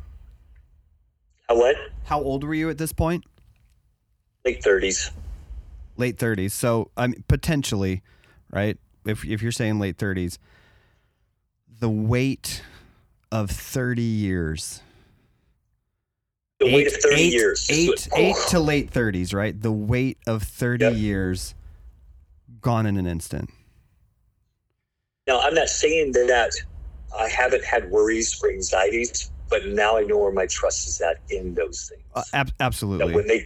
How 1.48 1.58
what? 1.58 1.76
How 2.04 2.20
old 2.22 2.44
were 2.44 2.54
you 2.54 2.70
at 2.70 2.78
this 2.78 2.92
point? 2.92 3.24
Late 4.44 4.62
thirties. 4.62 5.10
Late 5.96 6.18
thirties. 6.18 6.54
So 6.54 6.90
I 6.96 7.08
mean, 7.08 7.24
potentially, 7.28 8.02
right? 8.50 8.78
If 9.04 9.24
if 9.24 9.42
you're 9.42 9.52
saying 9.52 9.78
late 9.78 9.98
thirties, 9.98 10.38
the 11.80 11.90
weight 11.90 12.62
of 13.30 13.50
thirty 13.50 14.02
years. 14.02 14.82
The 16.64 16.72
weight 16.74 16.86
of 16.86 16.92
thirty 16.94 17.22
eight- 17.22 17.32
years. 17.32 17.66
Eight, 17.70 18.08
Oh, 18.12 18.16
eight 18.18 18.36
to 18.50 18.60
late 18.60 18.90
thirties, 18.90 19.34
right? 19.34 19.60
The 19.60 19.72
weight 19.72 20.18
of 20.26 20.42
thirty 20.42 20.84
Yep. 20.84 20.94
years 20.96 21.54
gone 22.60 22.86
in 22.86 22.96
an 22.96 23.06
instant. 23.06 23.50
Now 25.26 25.40
I'm 25.40 25.54
not 25.54 25.68
saying 25.68 26.12
that 26.12 26.52
I 27.18 27.28
haven't 27.28 27.64
had 27.64 27.90
worries 27.90 28.40
or 28.42 28.50
anxieties, 28.50 29.30
but 29.48 29.66
now 29.66 29.96
I 29.96 30.02
know 30.02 30.18
where 30.18 30.32
my 30.32 30.46
trust 30.46 30.86
is 30.88 31.00
at 31.00 31.18
in 31.30 31.54
those 31.54 31.88
things. 31.88 32.02
Uh, 32.14 32.22
ab- 32.32 32.52
absolutely. 32.60 33.14
when 33.14 33.26
they 33.26 33.44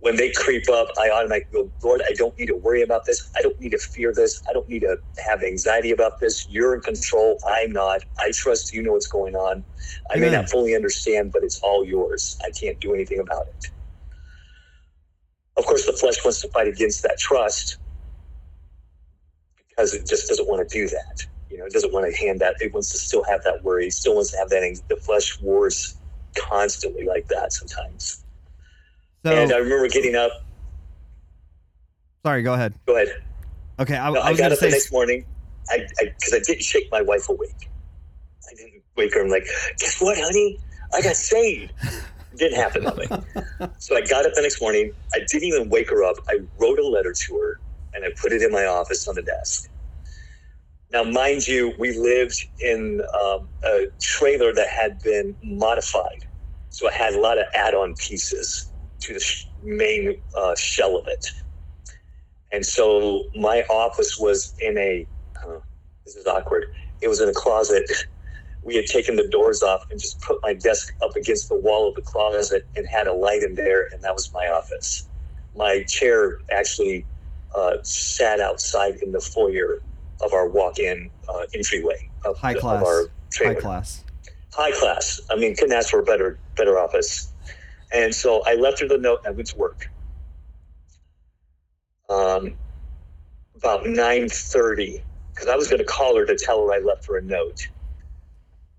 when 0.00 0.16
they 0.16 0.30
creep 0.32 0.68
up, 0.70 0.88
I 1.00 1.10
automatically 1.10 1.62
go, 1.62 1.72
Lord, 1.82 2.02
I 2.08 2.14
don't 2.14 2.38
need 2.38 2.46
to 2.46 2.56
worry 2.56 2.82
about 2.82 3.06
this. 3.06 3.30
I 3.36 3.42
don't 3.42 3.58
need 3.60 3.72
to 3.72 3.78
fear 3.78 4.12
this. 4.14 4.42
I 4.48 4.52
don't 4.54 4.68
need 4.68 4.80
to 4.82 4.98
have 5.26 5.42
anxiety 5.42 5.92
about 5.92 6.20
this. 6.20 6.46
You're 6.48 6.74
in 6.76 6.82
control. 6.82 7.38
I'm 7.48 7.72
not. 7.72 8.02
I 8.20 8.32
trust 8.34 8.74
you 8.74 8.82
know 8.82 8.92
what's 8.92 9.08
going 9.08 9.36
on. 9.36 9.64
I 10.10 10.18
may 10.18 10.30
not 10.30 10.50
fully 10.50 10.76
understand, 10.76 11.32
but 11.32 11.44
it's 11.44 11.60
all 11.62 11.84
yours. 11.84 12.36
I 12.44 12.50
can't 12.60 12.80
do 12.80 12.94
anything 12.94 13.20
about 13.20 13.44
it. 13.48 13.66
Of 15.58 15.66
course, 15.66 15.86
the 15.86 15.94
flesh 15.94 16.16
wants 16.24 16.42
to 16.42 16.48
fight 16.50 16.68
against 16.68 17.02
that 17.04 17.18
trust 17.18 17.78
because 19.70 19.94
it 19.94 20.08
just 20.08 20.28
doesn't 20.28 20.48
want 20.48 20.68
to 20.68 20.78
do 20.78 20.88
that. 20.88 21.26
You 21.50 21.58
know, 21.58 21.66
it 21.66 21.72
doesn't 21.74 21.94
want 21.94 22.12
to 22.12 22.26
hand 22.26 22.40
that. 22.40 22.56
It 22.60 22.74
wants 22.74 22.92
to 22.92 22.98
still 22.98 23.24
have 23.24 23.42
that 23.44 23.64
worry. 23.64 23.88
It 23.88 23.94
still 23.94 24.16
wants 24.16 24.32
to 24.32 24.38
have 24.38 24.50
that. 24.50 24.82
The 24.90 24.96
flesh 24.98 25.38
wars 25.40 25.96
constantly 26.50 27.06
like 27.06 27.28
that 27.28 27.54
sometimes. 27.54 28.25
So 29.26 29.32
and 29.32 29.52
I 29.52 29.56
remember 29.56 29.88
getting 29.88 30.14
up. 30.14 30.30
sorry, 32.24 32.44
go 32.44 32.54
ahead. 32.54 32.74
Go 32.86 32.94
ahead. 32.94 33.08
Okay, 33.80 33.96
I, 33.96 34.08
No, 34.12 34.20
I 34.20 34.28
I, 34.28 34.30
was 34.30 34.38
got 34.38 34.52
up 34.52 34.58
the 34.60 34.66
say 34.66 34.70
next 34.70 34.92
morning. 34.92 35.26
I 35.68 35.84
because 35.98 36.32
I, 36.32 36.38
didn't 36.38 36.62
shake 36.62 36.88
my 36.92 37.02
wife 37.02 37.28
awake. 37.28 37.68
I 38.48 38.54
didn't 38.54 38.84
wake 38.96 39.14
her. 39.14 39.24
I'm 39.24 39.28
like, 39.28 39.48
guess 39.80 40.00
what, 40.00 40.16
honey? 40.16 40.60
I 40.94 41.02
got 41.02 41.16
saved. 41.16 41.72
didn't 42.36 42.56
happen 42.56 42.84
that 42.84 42.96
way. 42.96 43.68
So 43.78 43.96
I 43.96 44.02
got 44.02 44.26
up 44.26 44.34
the 44.34 44.42
next 44.42 44.60
morning. 44.60 44.92
I 45.12 45.18
didn't 45.26 45.42
even 45.42 45.70
wake 45.70 45.90
her 45.90 46.04
up. 46.04 46.18
I 46.28 46.38
wrote 46.60 46.78
a 46.78 46.86
letter 46.86 47.12
to 47.12 47.38
her 47.38 47.60
and 47.94 48.04
I 48.04 48.10
put 48.20 48.30
it 48.30 48.42
in 48.42 48.52
my 48.52 48.66
office 48.66 49.08
on 49.08 49.16
the 49.16 49.22
desk. 49.22 49.68
Now, 50.92 51.02
mind 51.02 51.48
you, 51.48 51.74
we 51.80 51.98
lived 51.98 52.46
in 52.60 53.02
um, 53.24 53.48
a 53.64 53.86
trailer 54.00 54.52
that 54.54 54.68
had 54.68 55.02
been 55.02 55.34
modified, 55.42 56.28
so 56.68 56.86
it 56.86 56.94
had 56.94 57.14
a 57.14 57.20
lot 57.20 57.38
of 57.38 57.46
add-on 57.54 57.96
pieces 57.96 58.70
to 59.00 59.14
the 59.14 59.24
main 59.62 60.20
uh, 60.36 60.54
shell 60.56 60.96
of 60.96 61.06
it. 61.06 61.26
And 62.52 62.64
so 62.64 63.24
my 63.34 63.62
office 63.68 64.18
was 64.18 64.54
in 64.60 64.78
a, 64.78 65.06
uh, 65.44 65.58
this 66.04 66.16
is 66.16 66.26
awkward. 66.26 66.74
It 67.00 67.08
was 67.08 67.20
in 67.20 67.28
a 67.28 67.34
closet. 67.34 67.90
We 68.62 68.76
had 68.76 68.86
taken 68.86 69.16
the 69.16 69.28
doors 69.28 69.62
off 69.62 69.86
and 69.90 70.00
just 70.00 70.20
put 70.20 70.38
my 70.42 70.54
desk 70.54 70.94
up 71.02 71.14
against 71.16 71.48
the 71.48 71.56
wall 71.56 71.88
of 71.88 71.94
the 71.94 72.02
closet 72.02 72.66
and 72.76 72.86
had 72.86 73.06
a 73.06 73.12
light 73.12 73.42
in 73.42 73.54
there, 73.54 73.86
and 73.92 74.02
that 74.02 74.14
was 74.14 74.32
my 74.32 74.48
office. 74.48 75.08
My 75.54 75.82
chair 75.84 76.38
actually 76.50 77.04
uh, 77.54 77.76
sat 77.82 78.40
outside 78.40 78.96
in 79.02 79.12
the 79.12 79.20
foyer 79.20 79.82
of 80.20 80.32
our 80.32 80.48
walk-in 80.48 81.10
uh, 81.28 81.42
entryway 81.54 82.08
of, 82.24 82.38
High 82.38 82.54
the- 82.54 82.60
class. 82.60 82.80
of 82.80 82.86
our 82.86 83.08
high 83.38 83.54
class. 83.54 84.04
high 84.52 84.72
class. 84.72 85.20
I 85.30 85.36
mean, 85.36 85.54
couldn't 85.54 85.72
ask 85.76 85.90
for 85.90 86.00
a 86.00 86.04
better 86.04 86.38
better 86.56 86.78
office. 86.78 87.32
And 87.92 88.14
so 88.14 88.42
I 88.46 88.54
left 88.54 88.80
her 88.80 88.88
the 88.88 88.98
note 88.98 89.20
and 89.24 89.32
I 89.32 89.36
went 89.36 89.48
to 89.48 89.58
work. 89.58 89.90
Um, 92.08 92.54
about 93.56 93.86
nine 93.86 94.28
thirty, 94.28 95.02
because 95.32 95.48
I 95.48 95.56
was 95.56 95.68
going 95.68 95.78
to 95.78 95.84
call 95.84 96.16
her 96.16 96.26
to 96.26 96.36
tell 96.36 96.66
her 96.66 96.72
I 96.74 96.78
left 96.78 97.06
her 97.06 97.18
a 97.18 97.22
note. 97.22 97.68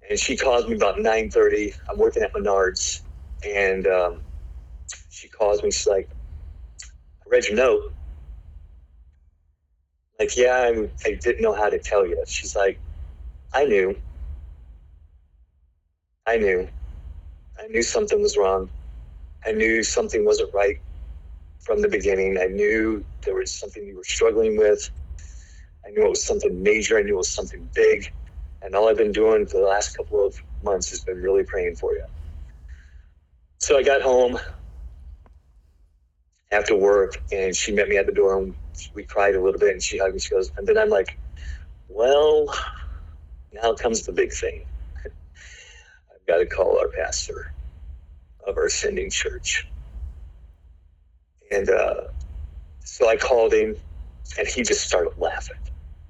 And 0.10 0.20
she 0.20 0.38
calls 0.38 0.68
me 0.68 0.76
about 0.76 1.00
nine 1.00 1.30
thirty. 1.30 1.74
I'm 1.90 1.98
working 1.98 2.24
at 2.24 2.34
Menards, 2.34 3.02
and 3.46 3.88
um, 3.88 4.22
she 5.10 5.28
calls 5.28 5.64
me. 5.64 5.72
She's 5.72 5.88
like, 5.88 6.10
"I 7.26 7.30
read 7.30 7.48
your 7.48 7.58
note." 7.58 7.94
Like, 10.20 10.36
yeah, 10.38 10.72
I, 10.74 10.90
I 11.06 11.14
didn't 11.16 11.42
know 11.42 11.54
how 11.54 11.70
to 11.70 11.80
tell 11.80 12.06
you. 12.08 12.24
She's 12.28 12.56
like, 12.56 12.80
"I 13.54 13.66
knew." 13.66 13.98
I 16.26 16.38
knew. 16.38 16.68
I 17.60 17.68
knew 17.68 17.82
something 17.82 18.22
was 18.22 18.38
wrong. 18.38 18.70
I 19.48 19.54
knew 19.54 19.82
something 19.82 20.26
wasn't 20.26 20.54
right 20.54 20.76
from 21.60 21.82
the 21.82 21.88
beginning. 21.88 22.38
I 22.38 22.48
knew 22.48 23.06
there 23.26 23.36
was 23.36 23.54
something 23.54 23.86
you 23.86 23.96
were 23.96 24.04
struggling 24.04 24.58
with. 24.58 24.90
I 25.86 25.92
knew 25.92 26.06
it 26.06 26.10
was 26.10 26.26
something 26.26 26.62
major. 26.62 26.98
I 26.98 27.04
knew 27.04 27.14
it 27.14 27.18
was 27.18 27.34
something 27.34 27.70
big. 27.74 28.12
And 28.62 28.76
all 28.76 28.90
I've 28.90 28.98
been 28.98 29.14
doing 29.14 29.46
for 29.46 29.60
the 29.60 29.68
last 29.68 29.96
couple 29.96 30.26
of 30.26 30.36
months 30.62 30.90
has 30.90 31.02
been 31.02 31.22
really 31.22 31.44
praying 31.44 31.76
for 31.76 31.94
you. 31.94 32.04
So 33.60 33.78
I 33.78 33.84
got 33.84 34.02
home 34.02 34.38
after 36.52 36.76
work 36.76 37.18
and 37.32 37.56
she 37.56 37.72
met 37.72 37.88
me 37.88 37.98
at 37.98 38.06
the 38.06 38.12
door 38.12 38.38
and 38.38 38.56
we 38.96 39.04
cried 39.04 39.36
a 39.36 39.42
little 39.42 39.60
bit 39.60 39.72
and 39.72 39.82
she 39.82 39.98
hugged 39.98 40.16
me. 40.16 40.20
She 40.20 40.36
goes, 40.36 40.52
and 40.58 40.68
then 40.68 40.78
I'm 40.78 40.90
like, 40.90 41.18
well, 41.88 42.54
now 43.54 43.74
comes 43.76 44.06
the 44.06 44.12
big 44.12 44.34
thing. 44.34 44.66
I've 45.06 46.28
got 46.28 46.38
to 46.38 46.46
call 46.46 46.80
our 46.80 46.90
pastor 46.90 47.54
of 48.48 48.58
our 48.58 48.70
sending 48.70 49.10
church. 49.10 49.68
And 51.52 51.70
uh, 51.70 52.02
so 52.80 53.08
I 53.10 53.16
called 53.18 53.54
him, 53.54 53.76
and 54.38 54.48
he 54.48 54.64
just 54.64 54.86
started 54.86 55.14
laughing. 55.18 55.58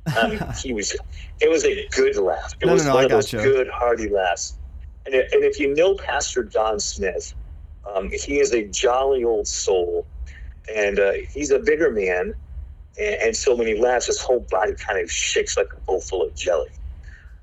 Mean, 0.08 0.40
he 0.64 0.74
was, 0.74 0.96
it 1.42 1.50
was 1.50 1.66
a 1.66 1.88
good 1.92 2.16
laugh. 2.18 2.54
It 2.62 2.66
No, 2.66 2.70
no, 2.70 2.74
was 2.74 2.86
no, 2.86 2.94
one 2.94 3.02
I 3.02 3.06
of 3.06 3.12
those 3.12 3.32
gotcha. 3.32 3.44
good, 3.44 3.68
hearty 3.70 4.10
laughs. 4.10 4.58
And, 5.06 5.14
it, 5.16 5.30
and 5.32 5.44
if 5.44 5.60
you 5.60 5.74
know 5.76 5.96
Pastor 5.96 6.44
Don 6.44 6.80
Smith, 6.80 7.34
Um, 7.96 8.10
he 8.12 8.40
is 8.40 8.54
a 8.54 8.64
jolly 8.68 9.24
old 9.24 9.48
soul, 9.48 10.06
and 10.76 11.00
uh, 11.00 11.14
he's 11.30 11.52
a 11.52 11.60
bigger 11.60 11.90
man. 11.92 12.36
And, 13.00 13.16
and, 13.22 13.36
so 13.36 13.56
when 13.56 13.68
he 13.68 13.76
laughs, 13.80 14.08
his 14.08 14.20
whole 14.20 14.42
body 14.52 14.74
kind 14.76 15.00
of 15.00 15.10
shakes 15.10 15.56
like 15.56 15.72
a 15.74 15.80
bowl 15.86 16.02
full 16.02 16.24
of 16.24 16.36
jelly. 16.36 16.70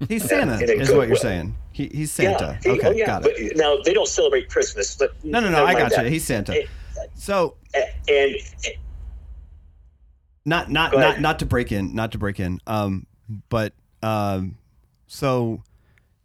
He's 0.08 0.24
Santa, 0.24 0.58
is 0.60 0.90
what 0.90 1.08
you're 1.08 1.16
way. 1.16 1.20
saying. 1.20 1.56
He, 1.72 1.88
he's 1.88 2.12
Santa. 2.12 2.58
Yeah, 2.64 2.72
he, 2.72 2.78
okay, 2.78 2.88
oh, 2.88 2.90
yeah. 2.92 3.06
got 3.06 3.26
it. 3.26 3.52
But 3.52 3.56
now 3.56 3.76
they 3.84 3.92
don't 3.92 4.08
celebrate 4.08 4.48
Christmas, 4.48 4.96
but 4.96 5.12
no, 5.24 5.40
no, 5.40 5.50
no. 5.50 5.64
I 5.64 5.74
got 5.74 5.90
that. 5.90 6.04
you. 6.04 6.10
He's 6.10 6.24
Santa. 6.24 6.52
And, 6.52 6.68
so 7.14 7.56
and, 7.74 7.84
and, 8.08 8.36
not 10.44 10.70
not 10.70 10.92
not 10.92 11.20
not 11.20 11.38
to 11.40 11.46
break 11.46 11.72
in, 11.72 11.94
not 11.94 12.12
to 12.12 12.18
break 12.18 12.38
in. 12.38 12.60
Um, 12.66 13.06
but 13.48 13.72
um, 14.02 14.58
so 15.06 15.62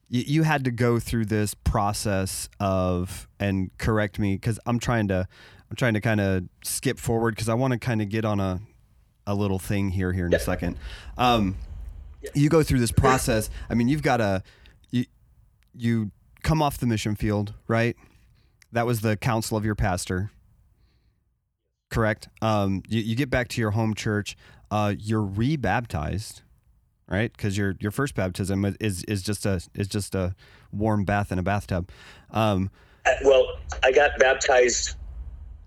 you, 0.09 0.23
you 0.25 0.43
had 0.43 0.65
to 0.65 0.71
go 0.71 0.99
through 0.99 1.25
this 1.25 1.53
process 1.53 2.49
of 2.59 3.27
and 3.39 3.75
correct 3.77 4.19
me 4.19 4.35
because 4.35 4.59
I'm 4.65 4.79
trying 4.79 5.07
to 5.07 5.27
I'm 5.69 5.75
trying 5.75 5.93
to 5.93 6.01
kind 6.01 6.19
of 6.19 6.43
skip 6.63 6.99
forward 6.99 7.35
because 7.35 7.49
I 7.49 7.53
want 7.53 7.73
to 7.73 7.79
kind 7.79 8.01
of 8.01 8.09
get 8.09 8.25
on 8.25 8.39
a 8.39 8.59
a 9.25 9.35
little 9.35 9.59
thing 9.59 9.89
here 9.89 10.11
here 10.11 10.25
in 10.25 10.33
a 10.33 10.39
second. 10.39 10.77
Um, 11.17 11.55
you 12.33 12.49
go 12.49 12.63
through 12.63 12.79
this 12.79 12.91
process. 12.91 13.49
I 13.69 13.73
mean, 13.73 13.87
you've 13.87 14.03
got 14.03 14.21
a 14.21 14.43
you 14.89 15.05
you 15.73 16.11
come 16.43 16.61
off 16.61 16.77
the 16.77 16.85
mission 16.85 17.15
field, 17.15 17.53
right? 17.67 17.95
That 18.71 18.85
was 18.85 19.01
the 19.01 19.17
counsel 19.17 19.57
of 19.57 19.65
your 19.65 19.75
pastor, 19.75 20.31
correct? 21.89 22.29
Um, 22.41 22.83
you, 22.87 23.01
you 23.01 23.15
get 23.15 23.29
back 23.29 23.47
to 23.49 23.61
your 23.61 23.71
home 23.71 23.95
church. 23.95 24.37
Uh, 24.69 24.93
you're 24.97 25.23
rebaptized, 25.23 26.43
right? 27.07 27.31
Because 27.31 27.57
your 27.57 27.75
your 27.79 27.91
first 27.91 28.15
baptism 28.15 28.75
is 28.79 29.03
is 29.03 29.23
just 29.23 29.45
a 29.45 29.61
is 29.73 29.87
just 29.87 30.15
a 30.15 30.35
warm 30.71 31.05
bath 31.05 31.31
in 31.31 31.39
a 31.39 31.43
bathtub. 31.43 31.89
Um, 32.31 32.69
uh, 33.05 33.11
well, 33.23 33.57
I 33.83 33.91
got 33.91 34.11
baptized 34.19 34.95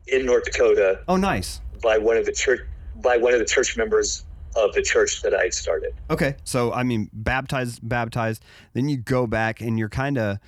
in 0.07 0.27
North 0.27 0.45
Dakota. 0.45 1.01
Oh, 1.09 1.17
nice. 1.17 1.61
By 1.83 1.99
one 1.99 2.17
of 2.17 2.27
the 2.27 2.33
church 2.33 2.61
by 2.97 3.17
one 3.17 3.33
of 3.33 3.41
the 3.41 3.47
church 3.47 3.77
members 3.77 4.25
of 4.57 4.73
the 4.75 4.83
church 4.83 5.23
that 5.23 5.35
I 5.35 5.49
started. 5.49 5.95
Okay, 6.11 6.37
so 6.45 6.73
I 6.73 6.83
mean, 6.83 7.11
baptized, 7.13 7.81
baptized. 7.87 8.45
Then 8.73 8.89
you 8.89 8.97
go 8.97 9.27
back 9.27 9.61
and 9.61 9.79
you're 9.79 9.89
kind 9.89 10.19
of 10.19 10.39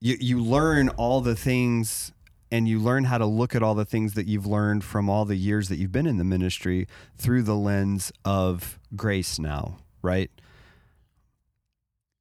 you 0.00 0.16
you 0.20 0.40
learn 0.40 0.88
all 0.90 1.20
the 1.20 1.36
things 1.36 2.12
and 2.52 2.66
you 2.66 2.80
learn 2.80 3.04
how 3.04 3.18
to 3.18 3.26
look 3.26 3.54
at 3.54 3.62
all 3.62 3.74
the 3.74 3.84
things 3.84 4.14
that 4.14 4.26
you've 4.26 4.46
learned 4.46 4.82
from 4.82 5.08
all 5.08 5.24
the 5.24 5.36
years 5.36 5.68
that 5.68 5.76
you've 5.76 5.92
been 5.92 6.06
in 6.06 6.16
the 6.16 6.24
ministry 6.24 6.88
through 7.16 7.42
the 7.42 7.54
lens 7.54 8.12
of 8.24 8.78
grace 8.96 9.38
now 9.38 9.78
right? 10.02 10.30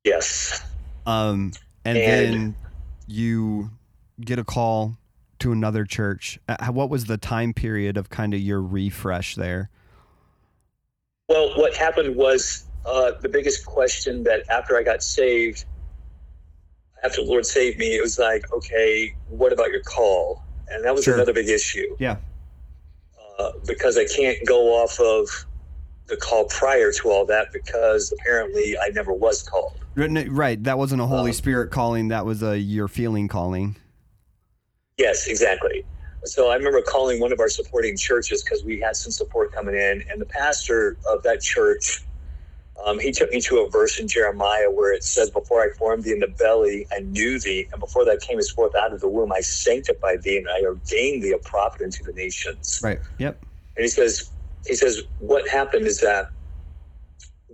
Yes. 0.04 0.64
Um, 1.06 1.54
and, 1.86 1.98
and 1.98 2.34
then 2.34 2.56
you 3.08 3.72
get 4.22 4.40
a 4.40 4.44
call 4.44 4.98
to 5.40 5.52
another 5.52 5.86
church. 5.86 6.40
Uh, 6.48 6.68
what 6.68 6.90
was 6.90 7.06
the 7.06 7.18
time 7.18 7.54
period 7.54 7.98
of 7.98 8.10
kind 8.10 8.34
of 8.34 8.40
your 8.40 8.62
refresh 8.62 9.36
there? 9.36 9.70
Well, 11.30 11.52
what 11.56 11.76
happened 11.76 12.16
was 12.16 12.66
uh, 12.86 13.12
the 13.22 13.30
biggest 13.30 13.66
question 13.66 14.24
that 14.24 14.50
after 14.50 14.76
I 14.76 14.84
got 14.84 15.04
saved, 15.04 15.66
after 17.04 17.24
the 17.24 17.28
Lord 17.28 17.46
saved 17.46 17.78
me, 17.78 17.96
it 17.96 18.02
was 18.02 18.18
like, 18.18 18.52
okay, 18.52 19.16
what 19.30 19.54
about 19.54 19.70
your 19.70 19.84
call? 19.84 20.44
And 20.70 20.84
that 20.84 20.94
was 20.94 21.06
sure. 21.06 21.14
another 21.14 21.34
big 21.34 21.48
issue. 21.48 21.96
Yeah. 22.00 22.18
Uh, 23.38 23.52
because 23.68 23.98
I 23.98 24.06
can't 24.06 24.38
go 24.46 24.70
off 24.82 25.00
of 25.00 25.46
the 26.08 26.18
call 26.18 26.46
prior 26.46 26.92
to 26.92 27.10
all 27.10 27.26
that 27.28 27.54
because 27.54 28.12
apparently 28.12 28.76
I 28.78 28.90
never 28.90 29.14
was 29.14 29.44
called. 29.44 29.80
Right. 29.96 30.62
That 30.64 30.80
wasn't 30.80 31.02
a 31.02 31.06
Holy 31.06 31.30
um, 31.30 31.34
Spirit 31.34 31.70
calling. 31.70 32.08
That 32.08 32.26
was 32.26 32.42
a 32.42 32.58
your 32.58 32.88
feeling 32.88 33.28
calling. 33.28 33.76
Yes, 34.98 35.28
exactly. 35.28 35.86
So 36.26 36.52
I 36.52 36.56
remember 36.56 36.82
calling 36.82 37.20
one 37.20 37.32
of 37.32 37.40
our 37.40 37.50
supporting 37.50 37.98
churches 37.98 38.44
because 38.44 38.64
we 38.64 38.80
had 38.80 38.96
some 38.96 39.12
support 39.12 39.54
coming 39.54 39.76
in, 39.76 40.04
and 40.12 40.20
the 40.20 40.26
pastor 40.26 40.98
of 41.10 41.24
that 41.24 41.42
church, 41.42 42.06
um, 42.86 43.00
he 43.00 43.12
took 43.12 43.32
me 43.32 43.42
to 43.42 43.60
a 43.60 43.70
verse 43.70 44.00
in 44.00 44.08
Jeremiah 44.08 44.70
where 44.70 44.94
it 44.94 45.04
says, 45.04 45.30
"Before 45.30 45.62
I 45.62 45.70
formed 45.78 46.04
thee 46.04 46.12
in 46.12 46.20
the 46.20 46.28
belly, 46.28 46.88
I 46.92 47.00
knew 47.00 47.40
thee, 47.40 47.68
and 47.72 47.80
before 47.80 48.06
that 48.06 48.22
came 48.22 48.38
as 48.38 48.50
forth 48.50 48.76
out 48.76 48.94
of 48.94 49.02
the 49.02 49.10
womb, 49.10 49.32
I 49.32 49.42
sanctified 49.42 50.24
thee, 50.24 50.38
and 50.38 50.48
I 50.50 50.62
ordained 50.62 51.24
thee 51.24 51.32
a 51.32 51.38
prophet 51.38 51.82
unto 51.84 52.04
the 52.04 52.14
nations." 52.14 52.80
Right. 52.84 53.00
Yep. 53.18 53.42
And 53.76 53.84
he 53.84 53.90
says, 53.90 54.32
he 54.66 54.76
says, 54.76 55.02
what 55.20 55.48
happened 55.50 55.88
is 55.88 56.02
that 56.02 56.28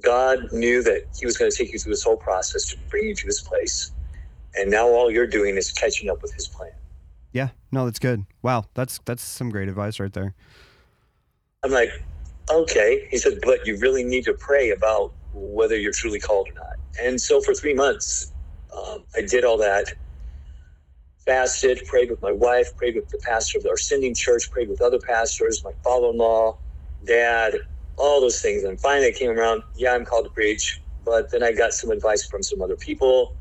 God 0.01 0.51
knew 0.51 0.83
that 0.83 1.03
He 1.17 1.25
was 1.25 1.37
going 1.37 1.49
to 1.49 1.55
take 1.55 1.71
you 1.71 1.79
through 1.79 1.93
this 1.93 2.03
whole 2.03 2.17
process 2.17 2.65
to 2.69 2.77
bring 2.89 3.05
you 3.05 3.15
to 3.15 3.25
this 3.25 3.41
place. 3.41 3.91
And 4.55 4.71
now 4.71 4.87
all 4.87 5.11
you're 5.11 5.27
doing 5.27 5.55
is 5.55 5.71
catching 5.71 6.09
up 6.09 6.21
with 6.21 6.33
His 6.35 6.47
plan. 6.47 6.71
No, 7.75 7.83
that's 7.83 7.99
good. 7.99 8.25
Wow, 8.41 8.63
that's 8.73 9.01
that's 9.03 9.21
some 9.21 9.49
great 9.49 9.67
advice 9.67 9.99
right 9.99 10.13
there. 10.13 10.33
I'm 11.61 11.71
like, 11.71 11.89
okay. 12.49 13.05
He 13.11 13.17
said, 13.17 13.39
but 13.43 13.67
you 13.67 13.77
really 13.79 14.01
need 14.01 14.23
to 14.23 14.33
pray 14.33 14.69
about 14.69 15.11
whether 15.33 15.75
you're 15.75 15.91
truly 15.91 16.21
called 16.21 16.47
or 16.47 16.53
not. 16.53 16.77
And 17.01 17.19
so 17.19 17.41
for 17.41 17.53
three 17.53 17.73
months, 17.73 18.31
um, 18.73 19.03
I 19.13 19.23
did 19.23 19.43
all 19.43 19.57
that 19.57 19.93
fasted, 21.25 21.81
prayed 21.85 22.09
with 22.09 22.21
my 22.21 22.31
wife, 22.31 22.73
prayed 22.77 22.95
with 22.95 23.09
the 23.09 23.17
pastor 23.17 23.59
of 23.59 23.65
our 23.65 23.75
sending 23.75 24.15
church, 24.15 24.49
prayed 24.49 24.69
with 24.69 24.81
other 24.81 24.99
pastors, 24.99 25.61
my 25.61 25.73
father 25.83 26.11
in 26.11 26.17
law, 26.17 26.57
dad, 27.03 27.55
all 27.97 28.21
those 28.21 28.41
things. 28.41 28.63
And 28.63 28.79
finally, 28.79 29.07
I 29.07 29.11
came 29.11 29.31
around, 29.31 29.63
yeah, 29.75 29.91
I'm 29.91 30.05
called 30.05 30.23
to 30.23 30.31
preach. 30.31 30.81
But 31.03 31.29
then 31.29 31.43
I 31.43 31.51
got 31.51 31.73
some 31.73 31.91
advice 31.91 32.25
from 32.25 32.41
some 32.41 32.61
other 32.61 32.77
people 32.77 33.35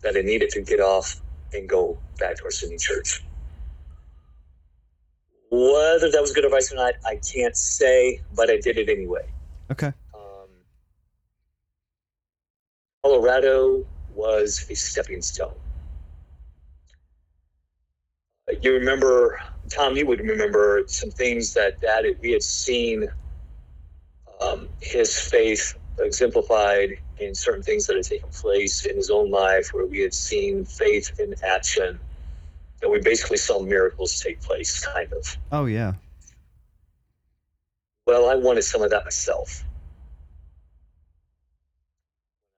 that 0.00 0.16
I 0.16 0.22
needed 0.22 0.48
to 0.50 0.62
get 0.62 0.80
off 0.80 1.20
and 1.52 1.68
go 1.68 1.98
back 2.18 2.36
to 2.36 2.44
our 2.44 2.50
sending 2.50 2.78
church. 2.78 3.22
Whether 5.54 6.10
that 6.10 6.20
was 6.20 6.32
good 6.32 6.44
advice 6.44 6.72
or 6.72 6.76
not, 6.76 6.94
I 7.06 7.20
can't 7.32 7.56
say, 7.56 8.20
but 8.34 8.50
I 8.50 8.58
did 8.58 8.76
it 8.76 8.88
anyway. 8.88 9.24
Okay. 9.70 9.92
Um, 10.12 10.48
Colorado 13.04 13.84
was 14.12 14.66
a 14.68 14.74
stepping 14.74 15.22
stone. 15.22 15.54
You 18.62 18.72
remember 18.72 19.38
Tom, 19.70 19.96
you 19.96 20.06
would 20.06 20.18
remember 20.18 20.82
some 20.88 21.10
things 21.10 21.54
that 21.54 21.80
that 21.82 22.04
we 22.20 22.32
had 22.32 22.42
seen 22.42 23.06
um, 24.40 24.68
his 24.80 25.16
faith 25.16 25.78
exemplified 26.00 26.98
in 27.18 27.32
certain 27.32 27.62
things 27.62 27.86
that 27.86 27.94
had 27.94 28.04
taken 28.04 28.28
place 28.30 28.84
in 28.86 28.96
his 28.96 29.08
own 29.08 29.30
life, 29.30 29.70
where 29.72 29.86
we 29.86 30.00
had 30.00 30.12
seen 30.12 30.64
faith 30.64 31.18
in 31.20 31.32
action. 31.46 32.00
That 32.84 32.90
we 32.90 33.00
basically 33.00 33.38
saw 33.38 33.62
miracles 33.62 34.20
take 34.20 34.42
place, 34.42 34.86
kind 34.86 35.10
of. 35.14 35.38
Oh 35.50 35.64
yeah. 35.64 35.94
Well, 38.06 38.28
I 38.28 38.34
wanted 38.34 38.60
some 38.60 38.82
of 38.82 38.90
that 38.90 39.04
myself. 39.04 39.64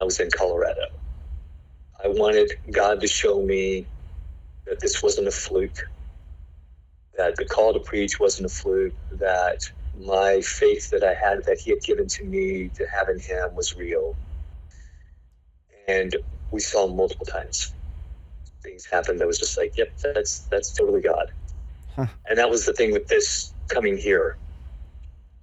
I 0.01 0.05
was 0.05 0.19
in 0.19 0.29
Colorado. 0.37 0.89
I 2.03 2.09
wanted 2.09 2.51
God 2.73 3.01
to 3.03 3.07
show 3.07 3.41
me 3.41 3.87
that 4.67 4.81
this 4.81 5.01
wasn't 5.01 5.29
a 5.29 5.31
fluke 5.31 5.79
that 7.17 7.37
the 7.37 7.45
call 7.45 7.73
to 7.73 7.79
preach 7.79 8.19
wasn't 8.21 8.47
a 8.47 8.49
fluke, 8.49 8.95
that 9.13 9.61
my 9.97 10.41
faith 10.41 10.91
that 10.91 11.05
I 11.05 11.15
had, 11.15 11.45
that 11.45 11.59
He 11.59 11.71
had 11.71 11.83
given 11.83 12.09
to 12.09 12.25
me 12.25 12.69
to 12.71 12.85
have 12.93 13.09
in 13.09 13.21
Him 13.21 13.55
was 13.55 13.77
real. 13.77 14.17
And 15.87 16.17
we 16.51 16.59
saw 16.59 16.89
multiple 16.89 17.27
times 17.27 17.76
things 18.67 18.85
happen 18.85 19.17
that 19.19 19.27
was 19.27 19.39
just 19.39 19.57
like, 19.57 19.79
yep, 19.79 19.93
that's 20.03 20.41
that's 20.51 20.73
totally 20.73 21.01
God. 21.01 21.31
Huh. 21.95 22.07
And 22.29 22.37
that 22.39 22.51
was 22.51 22.67
the 22.67 22.73
thing 22.73 22.93
with 22.93 23.07
this 23.07 23.55
coming 23.69 23.97
here. 23.97 24.37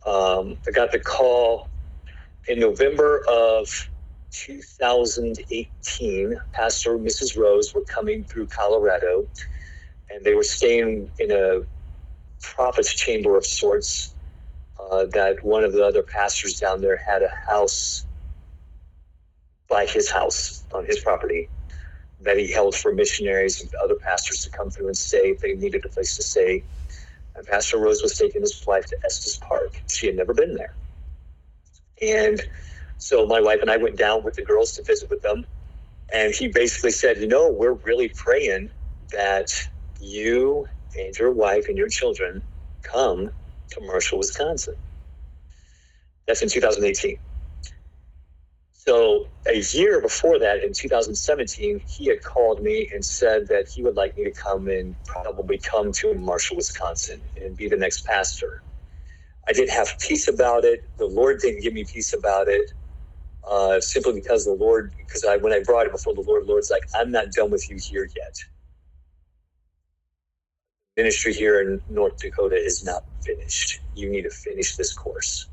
Um, 0.06 0.58
I 0.68 0.72
got 0.72 0.92
the 0.92 1.00
call 1.00 1.70
in 2.48 2.60
November 2.60 3.22
of 3.30 3.70
2018. 4.32 6.42
Pastor 6.52 6.96
and 6.96 7.08
Mrs. 7.08 7.38
Rose 7.38 7.74
were 7.74 7.84
coming 7.84 8.26
through 8.26 8.48
Colorado 8.48 9.26
and 10.10 10.26
they 10.26 10.36
were 10.36 10.44
staying 10.44 11.10
in 11.20 11.32
a 11.32 11.62
prophet's 12.42 12.94
chamber 12.94 13.38
of 13.38 13.46
sorts. 13.46 14.14
Uh, 14.92 15.06
that 15.14 15.42
one 15.44 15.64
of 15.64 15.72
the 15.72 15.86
other 15.86 16.04
pastors 16.04 16.60
down 16.60 16.82
there 16.82 16.98
had 16.98 17.22
a 17.22 17.30
house 17.50 18.06
by 19.70 19.86
his 19.86 20.12
house 20.12 20.66
on 20.76 20.86
his 20.86 21.00
property 21.00 21.48
that 22.24 22.38
he 22.38 22.52
held 22.52 22.76
for 22.76 22.94
missionaries 22.94 23.62
and 23.62 23.72
other 23.84 23.96
pastors 23.96 24.44
to 24.44 24.50
come 24.50 24.70
through 24.70 24.88
and 24.88 24.98
stay 24.98 25.32
if 25.32 25.42
they 25.42 25.54
needed 25.54 25.86
a 25.86 25.90
place 25.90 26.16
to 26.16 26.24
stay. 26.24 26.64
And 27.36 27.46
Pastor 27.46 27.78
Rose 27.78 28.02
was 28.02 28.18
taking 28.18 28.42
his 28.42 28.64
wife 28.66 28.86
to 28.88 28.98
Estes 29.06 29.38
Park. 29.38 29.82
She 29.88 30.08
had 30.08 30.16
never 30.16 30.34
been 30.34 30.56
there. 30.56 30.74
And 32.02 32.42
so 32.98 33.26
my 33.26 33.42
wife 33.42 33.60
and 33.62 33.70
I 33.70 33.78
went 33.78 33.98
down 33.98 34.24
with 34.24 34.36
the 34.36 34.44
girls 34.44 34.74
to 34.74 34.84
visit 34.84 35.10
with 35.10 35.22
them. 35.22 35.46
And 36.14 36.34
he 36.34 36.48
basically 36.48 36.92
said, 36.92 37.18
You 37.18 37.28
know, 37.28 37.52
we're 37.52 37.74
really 37.74 38.10
praying 38.10 38.70
that 39.12 39.52
you 40.00 40.68
and 40.98 41.18
your 41.18 41.32
wife 41.32 41.66
and 41.68 41.78
your 41.78 41.90
children 41.90 42.44
come 42.84 43.32
to 43.72 43.82
Marshall, 43.82 44.20
Wisconsin. 44.20 44.76
That's 46.28 46.42
in 46.42 46.50
2018. 46.50 47.18
So 48.88 49.26
a 49.48 49.60
year 49.74 50.02
before 50.02 50.40
that, 50.40 50.64
in 50.64 50.74
2017, 50.74 51.82
he 51.88 52.08
had 52.08 52.24
called 52.24 52.62
me 52.64 52.90
and 52.94 53.06
said 53.06 53.48
that 53.50 53.68
he 53.74 53.84
would 53.84 53.96
like 53.96 54.18
me 54.18 54.26
to 54.26 54.34
come 54.34 54.68
and 54.70 54.98
probably 55.06 55.60
come 55.60 55.94
to 55.94 56.16
Marshall, 56.16 56.58
Wisconsin, 56.58 57.24
and 57.38 57.58
be 57.58 57.70
the 57.70 57.78
next 57.78 58.06
pastor. 58.06 58.64
I 59.48 59.54
didn't 59.54 59.72
have 59.72 59.90
peace 60.08 60.28
about 60.28 60.66
it. 60.66 60.82
The 60.98 61.08
Lord 61.08 61.40
didn't 61.42 61.64
give 61.64 61.74
me 61.74 61.86
peace 61.86 62.14
about 62.14 62.48
it, 62.50 62.72
uh, 63.50 63.82
simply 63.82 64.14
because 64.14 64.46
the 64.46 64.54
Lord, 64.54 64.94
because 64.98 65.26
I 65.26 65.38
when 65.38 65.54
I 65.54 65.62
brought 65.66 65.88
it 65.88 65.94
before 65.94 66.16
the 66.16 66.26
Lord, 66.28 66.44
the 66.46 66.52
Lord's 66.52 66.72
like, 66.72 66.84
I'm 66.96 67.12
not 67.12 67.32
done 67.32 67.52
with 67.52 67.70
you 67.70 67.78
here 67.82 68.10
yet. 68.16 68.36
Ministry 70.98 71.34
here 71.34 71.62
in 71.62 71.82
North 71.90 72.18
Dakota 72.22 72.56
is 72.58 72.84
not 72.86 73.04
finished. 73.26 73.82
You 73.94 74.10
need 74.12 74.24
to 74.24 74.32
finish 74.32 74.76
this 74.78 74.94
course. 74.94 75.50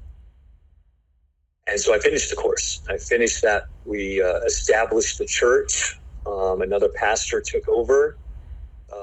And 1.70 1.80
so 1.80 1.94
I 1.94 2.00
finished 2.00 2.30
the 2.30 2.36
course. 2.36 2.82
I 2.90 2.98
finished 2.98 3.42
that. 3.42 3.64
We 3.84 4.22
uh, 4.22 4.40
established 4.40 5.18
the 5.18 5.26
church. 5.26 6.00
Um, 6.26 6.62
another 6.62 6.88
pastor 6.98 7.42
took 7.44 7.68
over. 7.68 8.18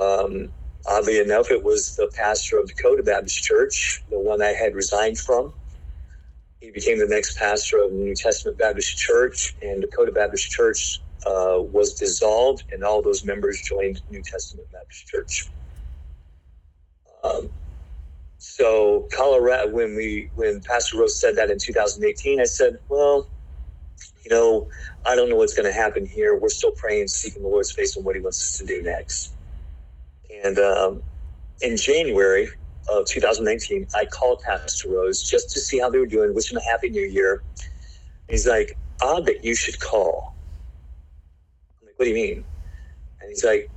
Um, 0.02 0.52
oddly 0.86 1.20
enough, 1.20 1.50
it 1.50 1.64
was 1.64 1.96
the 1.96 2.12
pastor 2.18 2.60
of 2.60 2.68
Dakota 2.68 3.04
Baptist 3.04 3.42
Church, 3.42 4.04
the 4.10 4.20
one 4.20 4.42
I 4.42 4.50
had 4.50 4.76
resigned 4.76 5.18
from. 5.18 5.54
He 6.60 6.72
became 6.72 7.00
the 7.00 7.08
next 7.08 7.38
pastor 7.38 7.84
of 7.84 7.94
New 7.94 8.16
Testament 8.16 8.58
Baptist 8.58 8.98
Church, 8.98 9.56
and 9.62 9.82
Dakota 9.82 10.12
Baptist 10.12 10.50
Church 10.50 11.02
uh, 11.26 11.60
was 11.60 11.94
dissolved, 11.94 12.66
and 12.72 12.84
all 12.84 13.02
those 13.02 13.24
members 13.24 13.62
joined 13.62 14.02
New 14.10 14.22
Testament 14.24 14.68
Baptist 14.74 15.08
Church. 15.08 15.52
Um, 17.24 17.50
so 18.50 19.08
Colorado, 19.16 19.70
when 19.70 19.96
we 19.96 20.30
when 20.36 20.62
Pastor 20.62 20.98
Rose 20.98 21.20
said 21.20 21.36
that 21.36 21.52
in 21.52 21.60
2018, 21.60 22.40
I 22.40 22.46
said, 22.46 22.80
well, 22.88 23.28
you 24.24 24.32
know, 24.32 24.68
I 25.06 25.16
don't 25.16 25.30
know 25.30 25.36
what's 25.36 25.54
going 25.54 25.72
to 25.72 25.78
happen 25.78 26.06
here. 26.06 26.40
We're 26.40 26.48
still 26.50 26.72
praying, 26.72 27.10
seeking 27.10 27.44
the 27.44 27.50
Lord's 27.50 27.72
face 27.72 27.98
on 27.98 28.06
what 28.06 28.16
He 28.16 28.22
wants 28.22 28.42
us 28.42 28.58
to 28.60 28.66
do 28.66 28.82
next. 28.82 29.34
And 30.44 30.58
um, 30.60 31.04
in 31.62 31.76
January 31.76 32.48
of 32.90 33.06
2019, 33.06 33.86
I 33.94 34.06
called 34.06 34.42
Pastor 34.44 34.90
Rose 34.90 35.22
just 35.30 35.52
to 35.52 35.60
see 35.60 35.78
how 35.78 35.90
they 35.90 36.00
were 36.00 36.08
doing, 36.08 36.34
wish 36.34 36.50
him 36.50 36.58
a 36.58 36.64
happy 36.64 36.90
new 36.90 37.06
year. 37.06 37.44
he's 38.30 38.48
like, 38.48 38.78
odd 39.02 39.26
that 39.26 39.44
you 39.44 39.56
should 39.56 39.80
call. 39.82 40.34
I'm 41.82 41.88
like, 41.88 42.00
what 42.00 42.06
do 42.06 42.12
you 42.12 42.16
mean? 42.16 42.46
And 43.22 43.30
he's 43.30 43.44
like, 43.44 43.70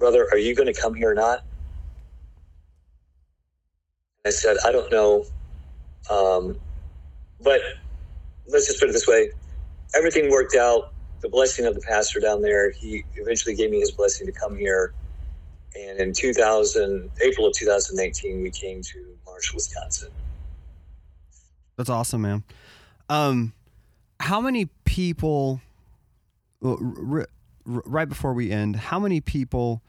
brother, 0.00 0.26
are 0.32 0.38
you 0.38 0.54
going 0.54 0.72
to 0.72 0.78
come 0.78 0.94
here 0.94 1.10
or 1.10 1.14
not? 1.14 1.44
I 4.26 4.30
said, 4.30 4.56
I 4.64 4.72
don't 4.72 4.90
know. 4.90 5.24
Um, 6.10 6.58
but 7.42 7.60
let's 8.46 8.66
just 8.66 8.80
put 8.80 8.88
it 8.88 8.92
this 8.92 9.06
way 9.06 9.30
everything 9.94 10.30
worked 10.30 10.54
out. 10.54 10.92
The 11.20 11.28
blessing 11.28 11.66
of 11.66 11.74
the 11.74 11.80
pastor 11.80 12.20
down 12.20 12.40
there, 12.40 12.70
he 12.70 13.04
eventually 13.16 13.54
gave 13.54 13.70
me 13.70 13.80
his 13.80 13.90
blessing 13.90 14.26
to 14.26 14.32
come 14.32 14.56
here. 14.56 14.94
And 15.76 15.98
in 15.98 16.12
2000, 16.12 17.10
April 17.22 17.46
of 17.46 17.52
2019, 17.54 18.42
we 18.42 18.50
came 18.50 18.82
to 18.82 19.16
Marshall, 19.26 19.56
Wisconsin. 19.56 20.10
That's 21.76 21.90
awesome, 21.90 22.22
man. 22.22 22.44
Um, 23.08 23.52
how 24.18 24.40
many 24.40 24.66
people, 24.84 25.60
well, 26.60 26.78
r- 27.10 27.28
r- 27.66 27.82
right 27.84 28.08
before 28.08 28.32
we 28.32 28.50
end, 28.50 28.76
how 28.76 28.98
many 28.98 29.20
people 29.20 29.82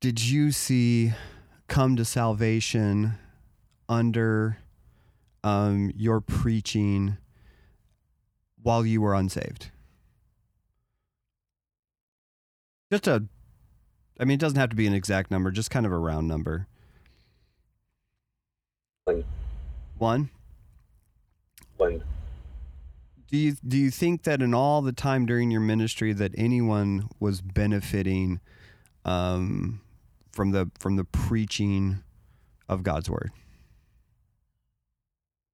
did 0.00 0.22
you 0.22 0.52
see 0.52 1.12
come 1.68 1.96
to 1.96 2.04
salvation 2.04 3.14
under 3.88 4.58
um, 5.44 5.92
your 5.96 6.20
preaching 6.20 7.16
while 8.62 8.84
you 8.84 9.00
were 9.00 9.14
unsaved? 9.14 9.70
Just 12.90 13.06
a, 13.06 13.24
I 14.18 14.24
mean, 14.24 14.36
it 14.36 14.40
doesn't 14.40 14.58
have 14.58 14.70
to 14.70 14.76
be 14.76 14.86
an 14.86 14.94
exact 14.94 15.30
number, 15.30 15.50
just 15.50 15.70
kind 15.70 15.86
of 15.86 15.92
a 15.92 15.98
round 15.98 16.28
number. 16.28 16.68
One. 19.04 19.24
One? 19.98 20.30
One. 21.76 22.02
Do 23.28 23.36
you 23.36 23.56
do 23.66 23.76
you 23.76 23.90
think 23.90 24.22
that 24.22 24.40
in 24.40 24.54
all 24.54 24.82
the 24.82 24.92
time 24.92 25.26
during 25.26 25.50
your 25.50 25.60
ministry 25.60 26.12
that 26.12 26.32
anyone 26.36 27.08
was 27.18 27.40
benefiting 27.40 28.40
um, 29.04 29.80
from 30.36 30.50
the 30.50 30.70
from 30.78 30.96
the 30.96 31.04
preaching 31.04 32.04
of 32.68 32.82
God's 32.82 33.10
word? 33.10 33.32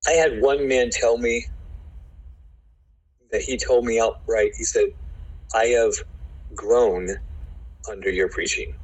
I 0.06 0.10
had 0.10 0.42
one 0.42 0.66
man 0.66 0.90
tell 0.90 1.16
me 1.16 1.46
that 3.30 3.40
he 3.40 3.56
told 3.56 3.86
me 3.86 4.00
outright. 4.00 4.50
He 4.58 4.64
said, 4.64 4.88
"I 5.54 5.66
have 5.66 5.94
grown 6.54 7.08
under 7.88 8.10
your 8.10 8.28
preaching," 8.28 8.74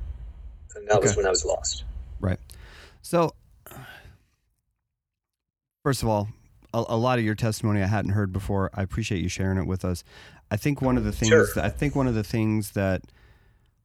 and 0.76 0.88
that 0.88 1.03
was 1.03 1.16
when 1.16 1.26
I 1.26 1.30
was 1.30 1.44
lost. 1.44 1.84
Right. 2.20 2.38
So, 3.03 3.34
first 5.82 6.03
of 6.03 6.09
all, 6.09 6.28
a, 6.72 6.84
a 6.88 6.96
lot 6.96 7.18
of 7.18 7.24
your 7.24 7.34
testimony 7.34 7.82
I 7.82 7.86
hadn't 7.86 8.12
heard 8.12 8.32
before. 8.32 8.70
I 8.72 8.82
appreciate 8.82 9.20
you 9.20 9.28
sharing 9.28 9.59
it 9.59 9.66
with 9.66 9.84
us. 9.84 10.05
I 10.51 10.57
think 10.57 10.80
one 10.80 10.96
of 10.96 11.05
the 11.05 11.12
things 11.12 11.28
Sure. 11.28 11.46
I 11.57 11.68
think 11.68 11.96
one 11.96 12.07
of 12.07 12.14
the 12.14 12.24
things 12.24 12.70
that 12.70 13.03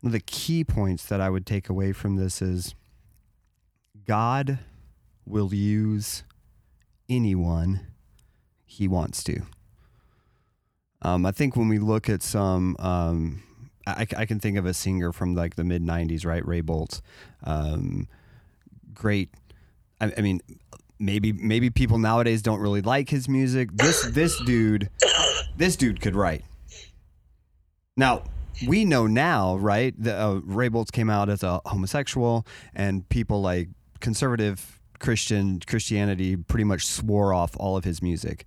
one 0.04 0.10
of 0.10 0.12
the 0.12 0.20
key 0.20 0.66
points 0.66 1.06
that 1.06 1.22
I 1.22 1.30
would 1.30 1.45
take 1.45 1.70
away 1.70 1.93
from 1.93 2.18
this 2.18 2.41
is 2.41 2.76
God 4.06 4.60
will 5.26 5.54
use 5.54 6.24
anyone 7.08 7.88
he 8.66 8.86
wants 8.86 9.24
to. 9.24 9.43
Um, 11.04 11.26
I 11.26 11.32
think 11.32 11.56
when 11.56 11.70
we 11.70 11.80
look 11.80 12.10
at 12.10 12.22
some, 12.22 12.76
um, 12.80 13.43
I, 13.88 14.06
I 14.18 14.26
can 14.26 14.41
think 14.41 14.58
of 14.58 14.66
a 14.66 14.74
singer 14.74 15.14
from 15.14 15.36
like 15.36 15.56
the 15.56 15.64
mid 15.64 15.82
'90s, 15.82 16.26
right? 16.26 16.45
Ray 16.45 16.62
Boltz, 16.62 16.99
um, 17.45 18.10
great. 18.93 19.30
I, 20.01 20.12
I 20.18 20.22
mean, 20.22 20.41
maybe 20.99 21.32
maybe 21.32 21.70
people 21.70 21.97
nowadays 21.97 22.41
don't 22.41 22.60
really 22.60 22.82
like 22.82 23.10
his 23.10 23.30
music. 23.30 23.70
This 23.72 24.06
this 24.12 24.38
dude, 24.41 24.89
this 25.56 25.78
dude 25.78 26.01
could 26.01 26.18
write. 26.18 26.43
Now 27.95 28.24
we 28.68 28.86
know 28.86 29.08
now, 29.08 29.58
right? 29.58 29.93
The, 29.97 30.16
uh, 30.16 30.34
Ray 30.43 30.70
Boltz 30.70 30.91
came 30.91 31.10
out 31.10 31.30
as 31.30 31.43
a 31.43 31.62
homosexual, 31.66 32.45
and 32.74 33.08
people 33.10 33.41
like 33.41 33.70
conservative 33.99 34.80
Christian 34.99 35.60
Christianity 35.66 36.36
pretty 36.36 36.64
much 36.64 36.86
swore 36.86 37.34
off 37.34 37.56
all 37.58 37.76
of 37.76 37.84
his 37.84 38.01
music. 38.01 38.45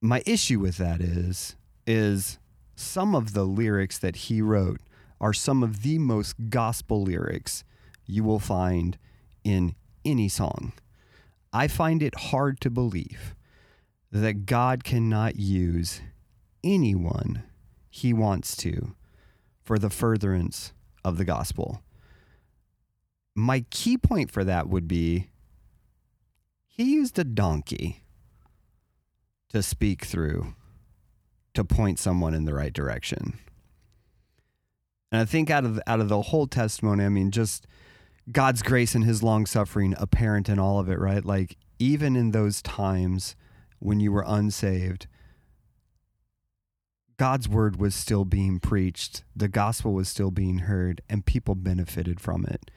My 0.00 0.22
issue 0.26 0.58
with 0.58 0.78
that 0.78 1.00
is 1.00 1.56
is 1.86 2.38
some 2.74 3.14
of 3.14 3.32
the 3.32 3.44
lyrics 3.44 3.98
that 3.98 4.16
he 4.16 4.42
wrote 4.42 4.80
are 5.20 5.32
some 5.32 5.62
of 5.62 5.82
the 5.82 5.98
most 5.98 6.34
gospel 6.50 7.02
lyrics 7.02 7.64
you 8.06 8.24
will 8.24 8.40
find 8.40 8.98
in 9.44 9.74
any 10.04 10.28
song. 10.28 10.72
I 11.52 11.68
find 11.68 12.02
it 12.02 12.14
hard 12.16 12.60
to 12.62 12.70
believe 12.70 13.34
that 14.10 14.46
God 14.46 14.84
cannot 14.84 15.36
use 15.36 16.00
anyone 16.64 17.44
he 17.94 18.14
wants 18.14 18.56
to 18.56 18.94
for 19.62 19.78
the 19.78 19.90
furtherance 19.90 20.72
of 21.04 21.18
the 21.18 21.26
gospel. 21.26 21.82
My 23.34 23.66
key 23.68 23.98
point 23.98 24.30
for 24.30 24.44
that 24.44 24.66
would 24.66 24.88
be 24.88 25.28
he 26.66 26.94
used 26.94 27.18
a 27.18 27.24
donkey 27.24 28.02
to 29.50 29.62
speak 29.62 30.06
through 30.06 30.54
to 31.52 31.64
point 31.64 31.98
someone 31.98 32.32
in 32.32 32.46
the 32.46 32.54
right 32.54 32.72
direction. 32.72 33.38
And 35.10 35.20
I 35.20 35.26
think 35.26 35.50
out 35.50 35.66
of 35.66 35.78
out 35.86 36.00
of 36.00 36.08
the 36.08 36.22
whole 36.22 36.46
testimony, 36.46 37.04
I 37.04 37.10
mean, 37.10 37.30
just 37.30 37.66
God's 38.30 38.62
grace 38.62 38.94
and 38.94 39.04
His 39.04 39.22
long 39.22 39.44
suffering 39.44 39.94
apparent 39.98 40.48
in 40.48 40.58
all 40.58 40.78
of 40.78 40.88
it, 40.88 40.98
right? 40.98 41.22
Like 41.22 41.58
even 41.78 42.16
in 42.16 42.30
those 42.30 42.62
times 42.62 43.36
when 43.80 44.00
you 44.00 44.12
were 44.12 44.24
unsaved, 44.26 45.08
God's 47.16 47.48
word 47.48 47.76
was 47.76 47.94
still 47.94 48.24
being 48.24 48.58
preached, 48.58 49.22
the 49.34 49.48
gospel 49.48 49.92
was 49.92 50.08
still 50.08 50.30
being 50.30 50.58
heard, 50.58 51.02
and 51.08 51.24
people 51.24 51.54
benefited 51.54 52.20
from 52.20 52.44
it. 52.46 52.70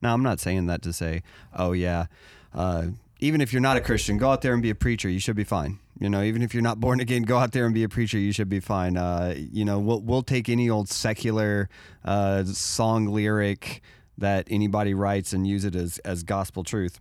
Now, 0.00 0.14
I'm 0.14 0.22
not 0.22 0.40
saying 0.40 0.66
that 0.66 0.82
to 0.82 0.92
say, 0.92 1.22
oh 1.54 1.72
yeah, 1.72 2.06
uh, 2.54 2.88
even 3.20 3.40
if 3.40 3.52
you're 3.52 3.62
not 3.62 3.76
a 3.76 3.80
Christian, 3.80 4.18
go 4.18 4.30
out 4.30 4.42
there 4.42 4.52
and 4.52 4.60
be 4.60 4.70
a 4.70 4.74
preacher. 4.74 5.08
You 5.08 5.20
should 5.20 5.36
be 5.36 5.44
fine. 5.44 5.78
You 6.00 6.10
know, 6.10 6.22
even 6.22 6.42
if 6.42 6.52
you're 6.52 6.62
not 6.62 6.80
born 6.80 6.98
again, 6.98 7.22
go 7.22 7.38
out 7.38 7.52
there 7.52 7.64
and 7.64 7.72
be 7.72 7.84
a 7.84 7.88
preacher. 7.88 8.18
You 8.18 8.32
should 8.32 8.48
be 8.48 8.58
fine. 8.58 8.96
Uh, 8.96 9.36
you 9.36 9.64
know, 9.64 9.78
we'll 9.78 10.00
we'll 10.00 10.22
take 10.22 10.48
any 10.48 10.68
old 10.68 10.88
secular 10.88 11.68
uh, 12.04 12.42
song 12.44 13.06
lyric 13.06 13.80
that 14.18 14.48
anybody 14.50 14.94
writes 14.94 15.32
and 15.32 15.46
use 15.46 15.64
it 15.64 15.76
as 15.76 15.98
as 15.98 16.24
gospel 16.24 16.64
truth. 16.64 16.98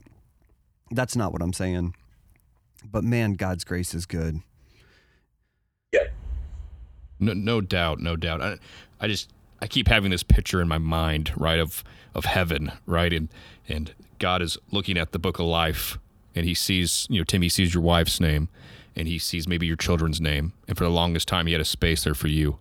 That's 0.92 1.16
not 1.16 1.34
what 1.34 1.42
I'm 1.42 1.54
saying. 1.54 1.96
But 2.86 3.04
man, 3.04 3.34
God's 3.34 3.64
grace 3.64 3.96
is 3.96 4.06
good. 4.06 4.42
No, 7.22 7.34
no 7.34 7.62
doubt, 7.62 8.00
no 8.00 8.16
doubt. 8.18 8.42
I, 8.42 8.58
I 9.00 9.08
just 9.08 9.32
I 9.62 9.68
keep 9.68 9.88
having 9.88 10.12
this 10.12 10.24
picture 10.24 10.60
in 10.62 10.68
my 10.68 10.78
mind, 10.80 11.32
right, 11.38 11.60
of 11.60 11.84
of 12.14 12.26
heaven, 12.26 12.72
right, 12.86 13.14
and 13.14 13.30
and 13.70 13.94
God 14.20 14.42
is 14.42 14.58
looking 14.72 14.98
at 14.98 15.14
the 15.14 15.20
book 15.20 15.40
of 15.40 15.46
life, 15.46 15.98
and 16.36 16.46
He 16.46 16.54
sees, 16.54 17.08
you 17.10 17.20
know, 17.20 17.24
Tim, 17.24 17.42
He 17.42 17.50
sees 17.50 17.74
your 17.74 17.84
wife's 17.84 18.20
name, 18.20 18.50
and 18.96 19.08
he 19.08 19.18
sees 19.18 19.48
maybe 19.48 19.66
your 19.66 19.78
children's 19.78 20.20
name, 20.20 20.52
and 20.68 20.78
for 20.78 20.84
the 20.84 20.90
longest 20.90 21.28
time 21.28 21.46
he 21.48 21.54
had 21.54 21.62
a 21.62 21.66
space 21.66 22.04
there 22.04 22.14
for 22.16 22.28
you. 22.28 22.58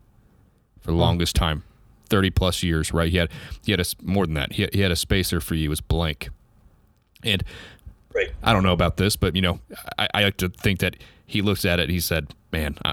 For 0.80 0.92
the 0.92 0.96
longest 0.96 1.34
time, 1.36 1.64
thirty 2.08 2.30
plus 2.30 2.62
years, 2.62 2.92
right? 2.92 3.10
He 3.10 3.16
had 3.16 3.30
he 3.64 3.72
had 3.72 3.80
a 3.80 3.84
more 4.02 4.26
than 4.26 4.34
that. 4.34 4.52
He 4.52 4.62
had, 4.62 4.72
he 4.74 4.80
had 4.80 4.90
a 4.92 4.96
space 4.96 5.30
there 5.30 5.40
for 5.40 5.54
you. 5.56 5.66
It 5.66 5.70
was 5.70 5.80
blank, 5.80 6.28
and 7.24 7.42
Right. 8.12 8.30
I 8.42 8.52
don't 8.52 8.64
know 8.64 8.72
about 8.72 8.96
this, 8.96 9.14
but 9.14 9.36
you 9.36 9.42
know, 9.42 9.60
I, 9.96 10.08
I 10.14 10.22
like 10.24 10.36
to 10.38 10.48
think 10.48 10.80
that 10.80 10.96
he 11.26 11.42
looks 11.42 11.64
at 11.64 11.78
it. 11.78 11.84
and 11.84 11.92
He 11.92 12.00
said, 12.00 12.34
"Man, 12.52 12.76
I, 12.84 12.92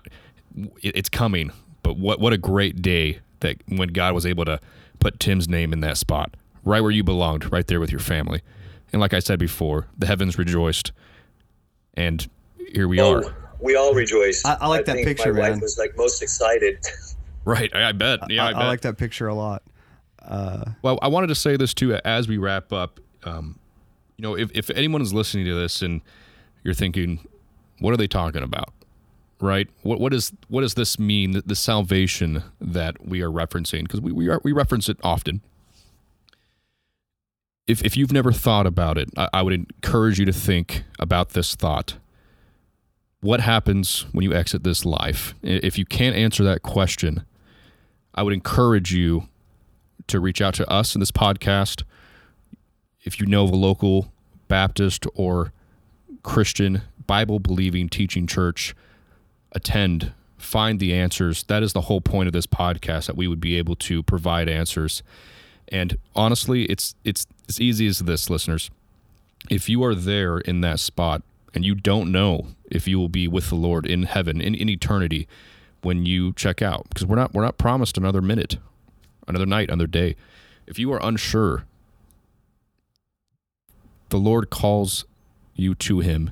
it's 0.81 1.09
coming." 1.09 1.51
But 1.83 1.97
what 1.97 2.19
what 2.19 2.33
a 2.33 2.37
great 2.37 2.81
day 2.81 3.19
that 3.41 3.57
when 3.67 3.89
God 3.89 4.13
was 4.13 4.25
able 4.25 4.45
to 4.45 4.59
put 4.99 5.19
Tim's 5.19 5.47
name 5.47 5.71
in 5.73 5.79
that 5.81 5.97
spot, 5.97 6.35
right 6.65 6.81
where 6.81 6.91
you 6.91 7.03
belonged, 7.03 7.51
right 7.51 7.65
there 7.67 7.79
with 7.79 7.91
your 7.91 7.99
family. 7.99 8.41
And 8.91 8.99
like 9.01 9.13
I 9.13 9.19
said 9.19 9.37
before, 9.39 9.87
the 9.97 10.05
heavens 10.07 10.37
rejoiced, 10.37 10.91
and 11.95 12.27
here 12.71 12.87
we 12.87 12.99
Oh, 12.99 13.15
are. 13.17 13.35
we 13.59 13.75
all 13.75 13.93
rejoice. 13.93 14.43
I- 14.45 14.57
I 14.61 14.67
like 14.67 14.85
that 14.85 14.95
think 14.95 15.07
picture, 15.07 15.33
My 15.33 15.41
man. 15.41 15.51
wife 15.53 15.61
was 15.61 15.77
like 15.77 15.95
most 15.97 16.21
excited. 16.21 16.79
Right, 17.45 17.73
I, 17.73 17.87
I 17.87 17.91
bet. 17.93 18.29
Yeah, 18.29 18.43
I, 18.43 18.49
I, 18.49 18.51
bet. 18.53 18.61
I 18.63 18.67
like 18.67 18.81
that 18.81 18.97
picture 18.97 19.27
a 19.29 19.33
lot. 19.33 19.63
Uh, 20.21 20.71
Well, 20.81 20.99
I 21.01 21.07
wanted 21.07 21.27
to 21.27 21.35
say 21.35 21.55
this 21.55 21.73
too 21.73 21.93
as 22.03 22.27
we 22.27 22.37
wrap 22.37 22.73
up. 22.73 22.99
Um, 23.23 23.57
you 24.17 24.23
know, 24.23 24.35
if, 24.35 24.51
if 24.53 24.69
anyone 24.71 25.01
is 25.01 25.13
listening 25.13 25.45
to 25.45 25.53
this 25.55 25.81
and 25.81 26.01
you're 26.65 26.73
thinking, 26.73 27.25
what 27.79 27.93
are 27.93 27.97
they 27.97 28.05
talking 28.07 28.43
about? 28.43 28.73
Right? 29.39 29.67
What 29.83 29.99
what 29.99 30.13
is 30.13 30.31
what 30.47 30.61
does 30.61 30.73
this 30.73 30.97
mean? 30.97 31.41
The, 31.45 31.55
salvation 31.55 32.43
that 32.59 33.07
we 33.07 33.21
are 33.21 33.29
referencing 33.29 33.83
because 33.83 34.01
we 34.01 34.11
we, 34.11 34.29
are, 34.29 34.41
we 34.43 34.51
reference 34.51 34.89
it 34.89 34.97
often. 35.03 35.41
If 37.67 37.83
if 37.85 37.95
you've 37.95 38.11
never 38.11 38.31
thought 38.31 38.65
about 38.65 38.97
it, 38.97 39.09
I, 39.15 39.29
I 39.33 39.41
would 39.43 39.53
encourage 39.53 40.17
you 40.17 40.25
to 40.25 40.33
think 40.33 40.83
about 40.99 41.29
this 41.29 41.53
thought. 41.53 41.97
What 43.21 43.41
happens 43.41 44.05
when 44.11 44.23
you 44.23 44.33
exit 44.33 44.63
this 44.63 44.85
life? 44.85 45.35
If 45.43 45.77
you 45.77 45.85
can't 45.85 46.15
answer 46.15 46.43
that 46.43 46.63
question, 46.63 47.25
I 48.15 48.23
would 48.23 48.33
encourage 48.33 48.93
you 48.93 49.27
to 50.07 50.19
reach 50.19 50.41
out 50.41 50.55
to 50.55 50.69
us 50.69 50.95
in 50.95 50.99
this 50.99 51.11
podcast. 51.11 51.83
If 53.03 53.19
you 53.19 53.25
know 53.25 53.43
of 53.43 53.51
a 53.51 53.55
local 53.55 54.11
Baptist 54.47 55.05
or 55.15 55.51
Christian 56.23 56.81
Bible 57.05 57.39
believing 57.39 57.89
teaching 57.89 58.27
church, 58.27 58.75
attend, 59.57 60.13
find 60.37 60.79
the 60.79 60.93
answers. 60.93 61.43
That 61.43 61.63
is 61.63 61.73
the 61.73 61.81
whole 61.81 61.99
point 61.99 62.27
of 62.27 62.33
this 62.33 62.45
podcast 62.45 63.07
that 63.07 63.17
we 63.17 63.27
would 63.27 63.41
be 63.41 63.57
able 63.57 63.75
to 63.75 64.03
provide 64.03 64.47
answers. 64.47 65.03
And 65.67 65.97
honestly, 66.15 66.63
it's 66.65 66.95
it's 67.03 67.25
as 67.49 67.59
easy 67.59 67.87
as 67.87 67.99
this, 67.99 68.29
listeners. 68.29 68.69
If 69.49 69.67
you 69.67 69.83
are 69.83 69.95
there 69.95 70.37
in 70.37 70.61
that 70.61 70.79
spot 70.79 71.23
and 71.53 71.65
you 71.65 71.75
don't 71.75 72.11
know 72.11 72.47
if 72.69 72.87
you 72.87 72.99
will 72.99 73.09
be 73.09 73.27
with 73.27 73.49
the 73.49 73.55
Lord 73.55 73.85
in 73.85 74.03
heaven 74.03 74.39
in, 74.39 74.53
in 74.55 74.69
eternity 74.69 75.27
when 75.81 76.05
you 76.05 76.33
check 76.33 76.61
out, 76.61 76.87
because 76.89 77.05
we're 77.05 77.15
not 77.17 77.33
we're 77.33 77.43
not 77.43 77.57
promised 77.57 77.97
another 77.97 78.21
minute, 78.21 78.57
another 79.27 79.45
night, 79.45 79.69
another 79.69 79.87
day. 79.87 80.15
If 80.67 80.77
you 80.77 80.93
are 80.93 80.99
unsure, 81.01 81.65
the 84.09 84.17
Lord 84.17 84.49
calls 84.49 85.05
you 85.55 85.73
to 85.75 85.99
him, 85.99 86.31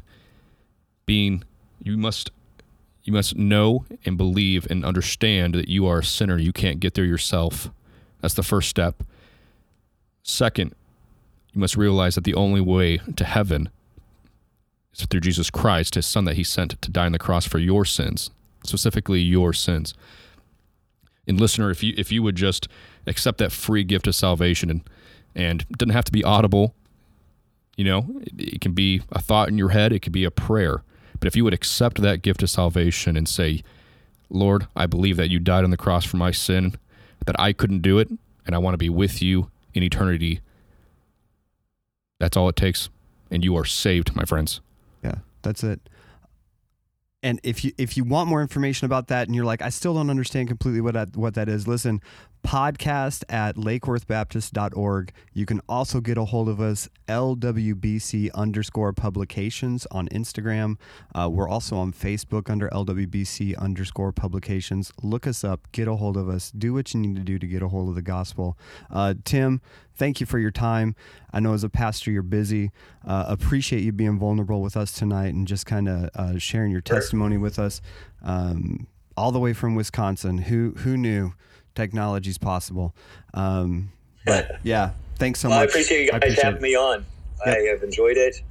being 1.05 1.43
you 1.81 1.97
must 1.97 2.31
you 3.05 3.13
must 3.13 3.37
know 3.37 3.85
and 4.03 4.17
believe 4.17 4.67
and 4.69 4.83
understand 4.83 5.53
that 5.53 5.69
you 5.69 5.85
are 5.85 5.99
a 5.99 6.03
sinner. 6.03 6.37
You 6.37 6.51
can't 6.51 6.79
get 6.79 6.95
there 6.95 7.05
yourself. 7.05 7.69
That's 8.19 8.33
the 8.33 8.43
first 8.43 8.67
step. 8.67 9.03
Second, 10.23 10.73
you 11.53 11.61
must 11.61 11.77
realize 11.77 12.15
that 12.15 12.23
the 12.23 12.33
only 12.33 12.61
way 12.61 12.97
to 13.15 13.23
heaven 13.23 13.69
is 14.91 15.05
through 15.05 15.19
Jesus 15.19 15.51
Christ, 15.51 15.93
his 15.93 16.07
son 16.07 16.25
that 16.25 16.35
he 16.35 16.43
sent 16.43 16.81
to 16.81 16.91
die 16.91 17.05
on 17.05 17.11
the 17.11 17.19
cross 17.19 17.45
for 17.45 17.59
your 17.59 17.85
sins, 17.85 18.31
specifically 18.63 19.19
your 19.19 19.53
sins. 19.53 19.93
And 21.27 21.39
listener, 21.39 21.69
if 21.69 21.83
you 21.83 21.93
if 21.97 22.11
you 22.11 22.23
would 22.23 22.35
just 22.35 22.67
accept 23.05 23.37
that 23.37 23.51
free 23.51 23.83
gift 23.83 24.07
of 24.07 24.15
salvation 24.15 24.69
and 24.71 24.81
and 25.35 25.61
it 25.69 25.77
doesn't 25.77 25.93
have 25.93 26.05
to 26.05 26.11
be 26.11 26.23
audible, 26.23 26.73
you 27.77 27.85
know, 27.85 28.05
it, 28.21 28.55
it 28.55 28.61
can 28.61 28.73
be 28.73 29.01
a 29.11 29.21
thought 29.21 29.47
in 29.47 29.59
your 29.59 29.69
head, 29.69 29.93
it 29.93 29.99
could 30.01 30.11
be 30.11 30.23
a 30.23 30.31
prayer. 30.31 30.81
But 31.19 31.27
if 31.27 31.35
you 31.35 31.43
would 31.43 31.53
accept 31.53 32.01
that 32.01 32.21
gift 32.21 32.43
of 32.43 32.49
salvation 32.49 33.15
and 33.17 33.27
say, 33.27 33.63
Lord, 34.29 34.67
I 34.75 34.85
believe 34.85 35.17
that 35.17 35.29
you 35.29 35.39
died 35.39 35.63
on 35.63 35.69
the 35.69 35.77
cross 35.77 36.05
for 36.05 36.17
my 36.17 36.31
sin, 36.31 36.75
that 37.25 37.39
I 37.39 37.53
couldn't 37.53 37.81
do 37.81 37.99
it, 37.99 38.09
and 38.45 38.55
I 38.55 38.57
want 38.57 38.73
to 38.73 38.77
be 38.77 38.89
with 38.89 39.21
you 39.21 39.49
in 39.73 39.83
eternity. 39.83 40.41
That's 42.19 42.37
all 42.37 42.49
it 42.49 42.55
takes. 42.55 42.89
And 43.31 43.43
you 43.43 43.55
are 43.57 43.65
saved, 43.65 44.15
my 44.15 44.25
friends. 44.25 44.61
Yeah, 45.03 45.15
that's 45.41 45.63
it. 45.63 45.79
And 47.23 47.39
if 47.43 47.65
you 47.65 47.71
if 47.77 47.97
you 47.97 48.03
want 48.03 48.29
more 48.29 48.41
information 48.41 48.85
about 48.85 49.07
that, 49.07 49.27
and 49.27 49.35
you're 49.35 49.45
like, 49.45 49.61
I 49.61 49.69
still 49.69 49.95
don't 49.95 50.11
understand 50.11 50.47
completely 50.47 50.79
what 50.79 50.93
that, 50.93 51.17
what 51.17 51.33
that 51.33 51.49
is, 51.49 51.67
listen, 51.67 52.01
podcast 52.45 53.23
at 53.27 53.55
lakeworthbaptist.org. 53.55 55.11
You 55.33 55.45
can 55.45 55.61
also 55.67 55.99
get 55.99 56.17
a 56.17 56.25
hold 56.25 56.47
of 56.47 56.61
us, 56.61 56.87
LWBC 57.07 58.31
underscore 58.33 58.93
publications 58.93 59.87
on 59.89 60.07
Instagram. 60.09 60.77
Uh, 61.13 61.27
we're 61.31 61.49
also 61.49 61.75
on 61.75 61.91
Facebook 61.91 62.49
under 62.49 62.69
LWBC 62.69 63.57
underscore 63.57 64.11
publications. 64.11 64.93
Look 65.01 65.25
us 65.25 65.43
up, 65.43 65.71
get 65.71 65.87
a 65.87 65.95
hold 65.95 66.17
of 66.17 66.29
us, 66.29 66.51
do 66.51 66.73
what 66.73 66.93
you 66.93 66.99
need 66.99 67.15
to 67.15 67.23
do 67.23 67.39
to 67.39 67.47
get 67.47 67.63
a 67.63 67.67
hold 67.67 67.89
of 67.89 67.95
the 67.95 68.03
gospel. 68.03 68.57
Uh, 68.91 69.15
Tim, 69.23 69.59
thank 69.95 70.19
you 70.19 70.27
for 70.27 70.37
your 70.37 70.51
time. 70.51 70.95
I 71.33 71.39
know 71.39 71.53
as 71.53 71.63
a 71.63 71.69
pastor 71.69 72.11
you're 72.11 72.21
busy. 72.21 72.71
Uh, 73.03 73.25
appreciate 73.27 73.83
you 73.83 73.91
being 73.91 74.19
vulnerable 74.19 74.61
with 74.61 74.77
us 74.77 74.91
tonight 74.91 75.33
and 75.33 75.47
just 75.47 75.65
kind 75.65 75.89
of 75.89 76.09
uh, 76.13 76.37
sharing 76.37 76.71
your 76.71 76.81
testimony 76.81 77.37
with 77.37 77.57
us. 77.57 77.81
Um, 78.23 78.87
all 79.17 79.31
the 79.31 79.39
way 79.39 79.53
from 79.53 79.75
Wisconsin. 79.75 80.39
Who 80.39 80.71
who 80.79 80.97
knew 80.97 81.33
technology's 81.75 82.37
possible? 82.37 82.93
Um, 83.33 83.91
but 84.25 84.59
yeah, 84.63 84.91
thanks 85.17 85.39
so 85.39 85.49
Well, 85.49 85.59
much. 85.59 85.67
I 85.67 85.71
appreciate 85.71 86.05
you 86.05 86.11
guys 86.11 86.17
appreciate 86.17 86.43
having 86.43 86.59
it. 86.59 86.63
me 86.63 86.75
on. 86.75 87.05
Yep. 87.45 87.57
I 87.57 87.59
have 87.69 87.83
enjoyed 87.83 88.17
it. 88.17 88.41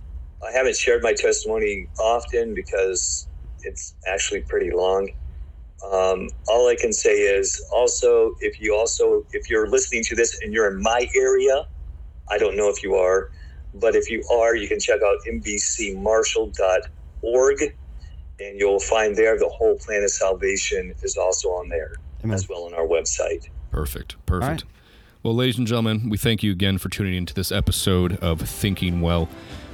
I 0.46 0.52
haven't 0.52 0.76
shared 0.76 1.02
my 1.02 1.14
testimony 1.14 1.88
often 1.98 2.54
because 2.54 3.26
it's 3.62 3.94
actually 4.06 4.42
pretty 4.42 4.70
long. 4.70 5.08
Um, 5.90 6.28
all 6.48 6.68
I 6.68 6.76
can 6.76 6.92
say 6.92 7.12
is 7.12 7.64
also 7.74 8.36
if 8.40 8.60
you 8.60 8.76
also 8.76 9.24
if 9.32 9.50
you're 9.50 9.68
listening 9.68 10.04
to 10.04 10.14
this 10.14 10.40
and 10.42 10.52
you're 10.52 10.70
in 10.72 10.80
my 10.82 11.08
area, 11.14 11.66
I 12.30 12.38
don't 12.38 12.56
know 12.56 12.68
if 12.68 12.82
you 12.82 12.94
are, 12.94 13.30
but 13.74 13.96
if 13.96 14.10
you 14.10 14.22
are, 14.32 14.54
you 14.54 14.68
can 14.68 14.78
check 14.80 15.00
out 15.02 15.16
mbcmarshall.org 15.26 17.76
and 18.40 18.58
you'll 18.58 18.80
find 18.80 19.14
there 19.16 19.38
the 19.38 19.48
whole 19.48 19.78
plan 19.78 20.02
of 20.02 20.10
salvation 20.10 20.92
is 21.02 21.16
also 21.16 21.48
on 21.50 21.68
there 21.68 21.94
Amen. 22.24 22.34
as 22.34 22.48
well 22.48 22.64
on 22.64 22.74
our 22.74 22.86
website. 22.86 23.48
Perfect. 23.70 24.16
Perfect. 24.26 24.62
right. 24.62 24.64
Well, 25.22 25.34
ladies 25.34 25.56
and 25.56 25.66
gentlemen, 25.66 26.10
we 26.10 26.18
thank 26.18 26.42
you 26.42 26.52
again 26.52 26.76
for 26.78 26.90
tuning 26.90 27.14
into 27.14 27.32
this 27.32 27.50
episode 27.50 28.16
of 28.18 28.40
Thinking 28.40 29.00
Well. 29.00 29.28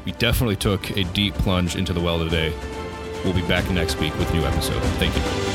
We 0.04 0.12
definitely 0.12 0.56
took 0.56 0.90
a 0.96 1.04
deep 1.04 1.34
plunge 1.34 1.76
into 1.76 1.92
the 1.92 2.00
well 2.00 2.18
today. 2.18 2.52
We'll 3.24 3.34
be 3.34 3.42
back 3.42 3.68
next 3.70 3.98
week 3.98 4.16
with 4.18 4.30
a 4.30 4.34
new 4.34 4.44
episode. 4.44 4.80
Thank 4.98 5.16
you. 5.16 5.49